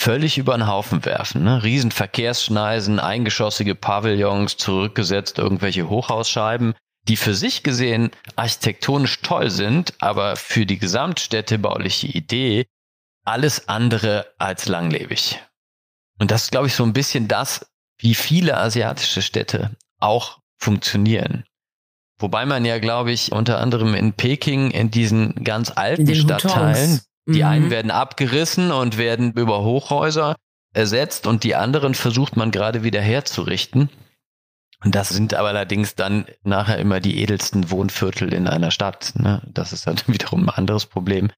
völlig 0.01 0.39
über 0.39 0.57
den 0.57 0.67
Haufen 0.67 1.05
werfen. 1.05 1.43
Ne? 1.43 1.61
Riesen 1.61 1.91
Verkehrsschneisen, 1.91 2.99
eingeschossige 2.99 3.75
Pavillons, 3.75 4.57
zurückgesetzt 4.57 5.37
irgendwelche 5.37 5.89
Hochhausscheiben, 5.89 6.73
die 7.07 7.17
für 7.17 7.35
sich 7.35 7.61
gesehen 7.61 8.09
architektonisch 8.35 9.21
toll 9.21 9.51
sind, 9.51 9.93
aber 9.99 10.35
für 10.37 10.65
die 10.65 10.79
gesamtstädtebauliche 10.79 12.07
Idee 12.07 12.65
alles 13.25 13.67
andere 13.67 14.25
als 14.39 14.67
langlebig. 14.67 15.39
Und 16.19 16.31
das 16.31 16.45
ist, 16.45 16.51
glaube 16.51 16.67
ich, 16.67 16.73
so 16.73 16.83
ein 16.83 16.93
bisschen 16.93 17.27
das, 17.27 17.67
wie 17.99 18.15
viele 18.15 18.57
asiatische 18.57 19.21
Städte 19.21 19.75
auch 19.99 20.39
funktionieren. 20.57 21.43
Wobei 22.17 22.47
man 22.47 22.65
ja, 22.65 22.79
glaube 22.79 23.11
ich, 23.11 23.31
unter 23.31 23.59
anderem 23.59 23.93
in 23.93 24.13
Peking 24.13 24.71
in 24.71 24.89
diesen 24.89 25.43
ganz 25.43 25.71
alten 25.75 26.07
in 26.07 26.15
Stadtteilen, 26.15 27.01
die 27.31 27.43
mhm. 27.43 27.47
einen 27.47 27.69
werden 27.69 27.91
abgerissen 27.91 28.71
und 28.71 28.97
werden 28.97 29.33
über 29.33 29.63
Hochhäuser 29.63 30.35
ersetzt 30.73 31.27
und 31.27 31.43
die 31.43 31.55
anderen 31.55 31.95
versucht 31.95 32.37
man 32.37 32.51
gerade 32.51 32.83
wieder 32.83 33.01
herzurichten. 33.01 33.89
Und 34.83 34.95
das 34.95 35.09
sind 35.09 35.33
aber 35.33 35.49
allerdings 35.49 35.95
dann 35.95 36.25
nachher 36.43 36.79
immer 36.79 36.99
die 36.99 37.21
edelsten 37.21 37.69
Wohnviertel 37.69 38.33
in 38.33 38.47
einer 38.47 38.71
Stadt. 38.71 39.13
Ne? 39.15 39.41
Das 39.47 39.73
ist 39.73 39.85
dann 39.85 39.97
wiederum 40.07 40.43
ein 40.43 40.55
anderes 40.55 40.85
Problem. 40.85 41.31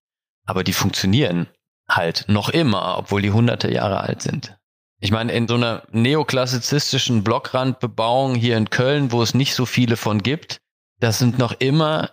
Aber 0.45 0.63
die 0.63 0.73
funktionieren 0.73 1.47
halt 1.89 2.25
noch 2.27 2.49
immer, 2.49 2.97
obwohl 2.97 3.21
die 3.21 3.31
hunderte 3.31 3.71
Jahre 3.71 4.01
alt 4.01 4.21
sind. 4.21 4.57
Ich 4.99 5.11
meine, 5.11 5.33
in 5.33 5.49
so 5.49 5.55
einer 5.55 5.83
neoklassizistischen 5.91 7.25
Blockrandbebauung 7.25 8.35
hier 8.35 8.55
in 8.55 8.69
Köln, 8.69 9.11
wo 9.11 9.21
es 9.21 9.33
nicht 9.33 9.53
so 9.53 9.65
viele 9.65 9.97
von 9.97 10.23
gibt, 10.23 10.59
das 10.99 11.19
sind 11.19 11.37
noch 11.37 11.51
immer 11.59 12.11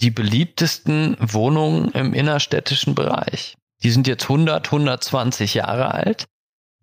die 0.00 0.10
beliebtesten 0.10 1.16
Wohnungen 1.20 1.90
im 1.92 2.14
innerstädtischen 2.14 2.94
Bereich. 2.94 3.56
Die 3.82 3.90
sind 3.90 4.06
jetzt 4.06 4.24
100, 4.24 4.66
120 4.66 5.54
Jahre 5.54 5.92
alt. 5.94 6.26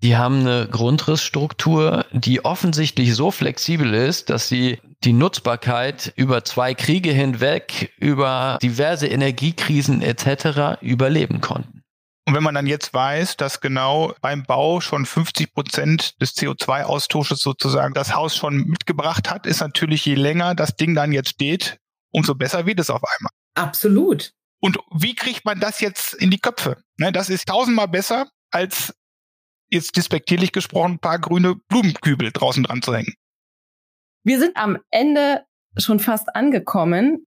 Die 0.04 0.18
haben 0.18 0.40
eine 0.40 0.68
Grundrissstruktur, 0.68 2.06
die 2.12 2.44
offensichtlich 2.44 3.14
so 3.14 3.30
flexibel 3.30 3.94
ist, 3.94 4.32
dass 4.32 4.48
sie 4.48 4.80
die 5.04 5.14
Nutzbarkeit 5.14 6.12
über 6.16 6.44
zwei 6.44 6.74
Kriege 6.74 7.12
hinweg, 7.12 7.94
über 7.98 8.58
diverse 8.62 9.08
Energiekrisen 9.08 10.02
etc. 10.02 10.82
überleben 10.82 11.42
konnten. 11.42 11.82
Und 12.28 12.36
wenn 12.36 12.44
man 12.44 12.56
dann 12.56 12.68
jetzt 12.68 12.94
weiß, 12.94 13.38
dass 13.38 13.62
genau 13.62 14.14
beim 14.22 14.44
Bau 14.44 14.80
schon 14.80 15.06
50 15.06 15.54
Prozent 15.54 16.22
des 16.22 16.36
CO2-Austausches 16.36 17.42
sozusagen 17.42 17.94
das 17.94 18.16
Haus 18.16 18.36
schon 18.36 18.58
mitgebracht 18.68 19.30
hat, 19.30 19.46
ist 19.46 19.60
natürlich, 19.60 20.06
je 20.06 20.16
länger 20.16 20.54
das 20.56 20.76
Ding 20.76 20.94
dann 20.94 21.12
jetzt 21.12 21.30
steht, 21.30 21.78
umso 22.12 22.36
besser 22.36 22.66
wird 22.66 22.80
es 22.80 22.90
auf 22.90 23.02
einmal. 23.04 23.32
Absolut. 23.56 24.34
Und 24.60 24.78
wie 24.94 25.16
kriegt 25.16 25.44
man 25.44 25.60
das 25.60 25.82
jetzt 25.82 26.14
in 26.14 26.30
die 26.30 26.40
Köpfe? 26.40 26.78
Ne, 26.98 27.12
das 27.12 27.30
ist 27.30 27.48
tausendmal 27.48 27.88
besser, 27.88 28.30
als 28.52 28.94
jetzt 29.70 29.98
despektierlich 29.98 30.52
gesprochen, 30.52 30.94
ein 30.94 31.00
paar 31.00 31.20
grüne 31.20 31.56
Blumenkübel 31.68 32.32
draußen 32.32 32.64
dran 32.64 32.82
zu 32.82 32.94
hängen. 32.94 33.14
Wir 34.24 34.40
sind 34.40 34.56
am 34.56 34.78
Ende 34.92 35.46
schon 35.78 36.00
fast 36.00 36.36
angekommen. 36.36 37.26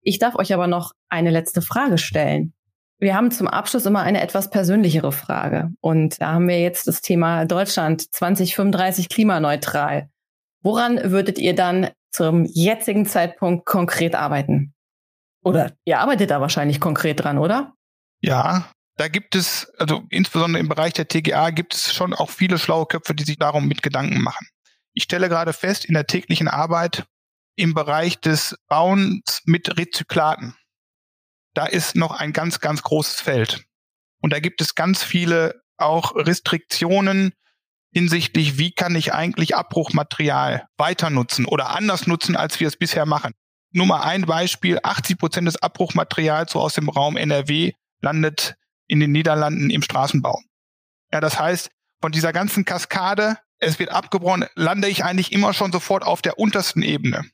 Ich 0.00 0.18
darf 0.18 0.36
euch 0.36 0.54
aber 0.54 0.66
noch 0.66 0.92
eine 1.08 1.30
letzte 1.30 1.60
Frage 1.60 1.98
stellen. 1.98 2.54
Wir 2.98 3.14
haben 3.14 3.30
zum 3.30 3.48
Abschluss 3.48 3.84
immer 3.86 4.00
eine 4.00 4.22
etwas 4.22 4.48
persönlichere 4.50 5.12
Frage. 5.12 5.72
Und 5.80 6.20
da 6.22 6.32
haben 6.32 6.48
wir 6.48 6.60
jetzt 6.60 6.86
das 6.86 7.02
Thema 7.02 7.44
Deutschland 7.44 8.14
2035 8.14 9.08
klimaneutral. 9.08 10.08
Woran 10.62 11.10
würdet 11.10 11.38
ihr 11.38 11.54
dann 11.54 11.90
zum 12.14 12.44
jetzigen 12.44 13.06
Zeitpunkt 13.06 13.66
konkret 13.66 14.14
arbeiten? 14.14 14.74
Oder 15.42 15.72
ihr 15.84 15.98
arbeitet 15.98 16.30
da 16.30 16.40
wahrscheinlich 16.40 16.80
konkret 16.80 17.22
dran, 17.22 17.38
oder? 17.38 17.74
Ja, 18.20 18.70
da 18.96 19.08
gibt 19.08 19.34
es, 19.34 19.70
also 19.78 20.04
insbesondere 20.10 20.60
im 20.60 20.68
Bereich 20.68 20.94
der 20.94 21.08
TGA 21.08 21.50
gibt 21.50 21.74
es 21.74 21.92
schon 21.92 22.14
auch 22.14 22.30
viele 22.30 22.58
schlaue 22.58 22.86
Köpfe, 22.86 23.14
die 23.14 23.24
sich 23.24 23.38
darum 23.38 23.66
mit 23.66 23.82
Gedanken 23.82 24.22
machen. 24.22 24.46
Ich 24.92 25.02
stelle 25.02 25.28
gerade 25.28 25.52
fest, 25.52 25.84
in 25.84 25.94
der 25.94 26.06
täglichen 26.06 26.48
Arbeit 26.48 27.04
im 27.56 27.74
Bereich 27.74 28.20
des 28.20 28.56
Bauens 28.68 29.42
mit 29.44 29.76
Rezyklaten 29.76 30.54
da 31.54 31.66
ist 31.66 31.94
noch 31.94 32.10
ein 32.10 32.32
ganz, 32.32 32.60
ganz 32.60 32.82
großes 32.82 33.20
Feld. 33.20 33.64
Und 34.20 34.32
da 34.32 34.40
gibt 34.40 34.60
es 34.60 34.74
ganz 34.74 35.02
viele 35.02 35.62
auch 35.76 36.14
Restriktionen 36.14 37.32
hinsichtlich, 37.94 38.58
wie 38.58 38.72
kann 38.72 38.96
ich 38.96 39.14
eigentlich 39.14 39.56
Abbruchmaterial 39.56 40.66
weiter 40.76 41.10
nutzen 41.10 41.46
oder 41.46 41.70
anders 41.70 42.06
nutzen, 42.06 42.36
als 42.36 42.58
wir 42.58 42.66
es 42.66 42.76
bisher 42.76 43.06
machen. 43.06 43.32
Nur 43.70 43.86
mal 43.86 44.02
ein 44.02 44.22
Beispiel. 44.22 44.78
80 44.82 45.16
Prozent 45.18 45.46
des 45.46 45.56
Abbruchmaterials 45.56 46.52
so 46.52 46.60
aus 46.60 46.74
dem 46.74 46.88
Raum 46.88 47.16
NRW 47.16 47.72
landet 48.00 48.56
in 48.88 49.00
den 49.00 49.12
Niederlanden 49.12 49.70
im 49.70 49.82
Straßenbau. 49.82 50.40
Ja, 51.12 51.20
das 51.20 51.38
heißt, 51.38 51.70
von 52.00 52.12
dieser 52.12 52.32
ganzen 52.32 52.64
Kaskade, 52.64 53.38
es 53.58 53.78
wird 53.78 53.90
abgebrochen, 53.90 54.46
lande 54.56 54.88
ich 54.88 55.04
eigentlich 55.04 55.32
immer 55.32 55.54
schon 55.54 55.72
sofort 55.72 56.04
auf 56.04 56.20
der 56.20 56.38
untersten 56.38 56.82
Ebene. 56.82 57.24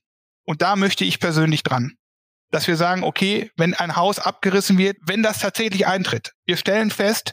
Und 0.45 0.63
da 0.63 0.77
möchte 0.77 1.05
ich 1.05 1.21
persönlich 1.21 1.63
dran. 1.63 1.97
dass 2.51 2.67
wir 2.67 2.77
sagen, 2.77 3.05
okay, 3.05 3.51
wenn 3.57 3.75
ein 3.75 3.97
Haus 3.97 4.19
abgerissen 4.19 4.77
wird, 4.77 4.97
wenn 5.03 5.23
das 5.23 5.39
tatsächlich 5.39 5.87
eintritt, 5.87 6.33
wir 6.47 6.57
stellen 6.57 6.91
fest, 6.91 7.33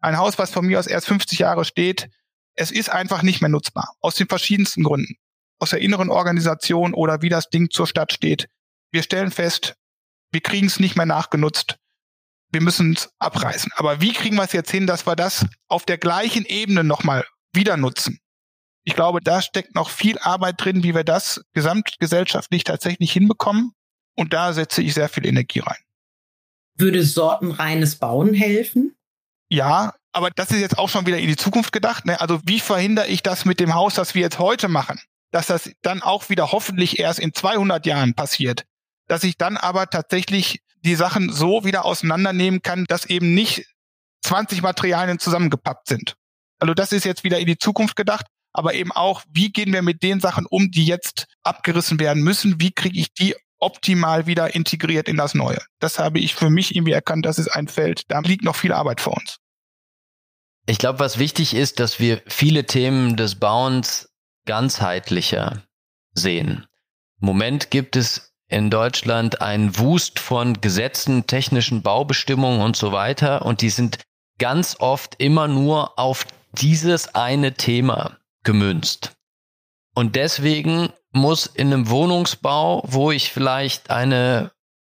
ein 0.00 0.18
Haus, 0.18 0.38
was 0.38 0.50
von 0.50 0.66
mir 0.66 0.78
aus 0.78 0.86
erst 0.86 1.08
50 1.08 1.40
Jahre 1.40 1.64
steht, 1.64 2.08
es 2.54 2.70
ist 2.70 2.90
einfach 2.90 3.22
nicht 3.22 3.40
mehr 3.40 3.50
nutzbar. 3.50 3.94
Aus 4.00 4.14
den 4.14 4.28
verschiedensten 4.28 4.82
Gründen. 4.82 5.16
Aus 5.58 5.70
der 5.70 5.80
inneren 5.80 6.10
Organisation 6.10 6.94
oder 6.94 7.22
wie 7.22 7.28
das 7.28 7.48
Ding 7.48 7.70
zur 7.70 7.86
Stadt 7.86 8.12
steht. 8.12 8.48
Wir 8.90 9.02
stellen 9.02 9.30
fest, 9.30 9.74
wir 10.32 10.40
kriegen 10.40 10.66
es 10.66 10.80
nicht 10.80 10.96
mehr 10.96 11.06
nachgenutzt. 11.06 11.76
Wir 12.50 12.60
müssen 12.60 12.92
es 12.92 13.10
abreißen. 13.18 13.72
Aber 13.76 14.00
wie 14.00 14.12
kriegen 14.12 14.36
wir 14.36 14.44
es 14.44 14.52
jetzt 14.52 14.70
hin, 14.70 14.86
dass 14.86 15.06
wir 15.06 15.16
das 15.16 15.46
auf 15.68 15.86
der 15.86 15.98
gleichen 15.98 16.44
Ebene 16.44 16.84
nochmal 16.84 17.24
wieder 17.54 17.76
nutzen? 17.76 18.18
Ich 18.84 18.94
glaube, 18.94 19.20
da 19.20 19.40
steckt 19.40 19.74
noch 19.74 19.90
viel 19.90 20.18
Arbeit 20.18 20.56
drin, 20.58 20.82
wie 20.82 20.94
wir 20.94 21.04
das 21.04 21.42
gesamtgesellschaftlich 21.52 22.64
tatsächlich 22.64 23.12
hinbekommen. 23.12 23.72
Und 24.16 24.32
da 24.32 24.52
setze 24.52 24.82
ich 24.82 24.94
sehr 24.94 25.08
viel 25.08 25.24
Energie 25.24 25.60
rein. 25.60 25.78
Würde 26.76 27.02
sortenreines 27.04 27.96
Bauen 27.96 28.34
helfen? 28.34 28.94
Ja, 29.48 29.94
aber 30.12 30.30
das 30.30 30.50
ist 30.50 30.60
jetzt 30.60 30.78
auch 30.78 30.88
schon 30.88 31.06
wieder 31.06 31.18
in 31.18 31.28
die 31.28 31.36
Zukunft 31.36 31.72
gedacht. 31.72 32.06
Ne? 32.06 32.20
Also 32.20 32.40
wie 32.44 32.60
verhindere 32.60 33.06
ich 33.06 33.22
das 33.22 33.44
mit 33.44 33.60
dem 33.60 33.74
Haus, 33.74 33.94
das 33.94 34.14
wir 34.14 34.22
jetzt 34.22 34.38
heute 34.38 34.68
machen? 34.68 35.00
Dass 35.30 35.46
das 35.46 35.70
dann 35.82 36.02
auch 36.02 36.28
wieder 36.28 36.52
hoffentlich 36.52 36.98
erst 36.98 37.18
in 37.18 37.32
200 37.32 37.86
Jahren 37.86 38.14
passiert. 38.14 38.64
Dass 39.08 39.24
ich 39.24 39.36
dann 39.36 39.56
aber 39.56 39.88
tatsächlich 39.88 40.60
die 40.84 40.94
Sachen 40.94 41.32
so 41.32 41.64
wieder 41.64 41.84
auseinandernehmen 41.84 42.62
kann, 42.62 42.84
dass 42.86 43.06
eben 43.06 43.34
nicht 43.34 43.66
20 44.22 44.62
Materialien 44.62 45.18
zusammengepappt 45.18 45.88
sind. 45.88 46.14
Also 46.58 46.74
das 46.74 46.92
ist 46.92 47.04
jetzt 47.04 47.24
wieder 47.24 47.38
in 47.38 47.46
die 47.46 47.58
Zukunft 47.58 47.96
gedacht 47.96 48.26
aber 48.52 48.74
eben 48.74 48.92
auch, 48.92 49.22
wie 49.30 49.50
gehen 49.50 49.72
wir 49.72 49.82
mit 49.82 50.02
den 50.02 50.20
Sachen 50.20 50.46
um, 50.46 50.70
die 50.70 50.84
jetzt 50.84 51.26
abgerissen 51.42 51.98
werden 51.98 52.22
müssen? 52.22 52.60
Wie 52.60 52.70
kriege 52.70 52.98
ich 52.98 53.12
die 53.14 53.34
optimal 53.58 54.26
wieder 54.26 54.54
integriert 54.54 55.08
in 55.08 55.16
das 55.16 55.34
Neue? 55.34 55.58
Das 55.78 55.98
habe 55.98 56.18
ich 56.18 56.34
für 56.34 56.50
mich 56.50 56.74
irgendwie 56.74 56.92
erkannt, 56.92 57.24
das 57.24 57.38
ist 57.38 57.48
ein 57.48 57.68
Feld, 57.68 58.02
da 58.08 58.20
liegt 58.20 58.44
noch 58.44 58.56
viel 58.56 58.72
Arbeit 58.72 59.00
vor 59.00 59.16
uns. 59.16 59.38
Ich 60.66 60.78
glaube, 60.78 61.00
was 61.00 61.18
wichtig 61.18 61.54
ist, 61.54 61.80
dass 61.80 61.98
wir 61.98 62.22
viele 62.26 62.66
Themen 62.66 63.16
des 63.16 63.36
Bauens 63.36 64.10
ganzheitlicher 64.46 65.62
sehen. 66.12 66.66
Im 67.20 67.26
Moment 67.26 67.70
gibt 67.70 67.96
es 67.96 68.32
in 68.48 68.70
Deutschland 68.70 69.40
einen 69.40 69.78
Wust 69.78 70.18
von 70.18 70.60
Gesetzen, 70.60 71.26
technischen 71.26 71.82
Baubestimmungen 71.82 72.60
und 72.60 72.76
so 72.76 72.92
weiter 72.92 73.44
und 73.46 73.60
die 73.60 73.70
sind 73.70 73.98
ganz 74.38 74.76
oft 74.78 75.14
immer 75.18 75.48
nur 75.48 75.98
auf 75.98 76.26
dieses 76.52 77.14
eine 77.14 77.54
Thema 77.54 78.18
gemünzt. 78.44 79.12
Und 79.94 80.16
deswegen 80.16 80.92
muss 81.12 81.46
in 81.46 81.72
einem 81.72 81.88
Wohnungsbau, 81.88 82.82
wo 82.86 83.10
ich 83.10 83.32
vielleicht 83.32 83.90
eine 83.90 84.52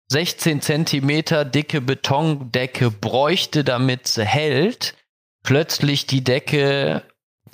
16 0.09 0.61
Zentimeter 0.61 1.45
dicke 1.45 1.81
Betondecke 1.81 2.91
bräuchte, 2.91 3.65
damit 3.65 4.07
sie 4.07 4.25
hält, 4.25 4.95
plötzlich 5.45 6.07
die 6.09 6.25
Decke 6.25 7.03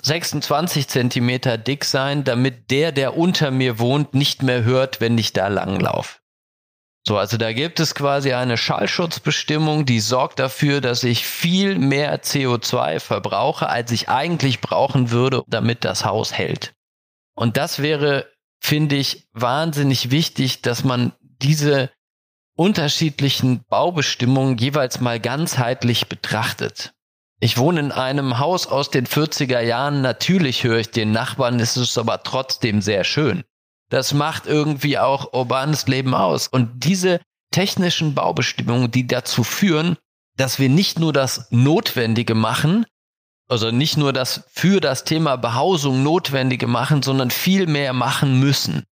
26 0.01 0.87
Zentimeter 0.87 1.59
dick 1.59 1.85
sein, 1.85 2.23
damit 2.23 2.71
der, 2.71 2.91
der 2.91 3.15
unter 3.15 3.51
mir 3.51 3.77
wohnt, 3.77 4.15
nicht 4.15 4.41
mehr 4.41 4.63
hört, 4.63 4.99
wenn 4.99 5.17
ich 5.19 5.33
da 5.33 5.47
langlaufe. 5.47 6.17
So, 7.07 7.17
also 7.17 7.37
da 7.37 7.51
gibt 7.51 7.79
es 7.79 7.95
quasi 7.95 8.33
eine 8.33 8.57
Schallschutzbestimmung, 8.57 9.85
die 9.85 9.99
sorgt 9.99 10.39
dafür, 10.39 10.81
dass 10.81 11.03
ich 11.03 11.25
viel 11.25 11.77
mehr 11.77 12.21
CO2 12.21 12.99
verbrauche, 12.99 13.69
als 13.69 13.91
ich 13.91 14.09
eigentlich 14.09 14.61
brauchen 14.61 15.09
würde, 15.09 15.43
damit 15.47 15.83
das 15.83 16.05
Haus 16.05 16.31
hält. 16.33 16.73
Und 17.35 17.57
das 17.57 17.79
wäre, 17.79 18.27
finde 18.59 18.95
ich, 18.95 19.27
wahnsinnig 19.33 20.11
wichtig, 20.11 20.61
dass 20.61 20.83
man 20.83 21.13
diese 21.41 21.89
unterschiedlichen 22.55 23.63
Baubestimmungen 23.67 24.57
jeweils 24.57 24.99
mal 24.99 25.19
ganzheitlich 25.19 26.07
betrachtet. 26.07 26.93
Ich 27.43 27.57
wohne 27.57 27.79
in 27.79 27.91
einem 27.91 28.37
Haus 28.37 28.67
aus 28.67 28.91
den 28.91 29.07
40er 29.07 29.61
Jahren. 29.61 30.01
Natürlich 30.01 30.63
höre 30.63 30.77
ich 30.77 30.91
den 30.91 31.11
Nachbarn, 31.11 31.59
ist 31.59 31.75
es 31.75 31.97
aber 31.97 32.21
trotzdem 32.21 32.83
sehr 32.83 33.03
schön. 33.03 33.43
Das 33.89 34.13
macht 34.13 34.45
irgendwie 34.45 34.99
auch 34.99 35.33
urbanes 35.33 35.87
Leben 35.87 36.13
aus. 36.13 36.47
Und 36.47 36.85
diese 36.85 37.19
technischen 37.49 38.13
Baubestimmungen, 38.13 38.91
die 38.91 39.07
dazu 39.07 39.43
führen, 39.43 39.97
dass 40.37 40.59
wir 40.59 40.69
nicht 40.69 40.99
nur 40.99 41.13
das 41.13 41.47
Notwendige 41.49 42.35
machen, 42.35 42.85
also 43.49 43.71
nicht 43.71 43.97
nur 43.97 44.13
das 44.13 44.43
für 44.53 44.79
das 44.79 45.03
Thema 45.03 45.35
Behausung 45.35 46.03
Notwendige 46.03 46.67
machen, 46.67 47.01
sondern 47.01 47.31
viel 47.31 47.65
mehr 47.65 47.93
machen 47.93 48.39
müssen. 48.39 48.83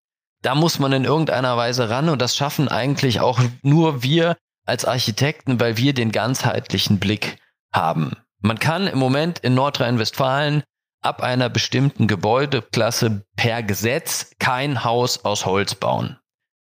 Da 0.40 0.54
muss 0.54 0.78
man 0.78 0.92
in 0.94 1.04
irgendeiner 1.04 1.58
Weise 1.58 1.90
ran 1.90 2.08
und 2.08 2.22
das 2.22 2.34
schaffen 2.34 2.68
eigentlich 2.68 3.20
auch 3.20 3.40
nur 3.60 4.02
wir 4.02 4.38
als 4.64 4.86
Architekten, 4.86 5.60
weil 5.60 5.76
wir 5.76 5.92
den 5.92 6.12
ganzheitlichen 6.12 6.98
Blick 6.98 7.36
haben. 7.74 8.16
Man 8.40 8.58
kann 8.58 8.86
im 8.86 8.98
Moment 8.98 9.40
in 9.40 9.54
Nordrhein-Westfalen 9.54 10.62
ab 11.00 11.22
einer 11.22 11.48
bestimmten 11.48 12.06
Gebäudeklasse 12.06 13.24
per 13.36 13.62
Gesetz 13.62 14.32
kein 14.38 14.84
Haus 14.84 15.24
aus 15.24 15.46
Holz 15.46 15.74
bauen. 15.74 16.18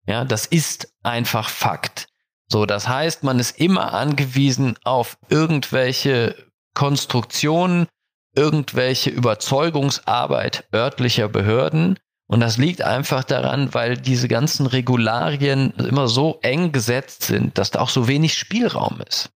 Ja, 0.05 0.25
das 0.25 0.45
ist 0.45 0.93
einfach 1.03 1.49
Fakt. 1.49 2.07
So, 2.49 2.65
das 2.65 2.87
heißt, 2.87 3.23
man 3.23 3.39
ist 3.39 3.59
immer 3.59 3.93
angewiesen 3.93 4.77
auf 4.83 5.17
irgendwelche 5.29 6.35
Konstruktionen, 6.73 7.87
irgendwelche 8.35 9.09
Überzeugungsarbeit 9.09 10.67
örtlicher 10.73 11.27
Behörden. 11.27 11.99
Und 12.27 12.39
das 12.39 12.57
liegt 12.57 12.81
einfach 12.81 13.23
daran, 13.23 13.73
weil 13.73 13.97
diese 13.97 14.27
ganzen 14.27 14.65
Regularien 14.65 15.71
immer 15.71 16.07
so 16.07 16.39
eng 16.41 16.71
gesetzt 16.71 17.23
sind, 17.23 17.57
dass 17.57 17.71
da 17.71 17.79
auch 17.79 17.89
so 17.89 18.07
wenig 18.07 18.37
Spielraum 18.37 19.01
ist. 19.01 19.29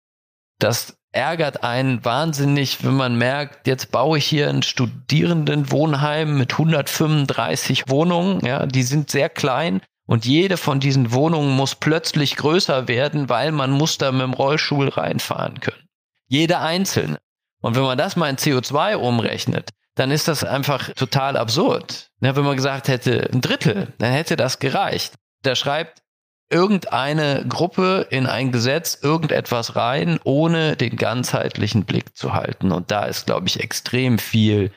Das 0.60 0.99
ärgert 1.12 1.64
einen 1.64 2.04
wahnsinnig, 2.06 2.84
wenn 2.84 2.96
man 2.96 3.18
merkt, 3.18 3.68
jetzt 3.68 3.92
baue 3.92 4.18
ich 4.18 4.26
hier 4.26 4.50
ein 4.50 4.64
Studierendenwohnheim 4.64 6.38
mit 6.38 6.54
135 6.54 7.90
Wohnungen, 7.90 8.46
ja, 8.46 8.66
die 8.66 8.84
sind 8.84 9.10
sehr 9.10 9.30
klein 9.30 9.82
und 10.06 10.26
jede 10.26 10.58
von 10.58 10.80
diesen 10.80 11.12
Wohnungen 11.12 11.56
muss 11.56 11.76
plötzlich 11.76 12.36
größer 12.36 12.88
werden, 12.88 13.30
weil 13.30 13.52
man 13.52 13.72
muss 13.72 13.98
da 13.98 14.12
mit 14.12 14.22
dem 14.22 14.34
Rollstuhl 14.34 14.90
reinfahren 14.90 15.60
können. 15.60 15.88
Jede 16.28 16.60
einzelne. 16.60 17.18
Und 17.62 17.76
wenn 17.76 17.84
man 17.84 17.98
das 17.98 18.16
mal 18.16 18.30
in 18.30 18.38
CO2 18.38 18.96
umrechnet, 18.96 19.70
dann 19.96 20.12
ist 20.12 20.28
das 20.28 20.44
einfach 20.44 20.94
total 20.94 21.36
absurd. 21.36 22.10
Wenn 22.20 22.36
man 22.44 22.56
gesagt 22.56 22.88
hätte, 22.88 23.30
ein 23.34 23.42
Drittel, 23.42 23.94
dann 23.98 24.12
hätte 24.12 24.36
das 24.36 24.60
gereicht. 24.60 25.16
Da 25.44 25.56
schreibt 25.56 26.02
irgendeine 26.50 27.46
Gruppe 27.48 28.08
in 28.10 28.26
ein 28.26 28.52
Gesetz 28.52 28.98
irgendetwas 29.02 29.76
rein, 29.76 30.20
ohne 30.24 30.76
den 30.76 30.96
ganzheitlichen 30.96 31.86
Blick 31.86 32.18
zu 32.18 32.34
halten. 32.34 32.72
Und 32.72 32.92
da 32.92 33.06
ist, 33.06 33.28
glaube 33.28 33.48
ich, 33.48 33.60
extrem 33.60 34.18
viel 34.18 34.72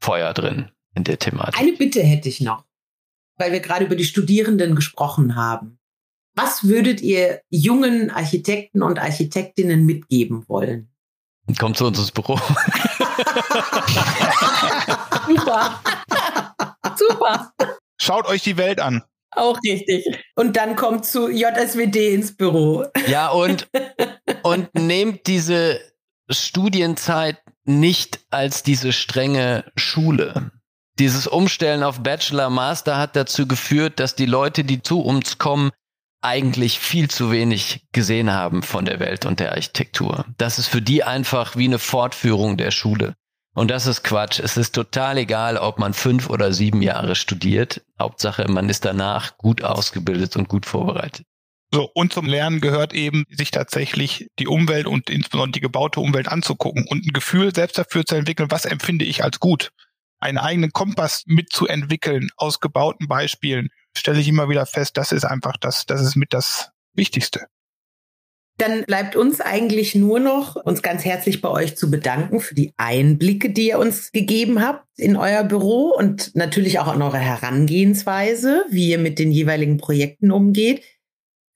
Feuer 0.00 0.32
drin 0.34 0.70
in 0.94 1.04
der 1.04 1.18
Thematik. 1.18 1.60
Eine 1.60 1.72
Bitte 1.72 2.02
hätte 2.02 2.28
ich 2.28 2.40
noch, 2.40 2.64
weil 3.36 3.52
wir 3.52 3.60
gerade 3.60 3.84
über 3.84 3.96
die 3.96 4.04
Studierenden 4.04 4.74
gesprochen 4.76 5.34
haben. 5.36 5.78
Was 6.34 6.64
würdet 6.64 7.00
ihr 7.00 7.40
jungen 7.48 8.10
Architekten 8.10 8.82
und 8.82 8.98
Architektinnen 8.98 9.86
mitgeben 9.86 10.46
wollen? 10.48 10.90
Kommt 11.58 11.76
zu 11.76 11.86
uns 11.86 11.98
ins 11.98 12.10
Büro. 12.10 12.36
Super. 15.26 15.80
Super. 16.96 17.52
Schaut 17.98 18.26
euch 18.26 18.42
die 18.42 18.56
Welt 18.56 18.80
an. 18.80 19.02
Auch 19.30 19.58
richtig. 19.62 20.06
Und 20.34 20.56
dann 20.56 20.76
kommt 20.76 21.04
zu 21.04 21.28
JSWD 21.28 22.14
ins 22.14 22.36
Büro. 22.36 22.84
Ja, 23.06 23.28
und, 23.28 23.68
und 24.42 24.74
nehmt 24.74 25.26
diese 25.26 25.80
Studienzeit 26.30 27.38
nicht 27.64 28.20
als 28.30 28.62
diese 28.62 28.92
strenge 28.92 29.64
Schule. 29.76 30.50
Dieses 30.98 31.26
Umstellen 31.26 31.82
auf 31.82 32.02
Bachelor, 32.02 32.48
Master 32.48 32.96
hat 32.96 33.16
dazu 33.16 33.46
geführt, 33.46 34.00
dass 34.00 34.14
die 34.14 34.26
Leute, 34.26 34.64
die 34.64 34.82
zu 34.82 35.00
uns 35.02 35.36
kommen, 35.36 35.70
eigentlich 36.22 36.78
viel 36.78 37.10
zu 37.10 37.30
wenig 37.30 37.86
gesehen 37.92 38.32
haben 38.32 38.62
von 38.62 38.84
der 38.84 38.98
Welt 38.98 39.26
und 39.26 39.38
der 39.38 39.52
Architektur. 39.52 40.24
Das 40.38 40.58
ist 40.58 40.68
für 40.68 40.80
die 40.80 41.04
einfach 41.04 41.56
wie 41.56 41.66
eine 41.66 41.78
Fortführung 41.78 42.56
der 42.56 42.70
Schule. 42.70 43.14
Und 43.56 43.70
das 43.70 43.86
ist 43.86 44.04
Quatsch. 44.04 44.38
Es 44.38 44.58
ist 44.58 44.74
total 44.74 45.16
egal, 45.16 45.56
ob 45.56 45.78
man 45.78 45.94
fünf 45.94 46.28
oder 46.28 46.52
sieben 46.52 46.82
Jahre 46.82 47.16
studiert. 47.16 47.82
Hauptsache, 47.98 48.46
man 48.48 48.68
ist 48.68 48.84
danach 48.84 49.38
gut 49.38 49.64
ausgebildet 49.64 50.36
und 50.36 50.46
gut 50.46 50.66
vorbereitet. 50.66 51.24
So, 51.72 51.90
und 51.94 52.12
zum 52.12 52.26
Lernen 52.26 52.60
gehört 52.60 52.92
eben, 52.92 53.24
sich 53.30 53.50
tatsächlich 53.50 54.28
die 54.38 54.46
Umwelt 54.46 54.86
und 54.86 55.08
insbesondere 55.08 55.52
die 55.52 55.60
gebaute 55.60 56.00
Umwelt 56.00 56.28
anzugucken 56.28 56.84
und 56.86 57.06
ein 57.06 57.14
Gefühl 57.14 57.54
selbst 57.54 57.78
dafür 57.78 58.04
zu 58.04 58.14
entwickeln, 58.14 58.50
was 58.50 58.66
empfinde 58.66 59.06
ich 59.06 59.24
als 59.24 59.40
gut. 59.40 59.70
Einen 60.18 60.36
eigenen 60.36 60.72
Kompass 60.72 61.22
mitzuentwickeln 61.24 62.28
aus 62.36 62.60
gebauten 62.60 63.08
Beispielen, 63.08 63.70
stelle 63.96 64.20
ich 64.20 64.28
immer 64.28 64.50
wieder 64.50 64.66
fest, 64.66 64.98
das 64.98 65.12
ist 65.12 65.24
einfach 65.24 65.56
das, 65.58 65.86
das 65.86 66.02
ist 66.02 66.14
mit 66.14 66.34
das 66.34 66.72
Wichtigste. 66.92 67.46
Dann 68.58 68.84
bleibt 68.84 69.16
uns 69.16 69.42
eigentlich 69.42 69.94
nur 69.94 70.18
noch, 70.18 70.56
uns 70.56 70.82
ganz 70.82 71.04
herzlich 71.04 71.42
bei 71.42 71.50
euch 71.50 71.76
zu 71.76 71.90
bedanken 71.90 72.40
für 72.40 72.54
die 72.54 72.72
Einblicke, 72.78 73.50
die 73.50 73.68
ihr 73.68 73.78
uns 73.78 74.12
gegeben 74.12 74.62
habt 74.62 74.86
in 74.96 75.16
euer 75.16 75.44
Büro 75.44 75.90
und 75.90 76.34
natürlich 76.34 76.78
auch 76.78 76.86
an 76.86 77.02
eure 77.02 77.18
Herangehensweise, 77.18 78.64
wie 78.70 78.88
ihr 78.88 78.98
mit 78.98 79.18
den 79.18 79.30
jeweiligen 79.30 79.76
Projekten 79.76 80.30
umgeht. 80.30 80.82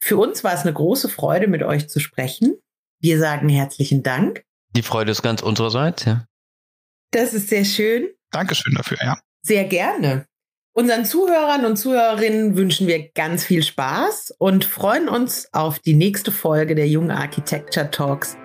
Für 0.03 0.19
uns 0.19 0.45
war 0.45 0.53
es 0.53 0.61
eine 0.61 0.75
große 0.75 1.09
Freude, 1.09 1.47
mit 1.47 1.63
euch 1.63 1.89
zu 1.89 2.01
sprechen. 2.01 2.57
Wir 3.01 3.19
sagen 3.19 3.49
herzlichen 3.49 4.03
Dank. 4.03 4.45
Die 4.77 4.83
Freude 4.83 5.11
ist 5.11 5.23
ganz 5.23 5.43
unsererseits, 5.43 6.05
ja. 6.05 6.27
Das 7.13 7.33
ist 7.35 7.49
sehr 7.49 7.65
schön. 7.65 8.09
Dankeschön 8.31 8.75
dafür, 8.75 8.99
ja. 9.03 9.19
Sehr 9.43 9.65
gerne. 9.65 10.27
Unseren 10.73 11.05
Zuhörern 11.05 11.65
und 11.65 11.77
Zuhörerinnen 11.77 12.57
wünschen 12.57 12.87
wir 12.87 13.09
ganz 13.11 13.45
viel 13.45 13.65
Spaß 13.65 14.35
und 14.39 14.65
freuen 14.65 15.09
uns 15.09 15.49
auf 15.53 15.81
die 15.81 15.95
nächste 15.95 16.31
Folge 16.31 16.77
der 16.77 16.87
Jung 16.87 17.11
Architecture 17.11 17.91
Talks, 17.91 18.37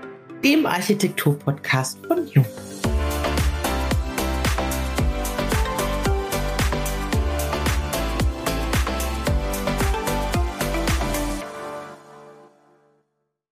dem 0.44 0.66
Architektur-Podcast 0.66 2.00
von 2.08 2.28
Jung. 2.28 2.46